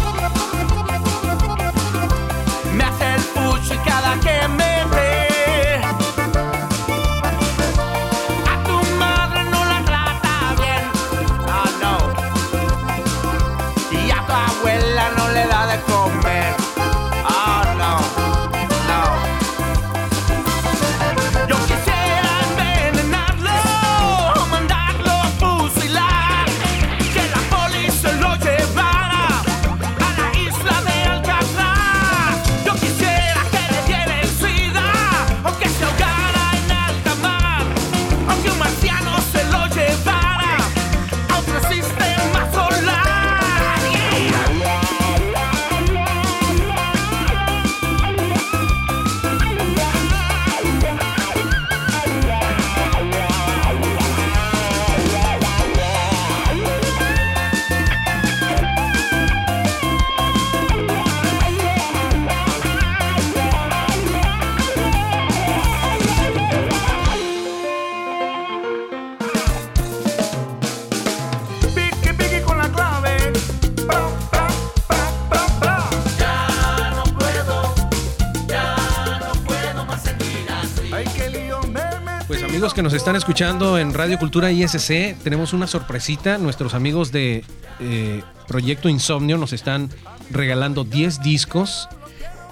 Que 82.76 82.84
nos 82.84 82.93
están 82.93 83.15
escuchando 83.15 83.78
en 83.78 83.93
Radio 83.93 84.19
Cultura 84.19 84.51
ISC, 84.51 85.15
tenemos 85.23 85.53
una 85.53 85.65
sorpresita. 85.65 86.38
Nuestros 86.38 86.73
amigos 86.73 87.13
de 87.13 87.45
eh, 87.80 88.21
Proyecto 88.49 88.89
Insomnio 88.89 89.38
nos 89.38 89.53
están 89.53 89.89
regalando 90.30 90.84
10 90.84 91.21
discos. 91.21 91.88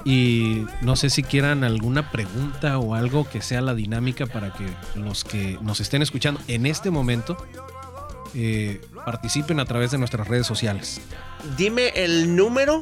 Y 0.05 0.65
no 0.81 0.95
sé 0.95 1.09
si 1.09 1.23
quieran 1.23 1.65
alguna 1.65 2.09
pregunta 2.09 2.77
o 2.77 2.95
algo 2.95 3.29
que 3.29 3.41
sea 3.41 3.59
la 3.59 3.75
dinámica 3.75 4.25
para 4.25 4.53
que 4.53 4.65
los 4.95 5.25
que 5.25 5.57
nos 5.61 5.81
estén 5.81 6.01
escuchando 6.01 6.39
en 6.47 6.67
este 6.67 6.89
momento 6.89 7.35
eh, 8.33 8.79
participen 9.05 9.59
a 9.59 9.65
través 9.65 9.91
de 9.91 9.97
nuestras 9.97 10.25
redes 10.25 10.47
sociales. 10.47 11.01
Dime 11.57 11.89
el 11.95 12.33
número 12.33 12.81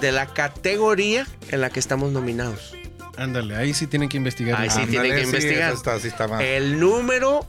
de 0.00 0.12
la 0.12 0.26
categoría 0.26 1.26
en 1.50 1.60
la 1.60 1.70
que 1.70 1.80
estamos 1.80 2.12
nominados. 2.12 2.73
Ándale, 3.16 3.56
ahí 3.56 3.74
sí 3.74 3.86
tienen 3.86 4.08
que 4.08 4.16
investigar. 4.16 4.60
Ahí 4.60 4.70
sí 4.70 4.86
tienen 4.86 5.14
que 5.14 5.22
investigar. 5.22 5.68
eso 5.68 5.76
está, 5.76 5.98
sí 5.98 6.08
está 6.08 6.28
mal. 6.28 6.42
El 6.42 6.80
número 6.80 7.46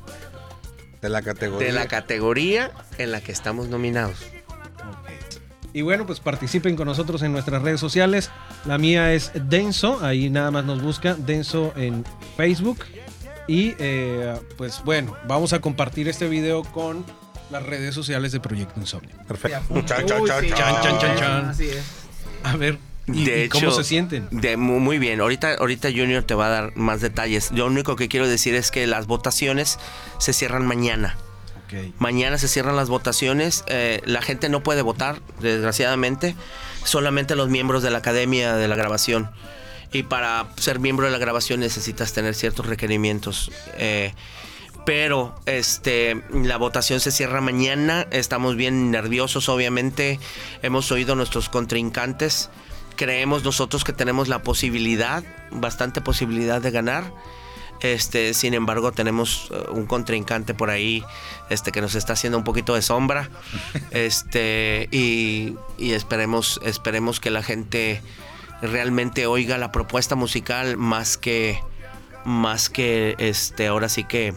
de 1.01 1.09
la 1.09 1.21
categoría. 1.21 1.67
de 1.67 1.73
la 1.73 1.87
categoría 1.87 2.71
en 2.97 3.11
la 3.11 3.21
que 3.21 3.31
estamos 3.31 3.67
nominados. 3.67 4.17
Y 5.75 5.81
bueno, 5.81 6.05
pues 6.05 6.21
participen 6.21 6.77
con 6.77 6.87
nosotros 6.87 7.21
en 7.21 7.33
nuestras 7.33 7.61
redes 7.61 7.81
sociales. 7.81 8.31
La 8.63 8.77
mía 8.77 9.11
es 9.13 9.31
Denso, 9.33 9.99
ahí 10.05 10.29
nada 10.29 10.49
más 10.49 10.63
nos 10.63 10.81
busca 10.81 11.15
Denso 11.15 11.73
en 11.75 12.05
Facebook. 12.37 12.79
Y 13.45 13.75
eh, 13.77 14.39
pues 14.57 14.81
bueno, 14.85 15.17
vamos 15.27 15.51
a 15.51 15.59
compartir 15.59 16.07
este 16.07 16.29
video 16.29 16.63
con 16.63 17.05
las 17.51 17.61
redes 17.61 17.93
sociales 17.93 18.31
de 18.31 18.39
Proyecto 18.39 18.79
Insomnio. 18.79 19.15
Perfecto. 19.27 19.59
Chan, 19.85 20.05
chan, 20.05 20.25
chan, 20.25 21.17
chan. 21.17 21.49
Así 21.49 21.65
es. 21.65 21.83
A 22.43 22.55
ver, 22.55 22.77
¿y, 23.07 23.25
De 23.25 23.45
y 23.45 23.49
cómo 23.49 23.67
hecho, 23.67 23.75
se 23.75 23.83
sienten? 23.83 24.27
De, 24.31 24.57
muy 24.57 24.99
bien, 24.99 25.21
ahorita, 25.21 25.55
ahorita 25.55 25.89
Junior 25.89 26.23
te 26.23 26.33
va 26.35 26.47
a 26.47 26.49
dar 26.49 26.75
más 26.75 27.01
detalles. 27.01 27.51
Lo 27.51 27.65
único 27.65 27.95
que 27.95 28.07
quiero 28.07 28.27
decir 28.27 28.55
es 28.55 28.71
que 28.71 28.87
las 28.87 29.07
votaciones 29.07 29.79
se 30.19 30.33
cierran 30.33 30.65
mañana. 30.65 31.17
Mañana 31.99 32.37
se 32.37 32.47
cierran 32.47 32.77
las 32.77 32.87
votaciones. 32.87 33.65
eh, 33.67 34.01
la 34.05 34.21
gente 34.21 34.47
no 34.47 34.63
puede 34.63 34.81
votar, 34.81 35.19
desgraciadamente. 35.41 36.35
Solamente 36.85 37.35
los 37.35 37.49
miembros 37.49 37.83
de 37.83 37.91
la 37.91 37.97
Academia 37.97 38.55
de 38.55 38.67
la 38.69 38.75
Grabación. 38.75 39.29
Y 39.91 40.03
para 40.03 40.47
ser 40.57 40.79
miembro 40.79 41.05
de 41.05 41.11
la 41.11 41.17
grabación 41.17 41.59
necesitas 41.59 42.13
tener 42.13 42.33
ciertos 42.35 42.65
requerimientos. 42.65 43.51
eh, 43.77 44.13
pero 44.85 45.35
este 45.47 46.21
la 46.31 46.57
votación 46.57 46.99
se 46.99 47.11
cierra 47.11 47.41
mañana. 47.41 48.05
Estamos 48.11 48.55
bien 48.55 48.91
nerviosos, 48.91 49.49
obviamente. 49.49 50.19
Hemos 50.61 50.91
oído 50.91 51.13
a 51.13 51.15
nuestros 51.15 51.49
contrincantes. 51.49 52.49
Creemos 52.95 53.43
nosotros 53.43 53.83
que 53.83 53.93
tenemos 53.93 54.27
la 54.27 54.41
posibilidad, 54.41 55.23
bastante 55.51 56.01
posibilidad 56.01 56.61
de 56.61 56.71
ganar. 56.71 57.11
Este, 57.81 58.33
sin 58.33 58.53
embargo, 58.53 58.91
tenemos 58.93 59.49
eh, 59.51 59.65
un 59.69 59.85
contrincante 59.85 60.53
por 60.53 60.69
ahí 60.69 61.03
este, 61.49 61.71
que 61.71 61.81
nos 61.81 61.95
está 61.95 62.13
haciendo 62.13 62.37
un 62.37 62.43
poquito 62.43 62.73
de 62.75 62.81
sombra. 62.81 63.29
Este, 63.91 64.87
y, 64.91 65.55
y 65.77 65.91
esperemos, 65.91 66.59
esperemos 66.63 67.19
que 67.19 67.29
la 67.29 67.43
gente 67.43 68.01
realmente 68.61 69.27
oiga 69.27 69.57
la 69.57 69.71
propuesta 69.71 70.15
musical 70.15 70.77
más 70.77 71.17
que, 71.17 71.59
más 72.25 72.69
que, 72.69 73.15
este, 73.19 73.67
ahora 73.67 73.89
sí 73.89 74.03
que, 74.03 74.33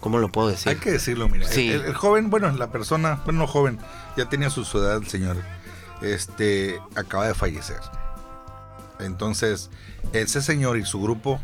¿cómo 0.00 0.18
lo 0.18 0.30
puedo 0.30 0.48
decir? 0.48 0.68
Hay 0.68 0.76
que 0.76 0.92
decirlo, 0.92 1.28
mira. 1.28 1.46
Sí. 1.46 1.70
El, 1.70 1.82
el 1.82 1.94
joven, 1.94 2.30
bueno, 2.30 2.50
la 2.52 2.70
persona, 2.70 3.20
bueno, 3.24 3.40
no 3.40 3.46
joven, 3.46 3.78
ya 4.16 4.28
tenía 4.28 4.50
su, 4.50 4.64
su 4.64 4.78
edad 4.78 4.96
el 4.96 5.06
señor. 5.08 5.36
Este, 6.02 6.80
acaba 6.96 7.26
de 7.26 7.34
fallecer. 7.34 7.80
Entonces, 8.98 9.70
ese 10.12 10.42
señor 10.42 10.76
y 10.76 10.84
su 10.84 11.00
grupo, 11.00 11.40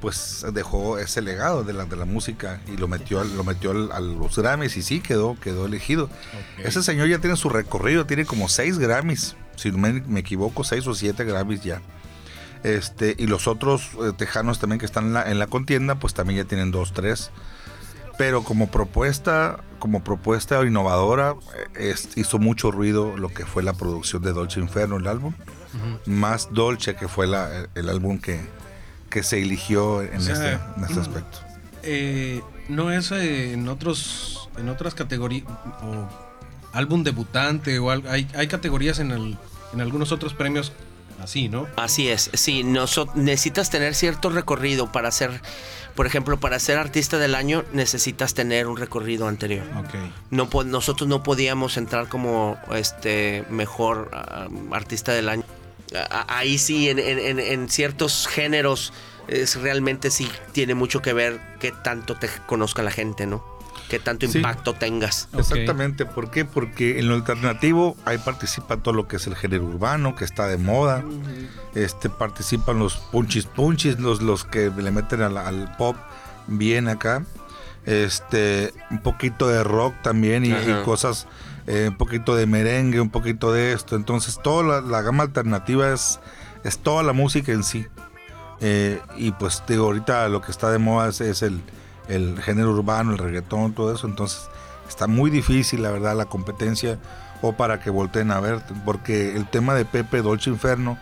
pues 0.00 0.44
dejó 0.52 0.98
ese 0.98 1.22
legado 1.22 1.64
de 1.64 1.72
la, 1.72 1.86
de 1.86 1.96
la 1.96 2.04
música 2.04 2.60
y 2.72 2.76
lo 2.76 2.88
metió, 2.88 3.20
al- 3.20 3.36
lo 3.36 3.42
metió 3.44 3.70
al- 3.72 3.90
a 3.92 4.00
los 4.00 4.36
Grammys 4.38 4.76
y 4.76 4.82
sí 4.82 5.00
quedó, 5.00 5.38
quedó 5.40 5.66
elegido. 5.66 6.08
Ese 6.58 6.82
señor 6.82 7.08
ya 7.08 7.18
tiene 7.18 7.36
su 7.36 7.48
recorrido, 7.48 8.06
tiene 8.06 8.24
como 8.26 8.48
seis 8.48 8.78
Grammys, 8.78 9.36
si 9.56 9.70
no 9.72 9.78
me, 9.78 9.92
me 10.02 10.20
equivoco, 10.20 10.62
seis 10.62 10.86
o 10.86 10.94
siete 10.94 11.24
Grammys 11.24 11.62
ya. 11.62 11.80
Este, 12.62 13.14
y 13.18 13.26
los 13.26 13.46
otros 13.46 13.90
eh, 14.02 14.12
tejanos 14.16 14.58
también 14.58 14.78
que 14.78 14.86
están 14.86 15.06
en 15.06 15.12
la, 15.14 15.30
en 15.30 15.38
la 15.38 15.46
contienda, 15.48 15.96
pues 15.96 16.14
también 16.14 16.42
ya 16.42 16.48
tienen 16.48 16.70
dos, 16.70 16.92
tres. 16.92 17.30
Pero 18.18 18.42
como 18.44 18.68
propuesta, 18.70 19.58
como 19.78 20.04
propuesta 20.04 20.62
innovadora, 20.64 21.34
eh, 21.76 21.90
es- 21.92 22.16
hizo 22.16 22.38
mucho 22.38 22.70
ruido 22.70 23.16
lo 23.16 23.28
que 23.28 23.44
fue 23.44 23.62
la 23.62 23.72
producción 23.72 24.22
de 24.22 24.32
Dolce 24.32 24.60
Inferno, 24.60 24.96
el 24.96 25.06
álbum. 25.06 25.34
Más 26.06 26.48
Dolce 26.52 26.94
que 26.94 27.08
fue 27.08 27.26
la- 27.26 27.54
el, 27.56 27.68
el 27.74 27.88
álbum 27.88 28.18
que, 28.20 28.40
que 29.10 29.22
se 29.24 29.42
eligió 29.42 30.02
en, 30.02 30.18
O 30.18 30.20
sea, 30.20 30.34
este, 30.34 30.52
en 30.78 30.84
este 30.84 31.00
aspecto. 31.00 31.38
Eh, 31.82 32.40
no 32.68 32.90
es 32.92 33.10
eh, 33.12 33.52
en 33.52 33.68
otros 33.68 34.48
en 34.56 34.68
otras 34.68 34.94
categorías 34.94 35.44
o 35.82 36.08
álbum 36.72 37.02
debutante 37.02 37.78
o 37.80 37.90
hay, 37.90 38.28
hay 38.34 38.46
categorías 38.48 39.00
en 39.00 39.10
el 39.10 39.36
en 39.72 39.80
algunos 39.80 40.12
otros 40.12 40.32
premios 40.32 40.72
así, 41.20 41.48
¿no? 41.48 41.66
Así 41.76 42.08
es, 42.08 42.30
sí, 42.34 42.62
necesitas 43.14 43.70
tener 43.70 43.94
cierto 43.94 44.30
recorrido 44.30 44.90
para 44.92 45.10
ser, 45.10 45.40
por 45.94 46.06
ejemplo, 46.06 46.38
para 46.40 46.58
ser 46.58 46.78
artista 46.78 47.18
del 47.18 47.34
año 47.34 47.64
necesitas 47.72 48.34
tener 48.34 48.66
un 48.66 48.76
recorrido 48.76 49.28
anterior. 49.28 49.64
Ok. 49.78 49.94
No 50.30 50.48
nosotros 50.64 51.08
no 51.08 51.22
podíamos 51.22 51.76
entrar 51.76 52.08
como 52.08 52.58
este 52.74 53.44
mejor 53.50 54.10
ah, 54.12 54.48
artista 54.72 55.12
del 55.12 55.28
año. 55.28 55.44
Ah, 55.94 56.24
ahí 56.28 56.58
sí, 56.58 56.88
en, 56.88 56.98
en- 56.98 57.18
en- 57.18 57.38
en 57.40 57.68
ciertos 57.68 58.26
géneros, 58.26 58.92
es 59.28 59.56
realmente 59.56 60.10
sí 60.10 60.28
tiene 60.52 60.74
mucho 60.74 61.00
que 61.00 61.12
ver 61.12 61.40
qué 61.60 61.72
tanto 61.72 62.16
te 62.16 62.28
conozca 62.46 62.82
la 62.82 62.90
gente, 62.90 63.26
¿no? 63.26 63.53
Qué 63.88 63.98
tanto 63.98 64.26
Sí. 64.26 64.38
impacto 64.38 64.72
tengas. 64.74 65.28
Exactamente, 65.36 66.06
¿por 66.06 66.30
qué? 66.30 66.44
Porque 66.44 66.98
en 66.98 67.08
lo 67.08 67.14
alternativo 67.14 67.96
ahí 68.04 68.18
participa 68.18 68.78
todo 68.78 68.94
lo 68.94 69.06
que 69.08 69.16
es 69.16 69.26
el 69.26 69.36
género 69.36 69.64
urbano, 69.64 70.16
que 70.16 70.24
está 70.24 70.46
de 70.48 70.56
moda. 70.56 71.04
Este 71.74 72.08
participan 72.08 72.78
los 72.78 72.96
punchis 72.96 73.46
punchis, 73.46 73.98
los, 73.98 74.22
los 74.22 74.44
que 74.44 74.70
le 74.74 74.90
meten 74.90 75.20
al, 75.22 75.36
al 75.36 75.74
pop 75.76 75.96
bien 76.46 76.88
acá. 76.88 77.24
Este, 77.86 78.72
un 78.90 79.00
poquito 79.02 79.48
de 79.48 79.62
rock 79.62 79.94
también 80.02 80.44
y, 80.44 80.54
cosas, 80.84 81.26
eh, 81.66 81.88
un 81.90 81.98
poquito 81.98 82.34
de 82.34 82.46
merengue, 82.46 83.00
un 83.00 83.10
poquito 83.10 83.52
de 83.52 83.72
esto. 83.74 83.96
Entonces, 83.96 84.40
toda 84.42 84.62
la, 84.62 84.80
la 84.80 85.02
gama 85.02 85.24
alternativa 85.24 85.92
es, 85.92 86.18
es 86.64 86.78
toda 86.78 87.02
la 87.02 87.12
música 87.12 87.52
en 87.52 87.62
sí. 87.62 87.86
Eh, 88.60 89.00
y 89.18 89.32
pues 89.32 89.62
digo, 89.68 89.84
ahorita 89.84 90.28
lo 90.30 90.40
que 90.40 90.50
está 90.50 90.70
de 90.70 90.78
moda 90.78 91.10
es, 91.10 91.20
es 91.20 91.42
el, 91.42 91.60
el 92.08 92.40
género 92.42 92.70
urbano, 92.72 93.12
el 93.12 93.18
reggaetón, 93.18 93.72
todo 93.74 93.94
eso. 93.94 94.06
Entonces 94.06 94.48
está 94.88 95.06
muy 95.06 95.30
difícil, 95.30 95.82
la 95.82 95.90
verdad, 95.90 96.16
la 96.16 96.26
competencia 96.26 96.98
o 97.42 97.52
para 97.54 97.80
que 97.80 97.90
volteen 97.90 98.30
a 98.30 98.40
ver, 98.40 98.60
porque 98.84 99.34
el 99.36 99.46
tema 99.48 99.74
de 99.74 99.84
Pepe 99.84 100.22
Dolce 100.22 100.48
Inferno 100.50 100.98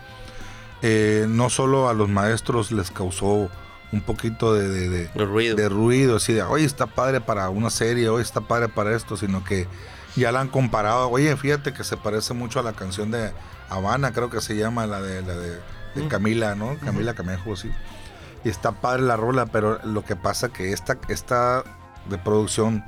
eh, 0.81 1.25
no 1.29 1.49
solo 1.49 1.87
a 1.89 1.93
los 1.93 2.09
maestros 2.09 2.71
les 2.71 2.91
causó 2.91 3.49
un 3.91 4.01
poquito 4.01 4.53
de, 4.53 4.67
de- 4.67 4.89
de- 4.89 5.25
ruido. 5.25 5.55
de 5.55 5.69
ruido, 5.69 6.15
así 6.17 6.33
de, 6.33 6.41
oye, 6.41 6.65
está 6.65 6.87
padre 6.87 7.21
para 7.21 7.49
una 7.49 7.69
serie, 7.69 8.09
oye, 8.09 8.23
está 8.23 8.41
padre 8.41 8.67
para 8.67 8.95
esto, 8.95 9.15
sino 9.15 9.43
que 9.43 9.67
ya 10.15 10.31
la 10.31 10.41
han 10.41 10.49
comparado, 10.49 11.09
oye, 11.09 11.35
fíjate 11.37 11.73
que 11.73 11.83
se 11.83 11.95
parece 11.95 12.33
mucho 12.33 12.59
a 12.59 12.63
la 12.63 12.73
canción 12.73 13.11
de 13.11 13.31
Habana, 13.69 14.11
creo 14.11 14.29
que 14.29 14.41
se 14.41 14.55
llama 14.57 14.85
la 14.87 14.99
de, 15.01 15.21
la 15.21 15.35
de, 15.35 15.59
de 15.95 16.07
Camila, 16.09 16.55
¿no? 16.55 16.75
Camila 16.83 17.13
Camejo, 17.13 17.55
sí. 17.55 17.71
Y 18.43 18.49
está 18.49 18.73
padre 18.73 19.03
la 19.03 19.15
rola, 19.15 19.45
pero 19.45 19.79
lo 19.83 20.03
que 20.03 20.15
pasa 20.15 20.49
que 20.49 20.73
esta, 20.73 20.97
esta 21.07 21.63
de 22.09 22.17
producción, 22.17 22.83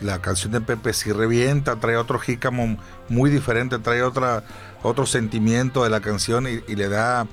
la 0.00 0.20
canción 0.20 0.52
de 0.52 0.60
Pepe 0.60 0.92
sí 0.92 1.12
revienta, 1.12 1.76
trae 1.76 1.96
otro 1.96 2.18
jícamo 2.18 2.76
muy 3.08 3.30
diferente, 3.30 3.78
trae 3.78 4.02
otra, 4.02 4.44
otro 4.82 5.06
sentimiento 5.06 5.84
de 5.84 5.90
la 5.90 6.00
canción 6.00 6.46
y, 6.46 6.74
le 6.74 6.88
da, 6.88 7.26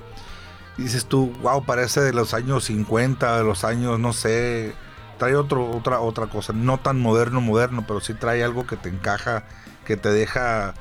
dices 0.77 1.05
tú, 1.05 1.33
wow, 1.41 1.63
parece 1.65 2.01
de 2.01 2.13
los 2.13 2.33
años 2.33 2.65
50, 2.65 3.37
de 3.37 3.43
los 3.43 3.63
años, 3.63 3.99
no 3.99 4.13
sé, 4.13 4.73
trae 5.17 5.35
otro, 5.35 5.69
otra, 5.69 5.99
otra 5.99 6.27
cosa, 6.27 6.53
no 6.53 6.79
tan 6.79 6.99
moderno, 6.99 7.41
moderno, 7.41 7.85
pero 7.87 7.99
sí 8.01 8.13
trae 8.13 8.43
algo 8.43 8.65
que 8.65 8.77
te 8.77 8.89
encaja, 8.89 9.43
que 9.85 9.97
te 9.97 10.09
deja, 10.09 10.73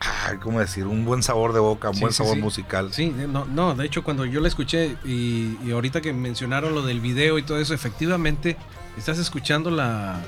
ay, 0.00 0.38
¿cómo 0.38 0.60
decir? 0.60 0.86
Un 0.86 1.04
buen 1.04 1.22
sabor 1.22 1.52
de 1.52 1.60
boca, 1.60 1.88
un 1.90 1.94
Sí, 1.94 2.00
buen 2.00 2.12
sí, 2.12 2.18
sabor 2.18 2.34
sí. 2.36 2.42
musical. 2.42 2.92
Sí, 2.92 3.08
no, 3.10 3.44
no, 3.44 3.74
de 3.74 3.86
hecho 3.86 4.02
cuando 4.04 4.24
yo 4.24 4.40
la 4.40 4.48
escuché 4.48 4.96
y, 5.04 5.56
y 5.64 5.70
ahorita 5.72 6.00
que 6.00 6.12
mencionaron 6.12 6.74
lo 6.74 6.82
del 6.82 7.00
video 7.00 7.38
y 7.38 7.42
todo 7.42 7.58
eso, 7.60 7.74
efectivamente 7.74 8.56
estás 8.98 9.18
escuchando 9.18 9.70
la, 9.70 10.20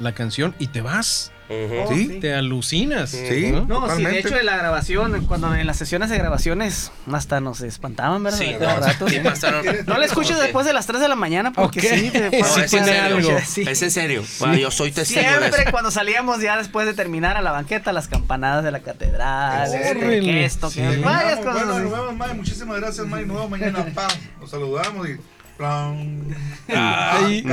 la 0.00 0.12
canción 0.14 0.54
y 0.58 0.68
te 0.68 0.80
vas, 0.82 1.31
Ujú. 1.48 1.94
¿Sí? 1.94 2.18
te 2.20 2.32
alucinas. 2.34 3.10
Sí. 3.10 3.50
¿no? 3.52 3.64
No, 3.66 3.94
sí, 3.96 4.02
de 4.04 4.18
hecho 4.20 4.36
en 4.38 4.46
la 4.46 4.56
grabación, 4.56 5.26
cuando 5.26 5.54
en 5.54 5.66
las 5.66 5.76
sesiones 5.76 6.08
de 6.08 6.16
grabaciones, 6.16 6.92
hasta 7.12 7.40
nos 7.40 7.60
espantaban, 7.60 8.22
¿verdad? 8.22 8.38
Sí, 8.38 8.54
no, 8.58 8.66
rato. 8.80 9.08
sí 9.08 9.18
pasaron- 9.22 9.66
No 9.86 9.98
la 9.98 10.06
escuches 10.06 10.38
después 10.40 10.64
de 10.64 10.72
las 10.72 10.86
3 10.86 11.00
de 11.00 11.08
la 11.08 11.16
mañana 11.16 11.52
porque 11.52 11.80
Ok. 11.80 11.84
sí, 11.94 12.10
te 12.10 12.30
No, 12.40 12.46
es 12.46 12.72
en 12.72 12.84
serio. 12.84 13.02
algo. 13.02 13.38
Sí. 13.46 13.64
Es 13.68 13.82
en 13.82 13.90
serio. 13.90 14.22
Yo 14.58 14.70
soy 14.70 14.92
testigo 14.92 15.20
de 15.20 15.26
eso. 15.28 15.38
Siempre 15.40 15.70
cuando 15.70 15.90
salíamos 15.90 16.40
ya 16.40 16.56
después 16.56 16.86
de 16.86 16.94
terminar 16.94 17.36
a 17.36 17.42
la 17.42 17.50
banqueta, 17.52 17.92
las 17.92 18.08
campanadas 18.08 18.64
de 18.64 18.70
la 18.70 18.80
catedral, 18.80 19.74
este, 19.74 19.98
que 20.20 20.44
esto, 20.44 20.70
que 20.70 20.94
Sí. 20.94 21.00
varias 21.02 21.38
cosas. 21.40 21.66
bueno, 21.66 21.78
nos 21.80 21.90
vemos, 21.92 22.16
May. 22.16 22.34
Muchísimas 22.34 22.80
gracias, 22.80 23.06
May. 23.06 23.26
Nos 23.26 23.36
vemos 23.36 23.50
mañana. 23.50 23.84
Pam. 23.94 24.10
Nos 24.40 24.48
saludamos 24.50 25.06
y. 25.08 25.16
Caray. 25.58 27.44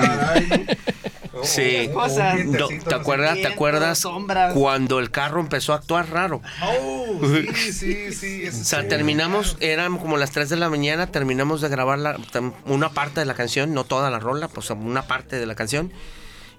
Sí. 1.44 1.90
Cosas. 1.94 2.46
No, 2.46 2.68
¿Te 2.68 2.96
acuerdas? 2.96 3.36
¿Te 3.36 3.48
acuerdas 3.48 4.00
sombras. 4.00 4.54
cuando 4.54 5.00
el 5.00 5.12
carro 5.12 5.40
empezó 5.40 5.74
a 5.74 5.78
actuar 5.78 6.10
raro? 6.10 6.42
Oh, 6.64 7.20
sí, 7.54 7.74
sí, 7.74 8.12
sí. 8.14 8.48
O 8.50 8.52
sea, 8.64 8.88
terminamos, 8.88 9.58
eran 9.60 9.98
como 9.98 10.18
las 10.18 10.32
3 10.32 10.50
de 10.50 10.56
la 10.58 10.70
mañana, 10.70 11.08
terminamos 11.08 11.62
de 11.62 11.70
grabar 11.70 12.00
la- 12.00 12.18
una 12.66 12.90
parte 12.90 13.20
de 13.20 13.26
la 13.26 13.34
canción, 13.34 13.74
no 13.74 13.84
toda 13.84 14.10
la 14.10 14.20
rola, 14.20 14.48
pues 14.48 14.70
una 14.70 15.04
parte 15.04 15.40
de 15.40 15.46
la 15.46 15.56
canción. 15.56 15.92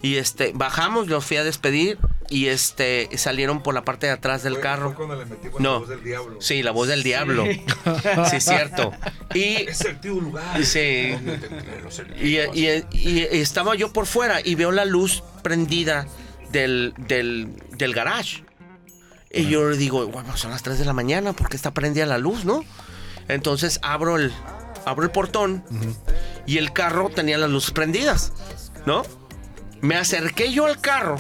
Y 0.03 0.17
este, 0.17 0.53
bajamos, 0.55 1.09
los 1.09 1.25
fui 1.27 1.37
a 1.37 1.45
despedir 1.45 1.99
y 2.31 2.47
este, 2.47 3.09
salieron 3.19 3.63
por 3.63 3.75
la 3.75 3.85
parte 3.85 4.07
de 4.07 4.13
atrás 4.13 4.43
del 4.43 4.59
carro. 4.61 4.95
cuando 4.95 5.15
le 5.17 5.27
metimos 5.27 5.61
No. 5.61 5.73
la 5.73 5.79
voz 5.81 5.89
del 5.91 6.03
diablo. 6.05 6.37
Sí, 6.41 6.63
la 6.63 6.71
voz 6.71 6.89
del 6.89 7.03
diablo. 7.03 7.45
Sí, 8.31 8.41
cierto. 8.41 8.93
Y 9.35 9.57
Es 9.69 9.81
el 9.83 10.01
tío 10.01 10.15
lugar. 10.15 10.65
Sí. 10.65 11.15
Y, 12.21 12.37
enemigos. 12.37 12.87
y- 12.95 13.09
y 13.09 13.21
estaba 13.33 13.75
yo 13.75 13.93
por 13.93 14.07
fuera 14.07 14.41
y 14.43 14.55
veo 14.55 14.71
la 14.73 14.85
luz 14.87 15.23
prendida 15.43 16.07
del, 16.51 16.95
del, 16.97 17.49
del 17.77 17.93
garage. 17.95 18.45
Y 19.33 19.47
yo 19.49 19.69
le 19.71 19.77
digo, 19.77 20.07
bueno, 20.09 20.37
son 20.37 20.51
las 20.51 20.63
3 20.63 20.79
de 20.79 20.85
la 20.85 20.93
mañana, 20.93 21.33
porque 21.35 21.57
está 21.57 21.73
prendida 21.73 22.07
la 22.07 22.19
luz, 22.19 22.45
no? 22.45 22.65
Entonces 23.29 23.79
abro 23.83 24.17
el, 24.17 24.33
abro 24.87 25.05
el 25.05 25.11
portón 25.13 25.63
y 26.47 26.59
el 26.59 26.73
carro 26.73 27.11
tenía 27.11 27.39
las 27.39 27.51
luces 27.51 27.71
prendidas, 27.71 28.33
¿no? 28.87 29.03
Me 29.81 29.97
acerqué 29.97 30.53
yo 30.53 30.67
al 30.67 30.81
carro. 30.81 31.17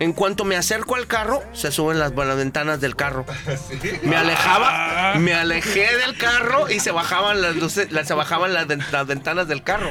En 0.00 0.12
cuanto 0.12 0.44
me 0.44 0.56
acerco 0.56 0.96
al 0.96 1.06
carro, 1.06 1.42
se 1.52 1.70
suben 1.70 2.00
las, 2.00 2.12
las 2.12 2.36
ventanas 2.36 2.80
del 2.80 2.96
carro. 2.96 3.24
Me 4.02 4.16
alejaba, 4.16 5.14
me 5.20 5.32
alejé 5.34 5.86
del 5.96 6.18
carro 6.18 6.68
y 6.68 6.80
se 6.80 6.90
bajaban 6.90 7.40
las 7.40 7.54
luces, 7.54 7.92
las- 7.92 8.08
se 8.08 8.14
bajaban 8.14 8.52
las, 8.52 8.66
ven- 8.66 8.84
las 8.90 9.06
ventanas 9.06 9.46
del 9.46 9.62
carro. 9.62 9.90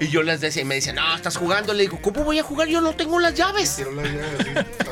Y 0.00 0.08
yo 0.08 0.22
les 0.22 0.40
decía, 0.40 0.62
y 0.62 0.64
me 0.64 0.76
decían, 0.76 0.96
no, 0.96 1.14
estás 1.14 1.36
jugando. 1.36 1.74
Le 1.74 1.82
digo, 1.82 2.00
¿cómo 2.00 2.24
voy 2.24 2.38
a 2.38 2.42
jugar? 2.42 2.68
Yo 2.68 2.80
no 2.80 2.94
tengo 2.94 3.18
las 3.20 3.34
llaves. 3.34 3.82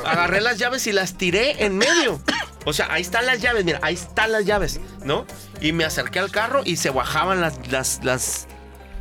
Agarré 0.05 0.43
las 0.43 0.59
llaves 0.59 0.87
y 0.87 0.93
las 0.93 1.15
tiré 1.15 1.65
en 1.65 1.79
medio. 1.79 2.21
O 2.67 2.75
sea, 2.75 2.89
ahí 2.93 3.01
están 3.01 3.25
las 3.25 3.41
llaves, 3.41 3.65
mira, 3.65 3.79
ahí 3.83 3.95
están 3.95 4.31
las 4.33 4.45
llaves, 4.45 4.79
¿no? 5.05 5.27
Y 5.63 5.73
me 5.73 5.87
acerqué 5.87 6.19
al 6.19 6.31
carro 6.31 6.61
y 6.67 6.77
se 6.77 6.91
bajaban 6.91 7.41
las, 7.41 7.55
las, 7.73 8.01
las, 8.05 8.47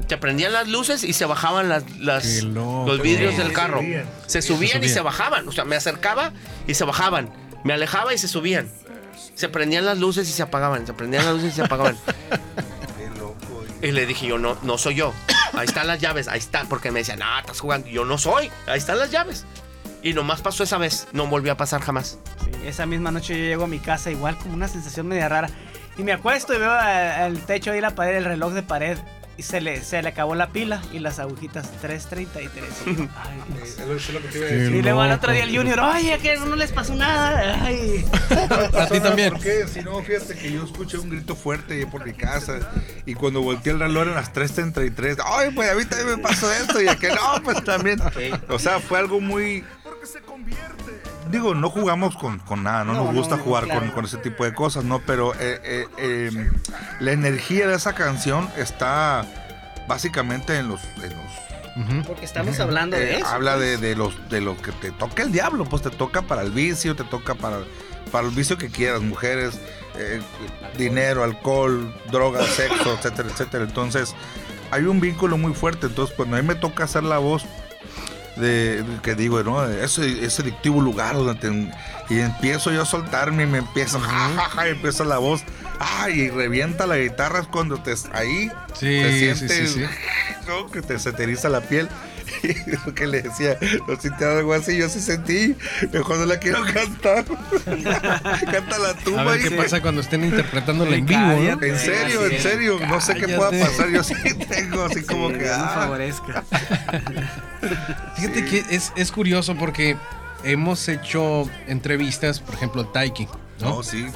se 0.07 0.17
prendían 0.17 0.53
las 0.53 0.67
luces 0.67 1.03
y 1.03 1.13
se 1.13 1.25
bajaban 1.25 1.69
las, 1.69 1.83
los 1.99 3.01
vidrios 3.01 3.37
del 3.37 3.47
Se 3.47 3.53
carro. 3.53 3.79
subían. 3.79 4.05
Se 4.25 4.41
subían 4.41 4.83
y 4.83 4.89
se 4.89 5.01
bajaban. 5.01 5.47
O 5.47 5.51
sea, 5.51 5.65
me 5.65 5.75
acercaba 5.75 6.31
y 6.67 6.73
se 6.73 6.83
bajaban. 6.85 7.29
Me 7.63 7.73
alejaba 7.73 8.13
y 8.13 8.17
se 8.17 8.27
subían. 8.27 8.69
Se 9.35 9.49
prendían 9.49 9.85
las 9.85 9.97
luces 9.97 10.29
y 10.29 10.31
se 10.31 10.43
apagaban. 10.43 10.85
Se 10.87 10.93
prendían 10.93 11.25
las 11.25 11.33
luces 11.35 11.53
y 11.53 11.55
se 11.55 11.61
apagaban. 11.63 11.97
Y 13.79 13.91
le 13.91 14.07
dije 14.07 14.25
yo, 14.25 14.39
no, 14.39 14.57
no 14.63 14.77
soy 14.79 14.95
yo. 14.95 15.13
Ahí 15.53 15.65
están 15.67 15.85
las 15.85 15.99
llaves, 16.01 16.27
ahí 16.27 16.39
están. 16.39 16.67
Porque 16.67 16.91
me 16.91 16.99
decían, 17.01 17.19
no, 17.19 17.39
estás 17.39 17.59
jugando. 17.59 17.87
Yo 17.87 18.05
no 18.05 18.17
soy. 18.17 18.49
Ahí 18.65 18.79
están 18.79 18.97
las 18.97 19.11
llaves. 19.11 19.45
Y 20.01 20.13
nomás 20.13 20.41
pasó 20.41 20.63
esa 20.63 20.79
vez. 20.79 21.07
No 21.13 21.27
volvió 21.27 21.51
a 21.51 21.57
pasar 21.57 21.81
jamás. 21.81 22.17
Sí, 22.43 22.49
esa 22.65 22.87
misma 22.87 23.11
noche 23.11 23.37
yo 23.37 23.45
llego 23.45 23.65
a 23.65 23.67
mi 23.67 23.77
casa 23.79 24.09
igual 24.09 24.35
como 24.37 24.55
una 24.55 24.67
sensación 24.67 25.07
media 25.07 25.29
rara. 25.29 25.49
Y 25.95 26.03
me 26.03 26.11
acuesto 26.11 26.55
y 26.55 26.57
veo 26.57 26.71
al 26.71 27.37
techo 27.41 27.71
ahí 27.71 27.79
la 27.79 27.91
pared, 27.93 28.17
el 28.17 28.25
reloj 28.25 28.53
de 28.53 28.63
pared. 28.63 28.97
Y 29.37 29.43
se 29.43 29.61
le, 29.61 29.83
se 29.83 30.01
le 30.01 30.09
acabó 30.09 30.33
la 30.33 30.49
pila 30.49 30.81
y 30.91 30.97
las 30.97 31.19
agujitas 31.19 31.69
3.33. 31.83 32.27
Y 32.87 32.95
yo, 32.95 33.07
Ay, 33.15 33.39
Dios. 33.85 34.09
Qué 34.33 34.71
Y 34.73 34.81
luego 34.81 35.01
al 35.01 35.11
otro 35.11 35.31
día 35.31 35.43
el 35.43 35.55
Junior, 35.55 35.79
oye, 35.79 36.17
que 36.17 36.37
no 36.37 36.55
les 36.55 36.71
pasó 36.71 36.95
nada. 36.95 37.63
Ay. 37.63 38.03
A 38.73 38.87
ti 38.87 38.99
también. 38.99 39.33
¿Por 39.33 39.41
qué? 39.41 39.67
Si 39.67 39.81
no, 39.81 40.01
fíjate 40.01 40.33
que 40.33 40.51
yo 40.51 40.63
escuché 40.63 40.97
un 40.97 41.11
grito 41.11 41.35
fuerte 41.35 41.85
por 41.85 42.03
mi 42.03 42.13
casa 42.13 42.59
y 43.05 43.13
cuando 43.13 43.43
volteé 43.43 43.73
el 43.73 43.79
reloj 43.79 44.03
eran 44.03 44.15
las 44.15 44.33
3.33. 44.33 45.17
Ay, 45.23 45.51
pues 45.53 45.69
a 45.71 45.75
mí 45.75 45.85
también 45.85 46.17
me 46.17 46.23
pasó 46.23 46.51
esto 46.51 46.81
y 46.81 46.87
aquel 46.87 47.13
no, 47.13 47.43
pues 47.43 47.63
también. 47.63 47.99
O 48.49 48.57
sea, 48.57 48.79
fue 48.79 48.97
algo 48.97 49.19
muy... 49.21 49.63
Digo, 51.31 51.53
no 51.55 51.69
jugamos 51.69 52.15
con, 52.15 52.39
con 52.39 52.63
nada, 52.63 52.83
no, 52.83 52.93
No, 52.93 53.03
nos 53.05 53.13
no, 53.13 53.19
gusta 53.19 53.37
no, 53.37 53.43
jugar 53.43 53.65
claro. 53.65 53.81
con, 53.81 53.91
con 53.91 54.05
ese 54.05 54.17
tipo 54.17 54.43
de 54.45 54.53
cosas, 54.53 54.83
¿no? 54.83 54.99
Pero 54.99 55.33
eh, 55.35 55.59
eh, 55.63 55.87
eh, 55.97 56.49
la 56.99 57.11
energía 57.11 57.67
de 57.67 57.75
esa 57.75 57.93
canción 57.93 58.49
está 58.57 59.25
básicamente 59.87 60.57
en 60.57 60.69
los... 60.69 60.81
En 60.97 61.15
los. 61.15 62.05
Porque 62.07 62.25
estamos 62.25 62.59
hablando 62.59 62.97
de 62.97 63.11
eh, 63.11 63.17
eso. 63.17 63.27
habla 63.27 63.55
de, 63.57 63.77
de 63.77 63.95
los 63.95 64.29
de 64.29 64.41
lo 64.41 64.57
que 64.57 64.71
te 64.71 64.91
toca 64.91 65.21
el 65.21 65.31
diablo, 65.31 65.63
pues 65.65 65.83
te 65.83 65.91
toca 65.91 66.23
para 66.23 66.41
el 66.41 66.49
vicio, 66.49 66.95
te 66.95 67.03
toca 67.03 67.35
para, 67.35 67.59
para 68.11 68.27
el 68.27 68.33
vicio 68.33 68.57
que 68.57 68.69
quieras, 68.69 69.01
mujeres, 69.01 69.59
eh, 69.95 70.19
dinero, 70.75 71.23
alcohol, 71.23 71.93
drogas, 72.11 72.47
sexo, 72.47 72.95
etcétera, 72.95 73.29
etcétera. 73.29 73.63
Entonces, 73.65 74.15
hay 74.71 74.85
un 74.85 74.99
vínculo 74.99 75.37
muy 75.37 75.53
fuerte. 75.53 75.85
Entonces, 75.85 76.15
cuando 76.15 76.37
a 76.37 76.41
mí 76.41 76.47
me 76.47 76.55
toca 76.55 76.85
hacer 76.85 77.03
la 77.03 77.19
voz 77.19 77.45
de, 78.39 78.83
que 79.03 79.15
digo, 79.15 79.41
¿no? 79.43 79.63
Ese, 79.65 80.23
ese 80.25 80.41
adictivo 80.41 80.81
lugar 80.81 81.15
donde 81.15 81.35
te- 81.35 81.71
y 82.13 82.19
empiezo 82.19 82.71
yo 82.71 82.83
a 82.83 82.85
soltarme 82.85 83.43
y 83.43 83.47
me 83.47 83.57
empiezo, 83.59 83.99
ja, 83.99 84.29
ja, 84.35 84.49
ja, 84.49 84.67
y 84.67 84.71
empieza 84.71 85.03
la 85.03 85.17
voz, 85.17 85.43
ay, 85.79 86.21
y 86.21 86.29
revienta 86.29 86.85
la 86.87 86.97
guitarra 86.97 87.43
cuando 87.51 87.77
te 87.81 87.93
ahí 88.13 88.49
Sí, 88.73 89.01
se 89.01 89.11
sí, 89.11 89.19
siente 89.47 89.67
sí, 89.67 89.73
sí. 89.73 89.85
¿no? 90.47 90.69
que 90.71 90.81
te 90.81 90.97
se 90.99 91.11
te 91.11 91.23
eriza 91.23 91.49
la 91.49 91.61
piel. 91.61 91.89
Y 92.43 92.69
lo 92.85 92.93
que 92.93 93.07
le 93.07 93.21
decía, 93.21 93.57
no 93.87 93.99
sentí 93.99 94.23
algo 94.23 94.53
así, 94.53 94.77
yo 94.77 94.89
sí 94.89 94.99
sentí, 94.99 95.55
mejor 95.91 96.17
no 96.17 96.25
la 96.25 96.37
quiero 96.39 96.63
cantar. 96.63 97.25
Cántala 98.51 98.93
tú, 99.03 99.17
A 99.17 99.23
ver 99.23 99.41
qué 99.41 99.51
pasa 99.51 99.81
cuando 99.81 100.01
estén 100.01 100.23
interpretándola 100.23 100.95
en 100.95 101.05
vivo, 101.05 101.21
¿no? 101.21 101.63
En 101.63 101.77
serio, 101.77 102.25
en 102.25 102.41
serio, 102.41 102.79
no 102.87 103.01
sé 103.01 103.15
qué 103.15 103.27
pueda 103.27 103.49
pasar, 103.51 103.89
yo 103.89 104.03
sí 104.03 104.13
tengo 104.49 104.83
así 104.83 105.03
como 105.03 105.29
que... 105.29 105.47
Nos 105.47 105.57
ah. 105.57 105.71
favorezca. 105.75 106.43
Fíjate 108.15 108.45
que 108.45 108.63
es, 108.69 108.93
es 108.95 109.11
curioso 109.11 109.55
porque 109.55 109.97
hemos 110.43 110.87
hecho 110.87 111.49
entrevistas, 111.67 112.39
por 112.39 112.55
ejemplo, 112.55 112.85
Taiki, 112.87 113.27
¿no? 113.59 113.69
No, 113.69 113.83
sí. 113.83 114.07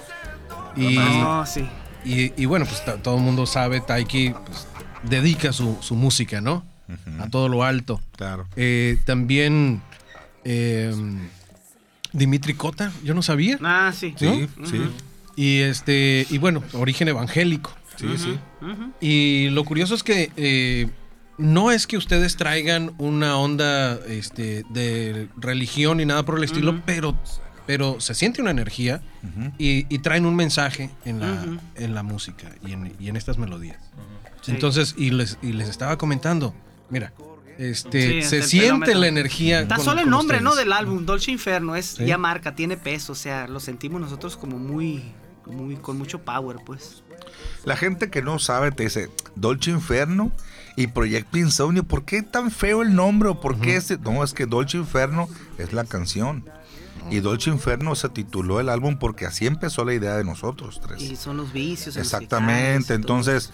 y, 0.76 0.96
No, 0.98 1.46
sí. 1.46 1.68
y, 2.06 2.42
y 2.42 2.46
bueno, 2.46 2.66
pues 2.66 2.84
todo 3.02 3.18
el 3.18 3.24
mundo 3.24 3.46
sabe, 3.46 3.82
Taiki 3.82 4.34
pues, 4.46 4.68
dedica 5.04 5.52
su, 5.54 5.78
su 5.82 5.96
música, 5.96 6.42
¿no? 6.42 6.71
A 7.20 7.30
todo 7.30 7.48
lo 7.50 7.64
alto. 7.64 8.02
Claro. 8.16 8.48
Eh, 8.56 8.98
también 9.06 9.82
eh, 10.44 10.94
Dimitri 12.14 12.54
Cota, 12.54 12.92
yo 13.04 13.14
no 13.14 13.22
sabía. 13.22 13.58
Ah, 13.62 13.92
sí. 13.96 14.14
Sí, 14.18 14.48
sí, 14.66 14.82
Y 15.36 15.60
este, 15.60 16.26
y 16.30 16.38
bueno, 16.38 16.64
origen 16.74 17.08
evangélico. 17.08 17.72
sí, 17.96 18.08
sí. 18.18 18.38
Y 19.00 19.50
lo 19.52 19.64
curioso 19.64 19.96
es 19.96 20.04
que 20.04 20.32
eh, 20.38 20.90
no 21.38 21.72
es 21.72 21.88
que 21.88 21.98
ustedes 21.98 22.36
traigan 22.38 22.94
una 22.98 23.38
onda 23.38 23.98
este, 24.08 24.64
de 24.70 25.28
religión 25.38 25.98
ni 25.98 26.06
nada 26.06 26.24
por 26.24 26.38
el 26.38 26.44
estilo, 26.44 26.82
pero, 26.86 27.18
pero 27.66 28.00
se 28.02 28.14
siente 28.14 28.42
una 28.42 28.52
energía 28.52 29.02
y, 29.58 29.86
y 29.94 30.00
traen 30.00 30.26
un 30.26 30.36
mensaje 30.36 30.90
en 31.06 31.20
la, 31.20 31.46
en 31.76 31.96
la 31.96 32.04
música 32.04 32.50
y 32.66 32.74
en, 32.74 32.94
y 33.00 33.08
en 33.08 33.16
estas 33.16 33.38
melodías. 33.38 33.80
Sí. 34.42 34.52
Entonces, 34.52 34.96
y 34.98 35.12
les, 35.12 35.38
y 35.42 35.54
les 35.54 35.70
estaba 35.70 35.98
comentando, 35.98 36.54
mira, 36.92 37.12
este, 37.58 38.22
Sí, 38.22 38.30
se 38.30 38.44
siente 38.44 38.68
pelómetro. 38.68 39.00
la 39.00 39.08
energía. 39.08 39.62
Está 39.62 39.76
con- 39.78 39.86
solo 39.86 40.02
el 40.02 40.10
nombre, 40.10 40.42
¿no? 40.42 40.52
ustedes. 40.52 40.66
Del 40.68 40.74
álbum, 40.74 41.06
Dolce 41.06 41.32
Inferno. 41.32 41.76
Es 41.76 41.86
Sí. 41.98 42.06
ya 42.06 42.18
marca, 42.18 42.54
tiene 42.56 42.78
peso. 42.78 43.14
O 43.14 43.16
sea, 43.16 43.48
lo 43.48 43.60
sentimos 43.60 44.00
nosotros 44.02 44.38
como 44.38 44.58
muy, 44.60 45.04
muy, 45.46 45.76
con 45.78 45.98
mucho 45.98 46.20
power, 46.20 46.58
pues. 46.66 47.04
La 47.66 47.76
gente 47.76 48.10
que 48.10 48.22
no 48.22 48.40
sabe 48.40 48.72
te 48.72 48.84
dice 48.84 49.10
Dolce 49.36 49.70
Inferno 49.72 50.32
y 50.76 50.88
Proyecto 50.88 51.38
Insomnio. 51.38 51.84
¿Por 51.84 52.06
qué 52.06 52.24
tan 52.24 52.50
feo 52.52 52.82
el 52.82 52.96
nombre? 52.96 53.30
¿O 53.30 53.40
por 53.40 53.60
qué 53.60 53.76
ese? 53.76 53.98
No, 53.98 54.24
es 54.24 54.34
que 54.34 54.46
Dolce 54.48 54.78
Inferno 54.78 55.28
es 55.58 55.72
la 55.74 55.84
canción. 55.84 56.50
Y 57.10 57.20
Dolce 57.20 57.50
Inferno 57.50 57.94
se 57.96 58.10
tituló 58.10 58.60
el 58.60 58.70
álbum 58.70 58.98
porque 58.98 59.26
así 59.26 59.46
empezó 59.48 59.84
la 59.86 59.94
idea 59.94 60.16
de 60.16 60.24
nosotros 60.24 60.80
tres. 60.86 61.02
Y 61.02 61.16
son 61.16 61.38
los 61.38 61.52
vicios. 61.52 61.96
los 61.96 62.06
Exactamente, 62.06 62.86
todo. 62.88 62.96
entonces, 62.96 63.52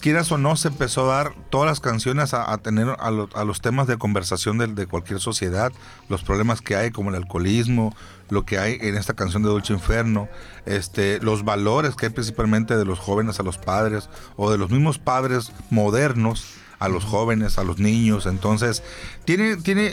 quieras 0.00 0.30
o 0.32 0.38
no, 0.38 0.56
se 0.56 0.68
empezó 0.68 1.10
a 1.10 1.16
dar 1.16 1.34
todas 1.50 1.66
las 1.66 1.80
canciones 1.80 2.34
a, 2.34 2.56
tener 2.58 2.88
a, 2.88 2.96
a 3.34 3.44
los 3.44 3.60
temas 3.60 3.86
de 3.86 3.96
conversación 3.96 4.58
de, 4.58 4.66
de 4.66 4.86
cualquier 4.86 5.20
sociedad, 5.20 5.72
los 6.08 6.22
problemas 6.22 6.60
que 6.60 6.76
hay 6.76 6.90
como 6.90 7.10
el 7.10 7.16
alcoholismo, 7.16 7.94
lo 8.28 8.44
que 8.44 8.58
hay 8.58 8.78
en 8.80 8.96
esta 8.96 9.14
canción 9.14 9.42
de 9.42 9.48
Dolce 9.48 9.72
Inferno, 9.72 10.28
este, 10.66 11.20
los 11.20 11.44
valores 11.44 11.94
que 11.94 12.06
hay 12.06 12.12
principalmente 12.12 12.76
de 12.76 12.84
los 12.84 12.98
jóvenes 12.98 13.40
a 13.40 13.42
los 13.42 13.58
padres 13.58 14.08
o 14.36 14.50
de 14.50 14.58
los 14.58 14.70
mismos 14.70 14.98
padres 14.98 15.52
modernos 15.70 16.54
a 16.78 16.88
los 16.88 17.04
jóvenes, 17.04 17.58
a 17.58 17.64
los 17.64 17.78
niños. 17.78 18.26
Entonces, 18.26 18.82
tiene, 19.24 19.56
tiene, 19.56 19.92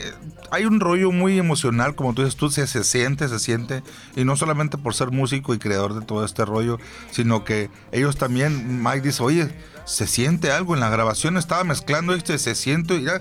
hay 0.51 0.65
un 0.65 0.79
rollo 0.79 1.11
muy 1.11 1.37
emocional, 1.39 1.95
como 1.95 2.13
tú 2.13 2.23
dices, 2.23 2.35
tú 2.37 2.49
se, 2.49 2.67
se 2.67 2.83
siente, 2.83 3.27
se 3.27 3.39
siente, 3.39 3.83
y 4.15 4.23
no 4.25 4.35
solamente 4.35 4.77
por 4.77 4.93
ser 4.93 5.11
músico 5.11 5.53
y 5.53 5.59
creador 5.59 5.93
de 5.99 6.05
todo 6.05 6.25
este 6.25 6.43
rollo, 6.45 6.77
sino 7.11 7.43
que 7.43 7.69
ellos 7.91 8.17
también, 8.17 8.81
Mike 8.83 9.01
dice, 9.01 9.23
oye, 9.23 9.53
se 9.85 10.07
siente 10.07 10.51
algo 10.51 10.73
en 10.75 10.79
la 10.79 10.89
grabación, 10.89 11.37
estaba 11.37 11.63
mezclando 11.63 12.13
esto 12.13 12.33
y 12.33 12.39
se 12.39 12.55
siente, 12.55 12.99
mira, 12.99 13.19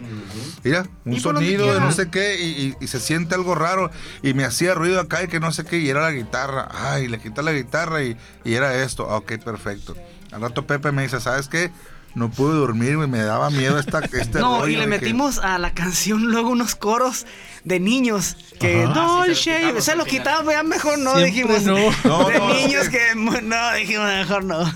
mira, 0.62 0.86
un 1.04 1.14
Y 1.16 1.20
por 1.20 1.34
donde 1.34 1.50
sonido 1.50 1.74
de 1.74 1.80
no 1.80 1.90
sé 1.92 2.10
qué, 2.10 2.40
y, 2.40 2.76
y- 2.80 2.84
y 2.84 2.86
se 2.86 3.00
siente 3.00 3.34
algo 3.34 3.54
raro, 3.54 3.90
y 4.22 4.34
me 4.34 4.44
hacía 4.44 4.74
ruido 4.74 5.00
acá 5.00 5.22
y 5.22 5.28
que 5.28 5.40
no 5.40 5.52
sé 5.52 5.64
qué, 5.64 5.78
y 5.78 5.88
era 5.88 6.02
la 6.02 6.10
guitarra, 6.12 6.68
ay, 6.72 7.08
le 7.08 7.18
quité 7.20 7.42
la 7.42 7.52
guitarra 7.52 8.02
y, 8.04 8.16
y 8.44 8.54
era 8.54 8.82
esto, 8.82 9.06
ok, 9.08 9.32
perfecto. 9.44 9.96
Al 10.32 10.42
rato 10.42 10.66
Pepe 10.66 10.92
me 10.92 11.02
dice, 11.02 11.20
¿sabes 11.20 11.48
qué? 11.48 11.70
No 12.14 12.30
pude 12.30 12.54
dormir, 12.54 12.96
güey, 12.96 13.08
me 13.08 13.22
daba 13.22 13.50
miedo 13.50 13.78
esta, 13.78 14.00
este 14.12 14.40
No, 14.40 14.60
rollo 14.60 14.72
y 14.72 14.76
le 14.76 14.82
que- 14.82 14.86
metimos 14.88 15.38
a 15.38 15.58
la 15.58 15.74
canción 15.74 16.24
luego 16.26 16.50
unos 16.50 16.74
coros 16.74 17.26
de 17.64 17.78
niños 17.78 18.36
que 18.58 18.82
Ajá. 18.84 18.94
Dolce, 18.94 19.54
Ah, 19.64 19.72
sí, 19.76 19.80
se 19.82 19.94
lo 19.96 20.04
quitamos, 20.04 20.52
ya 20.52 20.62
mejor 20.62 20.98
no, 20.98 21.16
Siempre 21.16 21.30
dijimos. 21.30 21.62
no. 21.62 21.76
No, 22.04 22.28
de 22.28 22.38
no, 22.38 22.54
niños 22.54 22.88
que 22.88 23.14
no, 23.14 23.72
dijimos 23.74 24.06
mejor 24.08 24.44
no. 24.44 24.66
Sí, 24.66 24.72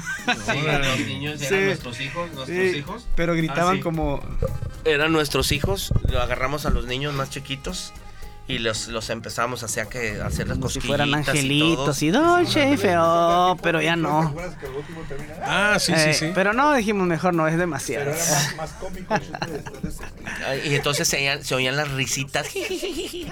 los 0.65 0.99
niños 1.07 1.41
Sí. 1.41 1.47
eran 1.47 1.67
nuestros 1.67 2.01
hijos, 2.01 2.31
nuestros 2.33 2.47
Sí, 2.59 2.77
hijos. 2.79 3.07
pero 3.17 3.35
gritaban 3.35 3.75
Ah, 3.75 3.77
sí. 3.77 3.81
como 3.83 4.21
Eran 4.85 5.13
nuestros 5.13 5.51
hijos, 5.53 5.93
lo 6.11 6.21
agarramos 6.21 6.67
a 6.67 6.71
los 6.71 6.87
niños 6.87 7.15
más 7.15 7.31
chiquitos 7.31 7.93
y 8.47 8.59
los, 8.59 8.89
los 8.89 9.09
empezamos 9.09 9.63
a 9.63 9.67
hacer, 9.67 9.87
que, 9.87 10.21
hacer 10.21 10.49
las 10.49 10.59
como 10.59 10.69
si 10.69 10.81
fueran 10.81 11.09
y 11.09 11.15
angelitos 11.15 12.03
y 12.03 12.11
Dolce, 12.11 12.77
feo, 12.77 13.57
pero 13.63 13.81
ya 13.81 13.97
no. 13.97 14.35
Ah, 15.43 15.79
sí, 15.81 15.93
Eh, 15.93 16.13
sí, 16.13 16.27
sí. 16.27 16.33
Pero 16.35 16.53
no, 16.53 16.75
dijimos 16.75 17.07
mejor 17.07 17.33
no, 17.33 17.49
es 17.49 17.57
demasiado. 17.57 18.13
Ay, 20.47 20.61
Y 20.67 20.75
entonces 20.75 21.09
se 21.09 21.17
oían, 21.17 21.43
se 21.43 21.55
oían 21.55 21.77
las 21.77 21.91
risitas. 21.93 22.47
y 22.55 23.27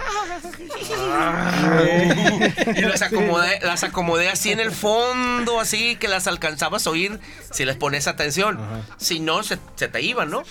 las 2.80 3.02
acomodé, 3.02 3.60
las 3.62 3.84
acomodé 3.84 4.30
así 4.30 4.50
en 4.50 4.60
el 4.60 4.70
fondo, 4.72 5.60
así 5.60 5.96
que 5.96 6.08
las 6.08 6.26
alcanzabas 6.26 6.86
a 6.86 6.90
oír 6.90 7.20
si 7.50 7.66
les 7.66 7.76
pones 7.76 8.06
atención. 8.06 8.58
Si 8.96 9.20
no, 9.20 9.42
se, 9.42 9.58
se 9.76 9.88
te 9.88 10.00
iban, 10.00 10.30
¿no? 10.30 10.42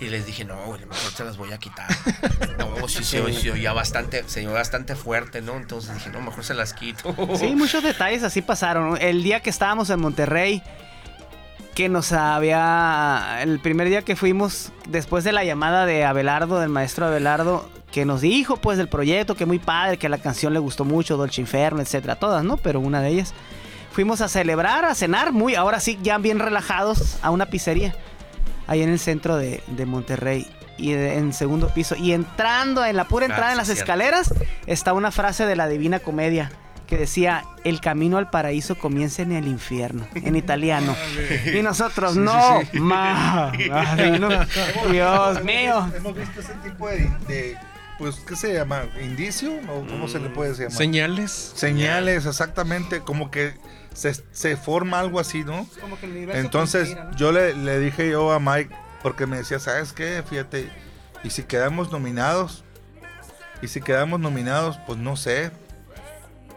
Y 0.00 0.06
les 0.08 0.26
dije, 0.26 0.44
no, 0.44 0.56
güey, 0.66 0.80
mejor 0.80 1.12
se 1.12 1.24
las 1.24 1.36
voy 1.36 1.52
a 1.52 1.58
quitar. 1.58 1.86
No, 2.58 2.88
sí 2.88 3.18
oía- 3.18 3.40
se 3.40 3.50
oía 3.50 3.72
bastante, 3.72 4.22
se 4.26 4.40
oía 4.40 4.50
bastante 4.50 4.94
fuerte, 4.96 5.40
¿no? 5.40 5.56
Entonces 5.56 5.94
dije, 5.94 6.10
no, 6.10 6.20
mejor 6.20 6.44
se 6.44 6.54
las 6.54 6.72
quito. 6.74 7.14
Sí, 7.36 7.54
muchos 7.56 7.82
detalles 7.82 8.22
así 8.22 8.42
pasaron. 8.42 8.96
El 9.00 9.22
día 9.22 9.40
que 9.40 9.50
estábamos 9.50 9.88
en 9.90 10.00
Monterrey, 10.00 10.62
que 11.74 11.88
nos 11.88 12.12
había. 12.12 13.38
El 13.42 13.58
primer 13.60 13.88
día 13.88 14.02
que 14.02 14.16
fuimos, 14.16 14.72
después 14.88 15.24
de 15.24 15.32
la 15.32 15.44
llamada 15.44 15.86
de 15.86 16.04
Abelardo, 16.04 16.60
del 16.60 16.68
maestro 16.68 17.06
Abelardo, 17.06 17.68
que 17.90 18.04
nos 18.04 18.20
dijo 18.20 18.56
pues 18.58 18.78
del 18.78 18.88
proyecto, 18.88 19.34
que 19.34 19.46
muy 19.46 19.58
padre, 19.58 19.96
que 19.96 20.08
la 20.08 20.18
canción 20.18 20.52
le 20.52 20.58
gustó 20.58 20.84
mucho, 20.84 21.16
Dolce 21.16 21.40
Inferno, 21.40 21.80
etcétera, 21.80 22.16
todas, 22.16 22.44
¿no? 22.44 22.56
Pero 22.56 22.80
una 22.80 23.00
de 23.00 23.08
ellas. 23.08 23.32
Fuimos 23.92 24.20
a 24.20 24.28
celebrar, 24.28 24.84
a 24.84 24.94
cenar, 24.94 25.32
muy, 25.32 25.54
ahora 25.54 25.78
sí, 25.80 25.98
ya 26.02 26.18
bien 26.18 26.40
relajados, 26.40 27.16
a 27.22 27.30
una 27.30 27.46
pizzería, 27.46 27.94
ahí 28.66 28.82
en 28.82 28.90
el 28.90 28.98
centro 28.98 29.36
de, 29.36 29.62
de 29.68 29.86
Monterrey. 29.86 30.46
Y 30.76 30.92
de- 30.92 31.14
en 31.18 31.32
segundo 31.32 31.68
piso. 31.68 31.94
Y 31.96 32.12
entrando, 32.12 32.84
en 32.84 32.96
la 32.96 33.04
pura 33.04 33.26
entrada 33.26 33.48
Ah, 33.48 33.52
en 33.52 33.58
las 33.58 33.68
sí, 33.68 33.74
cierto. 33.74 33.92
escaleras, 33.92 34.34
está 34.66 34.92
una 34.92 35.10
frase 35.12 35.46
de 35.46 35.54
la 35.56 35.68
Divina 35.68 36.00
Comedia 36.00 36.50
que 36.88 36.98
decía, 36.98 37.44
el 37.64 37.80
camino 37.80 38.18
al 38.18 38.28
paraíso 38.28 38.74
comienza 38.76 39.22
en 39.22 39.32
el 39.32 39.46
infierno, 39.48 40.06
en 40.14 40.36
italiano. 40.36 40.94
y 41.58 41.62
nosotros, 41.62 42.14
no, 42.16 42.60
ma, 42.74 43.50
ay, 43.52 44.18
no, 44.20 44.28
Dios 44.90 45.42
mío. 45.44 45.90
Hemos 45.96 46.14
visto 46.16 46.40
ese 46.40 46.52
tipo 46.62 46.88
de, 46.88 47.08
de, 47.26 47.56
pues, 47.98 48.16
¿qué 48.28 48.36
se 48.36 48.52
llama? 48.52 48.82
¿Indicio? 49.02 49.52
¿O 49.70 49.86
cómo 49.86 50.08
se 50.08 50.18
le 50.18 50.28
puede 50.28 50.52
llamar? 50.54 50.72
Señales. 50.72 51.52
Señales, 51.54 52.26
exactamente, 52.26 53.00
como 53.00 53.30
que 53.30 53.54
se, 53.94 54.14
se 54.32 54.56
forma 54.56 55.00
algo 55.00 55.18
así, 55.18 55.44
¿no? 55.44 55.66
Entonces 56.32 56.96
yo 57.16 57.32
le, 57.32 57.54
le 57.54 57.78
dije 57.78 58.10
yo 58.10 58.32
a 58.32 58.40
Mike, 58.40 58.74
porque 59.02 59.26
me 59.26 59.38
decía, 59.38 59.58
¿sabes 59.58 59.92
qué? 59.92 60.22
Fíjate, 60.28 60.70
y 61.22 61.30
si 61.30 61.44
quedamos 61.44 61.90
nominados, 61.90 62.64
y 63.62 63.68
si 63.68 63.80
quedamos 63.80 64.20
nominados, 64.20 64.78
pues 64.86 64.98
no 64.98 65.16
sé. 65.16 65.50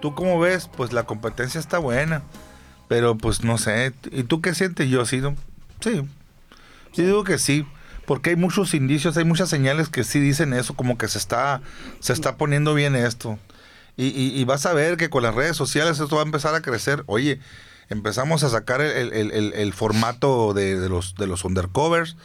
¿Tú 0.02 0.14
cómo 0.14 0.40
ves? 0.40 0.70
Pues 0.76 0.92
la 0.94 1.04
competencia 1.04 1.60
está 1.60 1.78
buena, 1.78 2.22
pero 2.88 3.18
pues 3.18 3.44
no 3.44 3.58
sé. 3.58 3.94
¿Y 4.12 4.24
tú 4.24 4.42
qué 4.42 4.54
sientes? 4.54 4.90
Yo 4.90 5.06
sí, 5.06 5.22
¿no? 5.22 5.36
sí. 5.80 6.04
Yo 6.94 7.04
digo 7.06 7.24
que 7.24 7.38
sí, 7.38 7.66
porque 8.06 8.32
hay 8.32 8.36
muchos 8.36 8.74
indicios, 8.74 9.18
hay 9.18 9.26
muchas 9.26 9.50
señales 9.50 9.90
que 9.90 10.04
sí 10.04 10.20
dicen 10.20 10.54
eso, 10.54 10.76
como 10.76 10.98
que 10.98 11.08
se 11.08 11.18
está, 11.18 11.62
se 12.00 12.14
está 12.14 12.36
poniendo 12.38 12.74
bien 12.74 12.96
esto. 12.96 13.40
Y, 13.98 14.06
y- 14.08 14.40
y 14.40 14.44
vas 14.46 14.66
a 14.66 14.74
ver 14.74 14.96
que 14.96 15.10
con 15.10 15.24
las 15.24 15.36
redes 15.36 15.58
sociales 15.58 16.00
esto 16.00 16.16
va 16.16 16.22
a 16.22 16.26
empezar 16.26 16.54
a 16.56 16.62
crecer. 16.62 17.04
Oye, 17.08 17.40
empezamos 17.90 18.44
a 18.44 18.50
sacar 18.50 18.80
el, 18.82 19.12
el- 19.14 19.32
el- 19.32 19.54
el 19.54 19.74
formato 19.74 20.54
de, 20.54 20.88
los, 20.88 21.16
de 21.16 21.26
los 21.28 21.44
undercovers 21.44 22.16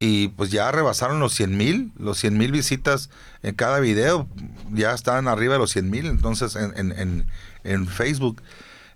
y 0.00 0.28
pues 0.28 0.50
ya 0.50 0.70
rebasaron 0.72 1.20
los 1.20 1.34
100 1.34 1.56
mil, 1.56 1.92
los 1.98 2.18
100 2.18 2.38
mil 2.38 2.52
visitas 2.52 3.10
en 3.42 3.54
cada 3.54 3.80
video, 3.80 4.28
ya 4.72 4.92
están 4.94 5.26
arriba 5.28 5.54
de 5.54 5.58
los 5.58 5.70
100 5.72 5.90
mil, 5.90 6.06
entonces 6.06 6.56
en, 6.56 6.72
en- 6.76 6.92
en- 6.98 7.26
en 7.64 7.86
Facebook. 7.88 8.40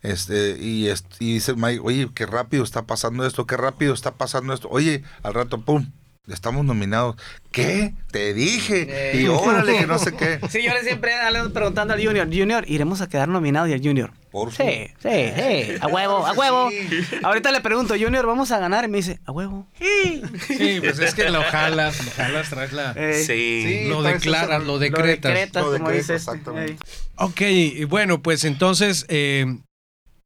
Este, 0.02 0.56
y, 0.60 0.88
es- 0.88 1.04
y 1.20 1.34
dice 1.34 1.54
Mike, 1.54 1.80
oye, 1.84 2.08
qué 2.14 2.24
rápido 2.26 2.64
está 2.64 2.82
pasando 2.86 3.26
esto, 3.26 3.46
qué 3.46 3.56
rápido 3.56 3.94
está 3.94 4.14
pasando 4.14 4.52
esto. 4.54 4.68
Oye, 4.70 5.04
al 5.22 5.34
rato, 5.34 5.60
pum, 5.60 5.90
estamos 6.28 6.64
nominados. 6.64 7.16
¿Qué? 7.50 7.94
Te 8.10 8.32
dije. 8.32 9.12
Y 9.20 9.26
órale, 9.26 9.76
que 9.78 9.86
no 9.86 9.98
sé 9.98 10.14
qué. 10.16 10.38
Sí, 10.48 10.62
yo 10.62 10.72
le 10.72 10.82
siempre 10.82 11.14
ando 11.14 11.52
preguntando 11.52 11.94
al 11.94 12.04
Junior, 12.04 12.26
Junior, 12.28 12.64
¿iremos 12.68 13.00
a 13.00 13.08
quedar 13.08 13.28
nominados? 13.28 13.68
Y 13.68 13.72
el 13.72 13.82
Junior, 13.82 14.12
Por 14.30 14.50
sí, 14.52 14.56
favor. 14.58 14.74
sí, 15.02 15.32
sí, 15.36 15.74
a 15.80 15.86
huevo, 15.88 16.26
a 16.26 16.32
huevo. 16.32 16.70
Ahorita 17.22 17.50
le 17.52 17.60
pregunto, 17.60 17.94
Junior, 17.98 18.24
¿vamos 18.26 18.50
a 18.52 18.58
ganar? 18.58 18.84
Y 18.84 18.88
me 18.88 18.98
dice, 18.98 19.20
a 19.26 19.32
huevo. 19.32 19.66
Sí. 19.78 20.22
Sí, 20.48 20.78
pues 20.80 20.98
es 20.98 21.14
que 21.14 21.28
lo 21.30 21.42
jalas, 21.42 22.04
lo 22.04 22.10
jalas, 22.12 22.48
traes 22.50 22.72
la... 22.72 22.92
Eh, 22.96 23.22
Sí. 23.26 23.62
Sí, 23.84 23.88
lo 23.88 24.02
declaras, 24.02 24.60
lo 24.62 24.74
Lo 24.74 24.78
decretas. 24.78 25.32
decretas, 25.32 25.62
Lo 25.64 25.72
como 25.72 25.88
decreto, 25.88 25.98
dice 25.98 26.14
este. 26.14 26.30
exactamente. 26.30 26.72
Ey. 26.72 26.78
Ok, 27.16 27.40
y 27.42 27.84
bueno, 27.84 28.22
pues 28.22 28.44
entonces 28.44 29.04
eh, 29.08 29.44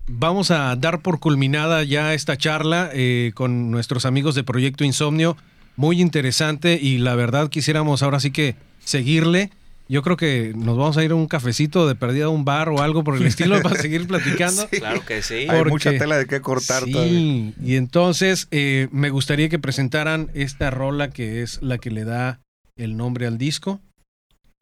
vamos 0.06 0.50
a 0.50 0.74
dar 0.76 1.00
por 1.00 1.18
culminada 1.20 1.82
ya 1.82 2.14
esta 2.14 2.36
charla 2.36 2.90
eh, 2.92 3.32
con 3.34 3.70
nuestros 3.70 4.06
amigos 4.06 4.34
de 4.34 4.44
Proyecto 4.44 4.84
Insomnio. 4.84 5.36
Muy 5.76 6.00
interesante 6.00 6.78
y 6.80 6.98
la 6.98 7.14
verdad 7.14 7.48
quisiéramos 7.48 8.02
ahora 8.02 8.20
sí 8.20 8.30
que 8.30 8.56
seguirle. 8.84 9.50
Yo 9.88 10.02
creo 10.02 10.16
que 10.16 10.52
nos 10.56 10.76
vamos 10.76 10.96
a 10.96 11.04
ir 11.04 11.12
a 11.12 11.14
un 11.14 11.28
cafecito 11.28 11.86
de 11.86 11.94
perdida 11.94 12.24
a 12.24 12.28
un 12.28 12.44
bar 12.44 12.70
o 12.70 12.82
algo 12.82 13.04
por 13.04 13.16
el 13.16 13.24
estilo 13.24 13.62
para 13.62 13.76
seguir 13.76 14.06
platicando. 14.08 14.68
Claro 14.68 15.04
que 15.04 15.22
sí. 15.22 15.46
Hay 15.48 15.64
mucha 15.64 15.96
tela 15.96 16.16
de 16.18 16.26
qué 16.26 16.40
cortar 16.40 16.84
sí, 16.84 16.92
todavía. 16.92 17.52
y 17.62 17.76
entonces 17.76 18.48
eh, 18.50 18.88
me 18.90 19.10
gustaría 19.10 19.48
que 19.48 19.60
presentaran 19.60 20.30
esta 20.34 20.70
rola 20.70 21.10
que 21.10 21.42
es 21.42 21.62
la 21.62 21.78
que 21.78 21.90
le 21.90 22.04
da 22.04 22.40
el 22.76 22.96
nombre 22.96 23.26
al 23.26 23.38
disco. 23.38 23.80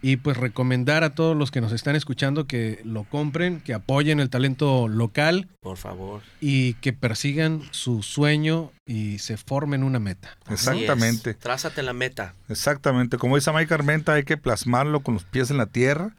Y 0.03 0.17
pues 0.17 0.37
recomendar 0.37 1.03
a 1.03 1.15
todos 1.15 1.35
los 1.37 1.51
que 1.51 1.61
nos 1.63 1.73
están 1.73 1.97
escuchando 1.97 2.47
que 2.47 2.81
lo 2.85 3.05
compren, 3.05 3.61
que 3.61 3.73
apoyen 3.73 4.21
el 4.21 4.29
talento 4.29 4.87
local 4.87 5.49
Por 5.61 5.79
favor. 5.79 6.21
y 6.41 6.75
que 6.75 6.93
persigan 6.93 7.63
su 7.71 8.03
sueño 8.03 8.71
y 8.85 9.19
se 9.19 9.37
formen 9.39 9.83
una 9.83 9.99
meta. 10.01 10.37
Así 10.45 10.55
Exactamente. 10.55 11.31
es. 11.31 11.39
Trázate 11.39 11.83
la 11.83 11.95
meta. 11.95 12.35
Exactamente, 12.51 13.17
como 13.17 13.37
dice 13.37 13.51
Mike 13.53 13.73
Armenta, 13.73 14.13
hay 14.15 14.25
que 14.25 14.37
plasmarlo 14.37 15.01
con 15.01 15.15
los 15.15 15.25
pies 15.25 15.51
en 15.51 15.57
la 15.57 15.67
tierra 15.67 16.15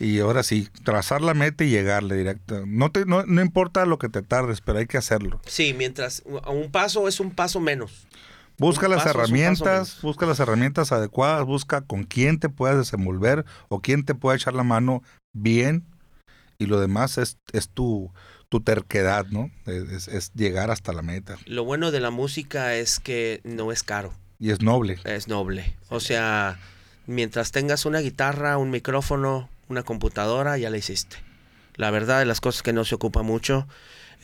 y 0.00 0.18
ahora 0.20 0.42
sí, 0.42 0.68
trazar 0.84 1.20
la 1.22 1.34
meta 1.34 1.64
y 1.64 1.70
llegarle 1.70 2.16
directo. 2.16 2.64
No, 2.66 2.90
te, 2.90 3.04
no, 3.04 3.24
no 3.26 3.40
importa 3.42 3.84
lo 3.86 3.98
que 3.98 4.08
te 4.08 4.22
tardes, 4.22 4.60
pero 4.60 4.78
hay 4.78 4.86
que 4.86 4.96
hacerlo. 4.98 5.40
Sí, 5.46 5.74
mientras 5.76 6.22
a 6.44 6.50
un 6.50 6.70
paso 6.70 7.06
es 7.08 7.20
un 7.20 7.30
paso 7.32 7.60
menos. 7.60 8.06
Busca 8.58 8.88
las 8.88 9.04
paso 9.04 9.10
herramientas, 9.10 10.00
busca 10.02 10.26
las 10.26 10.40
herramientas 10.40 10.90
adecuadas, 10.90 11.44
busca 11.44 11.82
con 11.82 12.04
quién 12.04 12.40
te 12.40 12.48
puedas 12.48 12.76
desenvolver 12.76 13.44
o 13.68 13.80
quién 13.80 14.04
te 14.04 14.14
puede 14.14 14.36
echar 14.36 14.54
la 14.54 14.64
mano 14.64 15.02
bien 15.32 15.84
y 16.58 16.66
lo 16.66 16.80
demás 16.80 17.18
es, 17.18 17.38
es 17.52 17.68
tu, 17.68 18.10
tu 18.48 18.60
terquedad, 18.60 19.26
¿no? 19.26 19.50
Es, 19.66 20.08
es 20.08 20.32
llegar 20.34 20.70
hasta 20.72 20.92
la 20.92 21.02
meta 21.02 21.38
Lo 21.46 21.64
bueno 21.64 21.92
de 21.92 22.00
la 22.00 22.10
música 22.10 22.74
es 22.74 22.98
que 22.98 23.40
no 23.44 23.70
es 23.70 23.84
caro, 23.84 24.12
y 24.40 24.50
es 24.50 24.60
noble. 24.60 24.98
es 25.04 25.28
noble. 25.28 25.76
O 25.88 26.00
sea, 26.00 26.58
mientras 27.06 27.52
tengas 27.52 27.86
una 27.86 28.00
guitarra, 28.00 28.58
un 28.58 28.70
micrófono, 28.70 29.48
una 29.68 29.84
computadora, 29.84 30.58
ya 30.58 30.70
la 30.70 30.78
hiciste. 30.78 31.16
La 31.76 31.90
verdad 31.92 32.18
de 32.18 32.24
las 32.24 32.40
cosas 32.40 32.62
que 32.62 32.72
no 32.72 32.84
se 32.84 32.96
ocupa 32.96 33.22
mucho, 33.22 33.68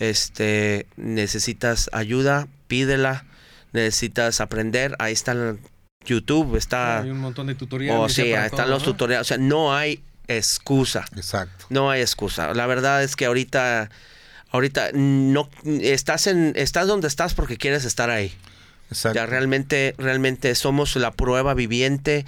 este, 0.01 0.87
necesitas 0.97 1.89
ayuda, 1.93 2.49
pídela, 2.67 3.25
necesitas 3.75 4.41
aprender, 4.41 4.97
ahí 4.99 5.13
está 5.13 5.33
el 5.33 5.59
YouTube, 6.07 6.57
está, 6.57 7.01
Hay 7.01 7.11
un 7.11 7.19
montón 7.19 7.49
de 7.49 7.55
tutoriales. 7.55 8.01
o 8.01 8.07
ya 8.07 8.15
sea, 8.15 8.35
para 8.35 8.47
están 8.47 8.59
todo, 8.67 8.69
los 8.71 8.87
¿no? 8.87 8.93
tutoriales, 8.93 9.27
o 9.27 9.29
sea, 9.29 9.39
no 9.39 9.77
hay 9.77 10.03
excusa. 10.29 11.05
Exacto. 11.17 11.67
No 11.69 11.91
hay 11.91 12.01
excusa. 12.01 12.55
La 12.55 12.67
verdad 12.67 13.03
es 13.03 13.17
que 13.17 13.27
ahorita, 13.27 13.91
ahorita 14.51 14.91
no 14.95 15.51
estás 15.65 16.27
en, 16.27 16.53
estás 16.57 16.87
donde 16.87 17.09
estás 17.09 17.35
porque 17.35 17.57
quieres 17.57 17.85
estar 17.85 18.11
ahí. 18.11 18.33
Exacto. 18.91 19.17
Ya 19.17 19.27
realmente, 19.27 19.95
realmente 19.99 20.55
somos 20.55 20.95
la 20.97 21.11
prueba 21.11 21.55
viviente 21.55 22.25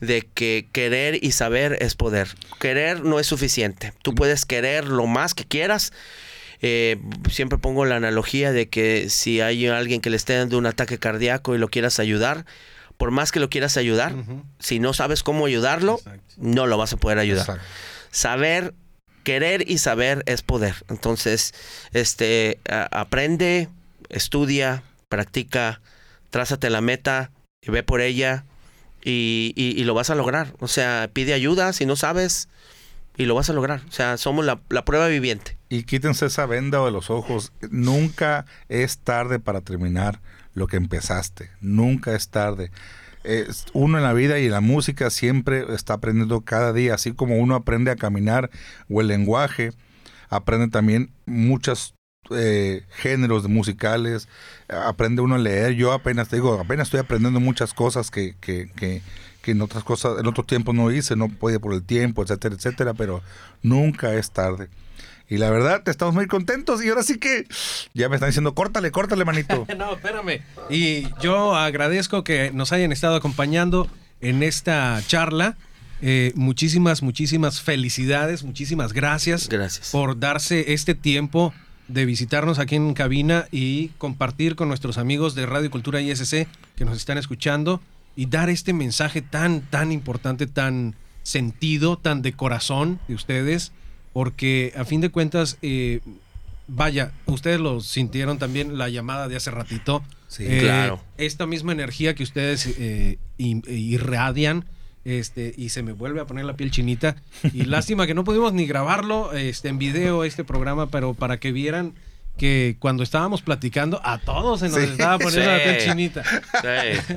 de 0.00 0.26
que 0.34 0.68
querer 0.72 1.22
y 1.22 1.32
saber 1.32 1.78
es 1.80 1.94
poder. 1.94 2.28
Querer 2.60 3.04
no 3.04 3.20
es 3.20 3.26
suficiente. 3.26 3.92
Tú 4.02 4.14
puedes 4.14 4.46
querer 4.46 4.86
lo 4.86 5.06
más 5.06 5.34
que 5.34 5.44
quieras. 5.44 5.92
Eh, 6.62 6.98
siempre 7.30 7.58
pongo 7.58 7.84
la 7.84 7.96
analogía 7.96 8.52
de 8.52 8.68
que 8.68 9.10
si 9.10 9.40
hay 9.40 9.66
alguien 9.66 10.00
que 10.00 10.10
le 10.10 10.16
esté 10.16 10.36
dando 10.36 10.56
un 10.58 10.66
ataque 10.66 10.98
cardíaco 10.98 11.54
y 11.54 11.58
lo 11.58 11.68
quieras 11.68 11.98
ayudar, 12.00 12.46
por 12.96 13.10
más 13.10 13.30
que 13.32 13.40
lo 13.40 13.50
quieras 13.50 13.76
ayudar, 13.76 14.14
si 14.58 14.78
no 14.78 14.94
sabes 14.94 15.22
cómo 15.22 15.46
ayudarlo, 15.46 15.96
Exacto. 15.98 16.34
no 16.38 16.66
lo 16.66 16.78
vas 16.78 16.92
a 16.94 16.96
poder 16.96 17.18
ayudar 17.18 17.42
Exacto. 17.42 17.62
saber, 18.10 18.74
querer 19.22 19.70
y 19.70 19.78
saber 19.78 20.22
es 20.26 20.40
poder. 20.42 20.74
Entonces, 20.88 21.52
este, 21.92 22.58
aprende, 22.90 23.68
estudia, 24.08 24.82
practica, 25.08 25.80
trázate 26.30 26.70
la 26.70 26.80
meta 26.80 27.30
y 27.60 27.70
ve 27.70 27.82
por 27.82 28.00
ella 28.00 28.44
y, 29.02 29.52
y- 29.56 29.78
y 29.80 29.84
lo 29.84 29.92
vas 29.94 30.08
a 30.10 30.14
lograr. 30.14 30.54
O 30.60 30.68
sea, 30.68 31.10
pide 31.12 31.34
ayuda 31.34 31.72
si 31.72 31.84
no 31.86 31.96
sabes 31.96 32.48
y 33.16 33.26
lo 33.26 33.34
vas 33.34 33.50
a 33.50 33.52
lograr. 33.52 33.82
O 33.88 33.92
sea, 33.92 34.16
somos 34.16 34.44
la, 34.44 34.60
la 34.68 34.84
prueba 34.84 35.08
viviente. 35.08 35.56
Y 35.68 35.84
quítense 35.84 36.26
esa 36.26 36.46
venda 36.46 36.84
de 36.84 36.90
los 36.90 37.10
ojos. 37.10 37.52
Nunca 37.70 38.46
es 38.68 38.98
tarde 38.98 39.38
para 39.38 39.60
terminar 39.60 40.20
lo 40.54 40.66
que 40.66 40.76
empezaste. 40.76 41.50
Nunca 41.60 42.14
es 42.14 42.28
tarde. 42.28 42.70
Uno 43.72 43.98
en 43.98 44.04
la 44.04 44.12
vida 44.12 44.38
y 44.38 44.46
en 44.46 44.52
la 44.52 44.60
música 44.60 45.10
siempre 45.10 45.64
está 45.74 45.94
aprendiendo 45.94 46.42
cada 46.42 46.72
día. 46.72 46.94
Así 46.94 47.12
como 47.12 47.38
uno 47.38 47.54
aprende 47.54 47.90
a 47.90 47.96
caminar 47.96 48.50
o 48.88 49.00
el 49.00 49.08
lenguaje, 49.08 49.72
aprende 50.28 50.68
también 50.68 51.10
muchos 51.26 51.94
eh, 52.30 52.84
géneros 52.90 53.48
musicales. 53.48 54.28
Aprende 54.68 55.22
uno 55.22 55.34
a 55.34 55.38
leer. 55.38 55.74
Yo 55.74 55.92
apenas, 55.92 56.28
te 56.28 56.36
digo, 56.36 56.54
apenas 56.60 56.86
estoy 56.86 57.00
aprendiendo 57.00 57.40
muchas 57.40 57.74
cosas 57.74 58.10
que, 58.10 58.36
que, 58.40 58.70
que, 58.76 59.02
que 59.46 59.52
en 59.52 59.62
otras 59.62 59.84
cosas, 59.84 60.18
en 60.18 60.26
otros 60.26 60.44
tiempos 60.44 60.74
no 60.74 60.90
hice, 60.90 61.14
no 61.14 61.28
podía 61.28 61.60
por 61.60 61.72
el 61.72 61.84
tiempo, 61.84 62.20
etcétera, 62.20 62.56
etcétera, 62.56 62.94
pero 62.94 63.22
nunca 63.62 64.12
es 64.14 64.32
tarde. 64.32 64.68
Y 65.28 65.36
la 65.38 65.50
verdad, 65.50 65.88
estamos 65.88 66.16
muy 66.16 66.26
contentos 66.26 66.84
y 66.84 66.88
ahora 66.88 67.04
sí 67.04 67.18
que 67.18 67.46
ya 67.94 68.08
me 68.08 68.16
están 68.16 68.30
diciendo, 68.30 68.56
córtale, 68.56 68.90
córtale, 68.90 69.24
manito. 69.24 69.64
No, 69.78 69.94
espérame. 69.94 70.42
Y 70.68 71.04
yo 71.20 71.54
agradezco 71.54 72.24
que 72.24 72.50
nos 72.50 72.72
hayan 72.72 72.90
estado 72.90 73.14
acompañando 73.14 73.88
en 74.20 74.42
esta 74.42 75.00
charla. 75.06 75.56
Eh, 76.02 76.32
muchísimas, 76.34 77.04
muchísimas 77.04 77.62
felicidades, 77.62 78.42
muchísimas 78.42 78.92
gracias 78.92 79.48
Gracias. 79.48 79.90
por 79.92 80.18
darse 80.18 80.72
este 80.74 80.96
tiempo 80.96 81.54
de 81.86 82.04
visitarnos 82.04 82.58
aquí 82.58 82.74
en 82.74 82.94
cabina 82.94 83.46
y 83.52 83.90
compartir 83.98 84.56
con 84.56 84.66
nuestros 84.66 84.98
amigos 84.98 85.36
de 85.36 85.46
Radio 85.46 85.70
Cultura 85.70 86.00
ISC 86.00 86.48
que 86.74 86.84
nos 86.84 86.96
están 86.96 87.16
escuchando 87.16 87.80
y 88.16 88.26
dar 88.26 88.48
este 88.50 88.72
mensaje 88.72 89.22
tan, 89.22 89.60
tan 89.60 89.92
importante, 89.92 90.46
tan 90.46 90.96
sentido, 91.22 91.98
tan 91.98 92.22
de 92.22 92.32
corazón 92.32 92.98
de 93.08 93.14
ustedes, 93.14 93.72
porque 94.12 94.72
a 94.76 94.84
fin 94.84 95.00
de 95.02 95.10
cuentas, 95.10 95.58
eh, 95.60 96.00
vaya, 96.66 97.12
ustedes 97.26 97.60
lo 97.60 97.80
sintieron 97.80 98.38
también 98.38 98.78
la 98.78 98.88
llamada 98.88 99.28
de 99.28 99.36
hace 99.36 99.50
ratito. 99.50 100.02
Sí, 100.28 100.44
Eh, 100.46 100.60
claro. 100.60 101.00
Esta 101.18 101.46
misma 101.46 101.72
energía 101.72 102.14
que 102.14 102.22
ustedes 102.22 102.66
eh, 102.78 103.18
irradian. 103.38 104.64
Este, 105.04 105.54
y 105.56 105.68
se 105.68 105.84
me 105.84 105.92
vuelve 105.92 106.20
a 106.20 106.26
poner 106.26 106.44
la 106.46 106.56
piel 106.56 106.72
chinita. 106.72 107.14
Y 107.52 107.64
lástima 107.66 108.08
que 108.08 108.14
no 108.14 108.24
pudimos 108.24 108.52
ni 108.54 108.66
grabarlo 108.66 109.32
este, 109.34 109.68
en 109.68 109.78
video, 109.78 110.24
este 110.24 110.42
programa, 110.42 110.90
pero 110.90 111.14
para 111.14 111.38
que 111.38 111.52
vieran 111.52 111.94
que 112.36 112.76
cuando 112.78 113.02
estábamos 113.02 113.40
platicando, 113.42 114.00
a 114.04 114.18
todos 114.18 114.60
se 114.60 114.68
nos 114.68 114.76
Sí. 114.78 114.84
estaba 114.84 115.18
poniendo 115.18 115.50
la 115.50 115.62
piel 115.62 115.80
Sí. 115.80 115.88
chinita. 115.88 116.22
Sí. 116.24 117.14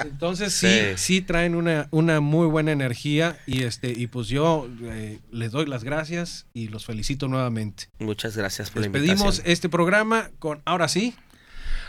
Entonces 0.00 0.52
sí, 0.52 0.66
Sí. 0.68 0.92
sí 0.96 1.20
traen 1.22 1.54
una, 1.54 1.88
una 1.90 2.20
muy 2.20 2.46
buena 2.46 2.72
energía 2.72 3.38
y 3.46 3.62
este 3.62 3.90
y 3.92 4.06
pues 4.06 4.28
yo 4.28 4.68
eh, 4.82 5.20
les 5.30 5.52
doy 5.52 5.66
las 5.66 5.84
gracias 5.84 6.46
y 6.52 6.68
los 6.68 6.84
felicito 6.84 7.28
nuevamente. 7.28 7.88
Muchas 7.98 8.36
gracias 8.36 8.70
por 8.70 8.82
la 8.82 8.88
Despedimos 8.88 9.20
invitación. 9.20 9.52
este 9.52 9.68
programa 9.68 10.30
con 10.38 10.60
ahora 10.64 10.88
sí. 10.88 11.14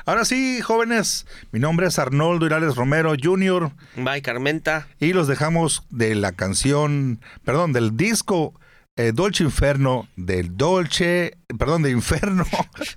Ahora 0.07 0.23
sí, 0.23 0.61
jóvenes, 0.61 1.25
mi 1.51 1.59
nombre 1.59 1.87
es 1.87 1.97
Arnoldo 1.97 2.45
Irales 2.45 2.75
Romero 2.75 3.13
Jr. 3.21 3.71
Bye, 3.97 4.21
Carmenta. 4.21 4.87
y 4.99 5.13
los 5.13 5.27
dejamos 5.27 5.83
de 5.89 6.13
la 6.13 6.31
canción, 6.31 7.19
perdón, 7.43 7.73
del 7.73 7.97
disco 7.97 8.53
eh, 8.97 9.11
Dolce 9.13 9.43
Inferno, 9.43 10.07
del 10.15 10.55
Dolce, 10.55 11.37
perdón, 11.59 11.83
de 11.83 11.91
Inferno, 11.91 12.45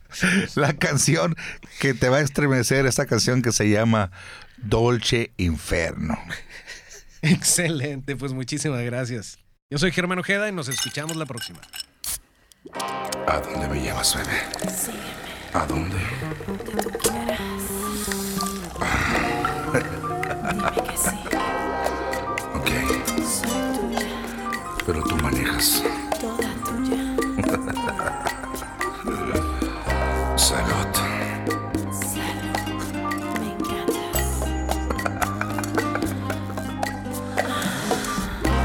la 0.54 0.74
canción 0.74 1.34
que 1.80 1.94
te 1.94 2.08
va 2.08 2.18
a 2.18 2.20
estremecer, 2.20 2.86
esta 2.86 3.06
canción 3.06 3.42
que 3.42 3.52
se 3.52 3.68
llama 3.68 4.10
Dolce 4.58 5.32
Inferno. 5.36 6.16
Excelente, 7.22 8.16
pues 8.16 8.32
muchísimas 8.32 8.82
gracias. 8.82 9.38
Yo 9.70 9.78
soy 9.78 9.92
Germán 9.92 10.18
Ojeda 10.18 10.48
y 10.48 10.52
nos 10.52 10.68
escuchamos 10.68 11.16
la 11.16 11.26
próxima. 11.26 11.60
¿A 13.26 13.40
dónde 13.40 13.68
me 13.68 13.80
llevas, 13.80 14.16
bebé? 14.16 14.38
¿A 15.52 15.66
dónde? 15.66 15.96
Ok. 22.54 22.97
Pero 24.88 25.02
tú 25.02 25.14
manejas. 25.16 25.82
Salud. 30.36 30.86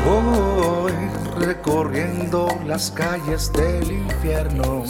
Voy 0.06 0.94
recorriendo 1.46 2.48
las 2.66 2.90
calles 2.92 3.52
del 3.52 3.92
infierno. 3.92 4.86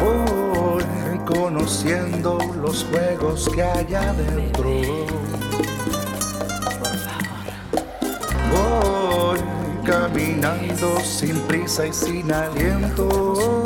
Voy 0.00 0.84
conociendo 1.26 2.38
los 2.62 2.84
juegos 2.84 3.48
que 3.52 3.64
hay 3.64 3.94
adentro. 3.96 5.27
Caminando 10.08 11.00
sin 11.00 11.38
prisa 11.42 11.86
y 11.86 11.92
sin 11.92 12.32
aliento. 12.32 13.62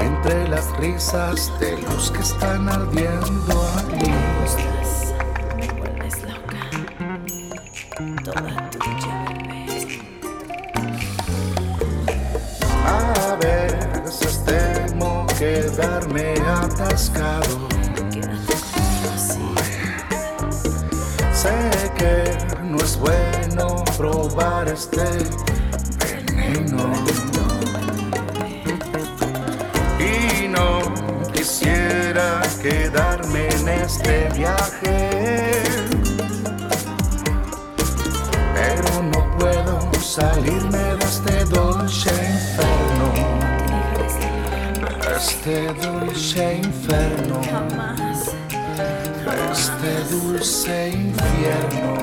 Entre 0.00 0.48
las 0.48 0.76
risas 0.78 1.52
de 1.60 1.78
los 1.82 2.10
que 2.10 2.20
están 2.20 2.68
ardiendo 2.68 3.68
aquí. 3.78 4.10
Me 5.56 5.68
vuelves 5.78 6.22
loca, 6.22 6.70
toda 8.24 8.70
tuya, 8.70 9.24
bebé. 9.48 10.00
A 12.86 13.36
veces 13.36 14.44
temo 14.44 15.26
quedarme 15.38 16.34
atascado. 16.46 17.45
Este 24.76 25.08
veneno. 26.04 26.92
Y 29.98 30.48
no 30.48 30.80
quisiera 31.32 32.42
quedarme 32.60 33.48
en 33.48 33.68
este 33.68 34.28
viaje. 34.36 35.62
Pero 38.54 39.02
no 39.12 39.36
puedo 39.38 39.90
salirme 39.98 40.78
de 40.78 41.04
este 41.04 41.44
dulce 41.46 42.10
inferno. 42.34 43.08
Este 45.16 45.72
dulce 45.82 46.60
inferno. 46.62 47.40
jamás. 47.50 48.30
Este 49.52 50.04
dulce 50.10 50.90
infierno, 50.90 51.94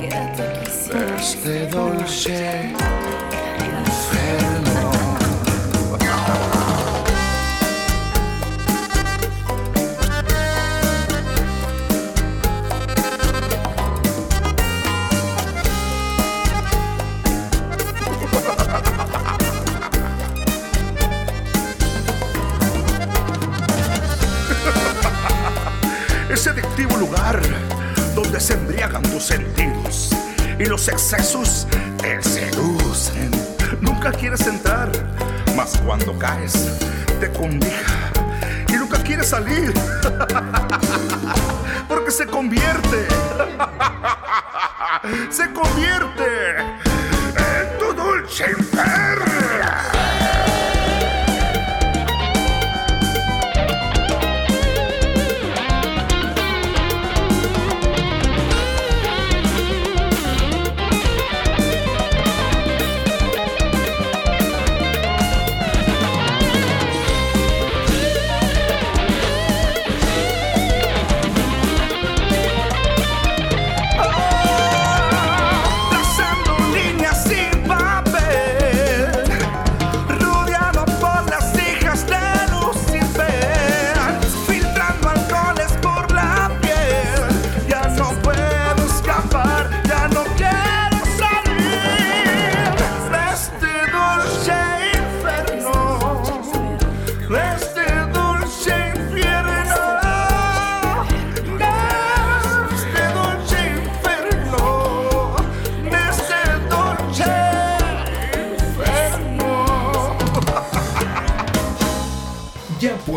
Quédate. 0.00 0.47
Este 0.90 1.66
dulce 1.66 2.72
infierno. 3.60 4.90
ese 26.30 26.50
adictivo 26.50 26.96
lugar 26.96 27.40
donde 28.14 28.40
se 28.40 28.54
embriagan 28.54 29.02
tus 29.02 29.24
sentidos 29.24 30.07
y 30.58 30.66
los 30.66 30.88
excesos 30.88 31.66
te 31.98 32.22
seducen. 32.22 33.30
Nunca 33.80 34.12
quieres 34.12 34.46
entrar, 34.46 34.90
mas 35.56 35.78
cuando 35.84 36.18
caes 36.18 36.52
te 37.20 37.30
cobija 37.30 38.10
y 38.68 38.72
nunca 38.72 39.02
quieres 39.02 39.28
salir 39.28 39.72
porque 41.88 42.10
se 42.10 42.26
convierte, 42.26 43.06
se 45.30 45.52
convierte 45.52 46.58
en 46.58 47.78
tu 47.78 47.94
dulce 47.94 48.50
infierno. 48.50 49.37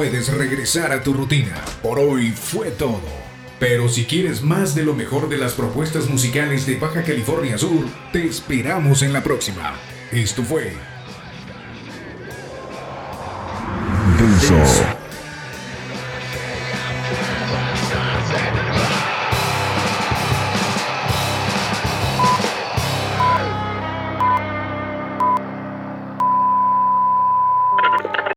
Puedes 0.02 0.34
regresar 0.34 0.92
a 0.94 1.04
tu 1.04 1.14
rutina. 1.14 1.64
Por 1.84 2.00
hoy 2.00 2.32
fue 2.32 2.72
todo. 2.72 3.04
Pero 3.60 3.88
si 3.88 4.06
quieres 4.06 4.42
más 4.42 4.74
de 4.74 4.84
lo 4.84 4.96
mejor 4.96 5.30
de 5.30 5.38
las 5.38 5.54
propuestas 5.54 6.10
musicales 6.10 6.66
de 6.66 6.78
Baja 6.78 7.04
California 7.04 7.56
Sur, 7.60 7.86
te 8.12 8.26
esperamos 8.26 9.04
en 9.04 9.14
la 9.14 9.22
próxima. 9.22 9.76
Esto 10.12 10.42
fue 10.42 10.74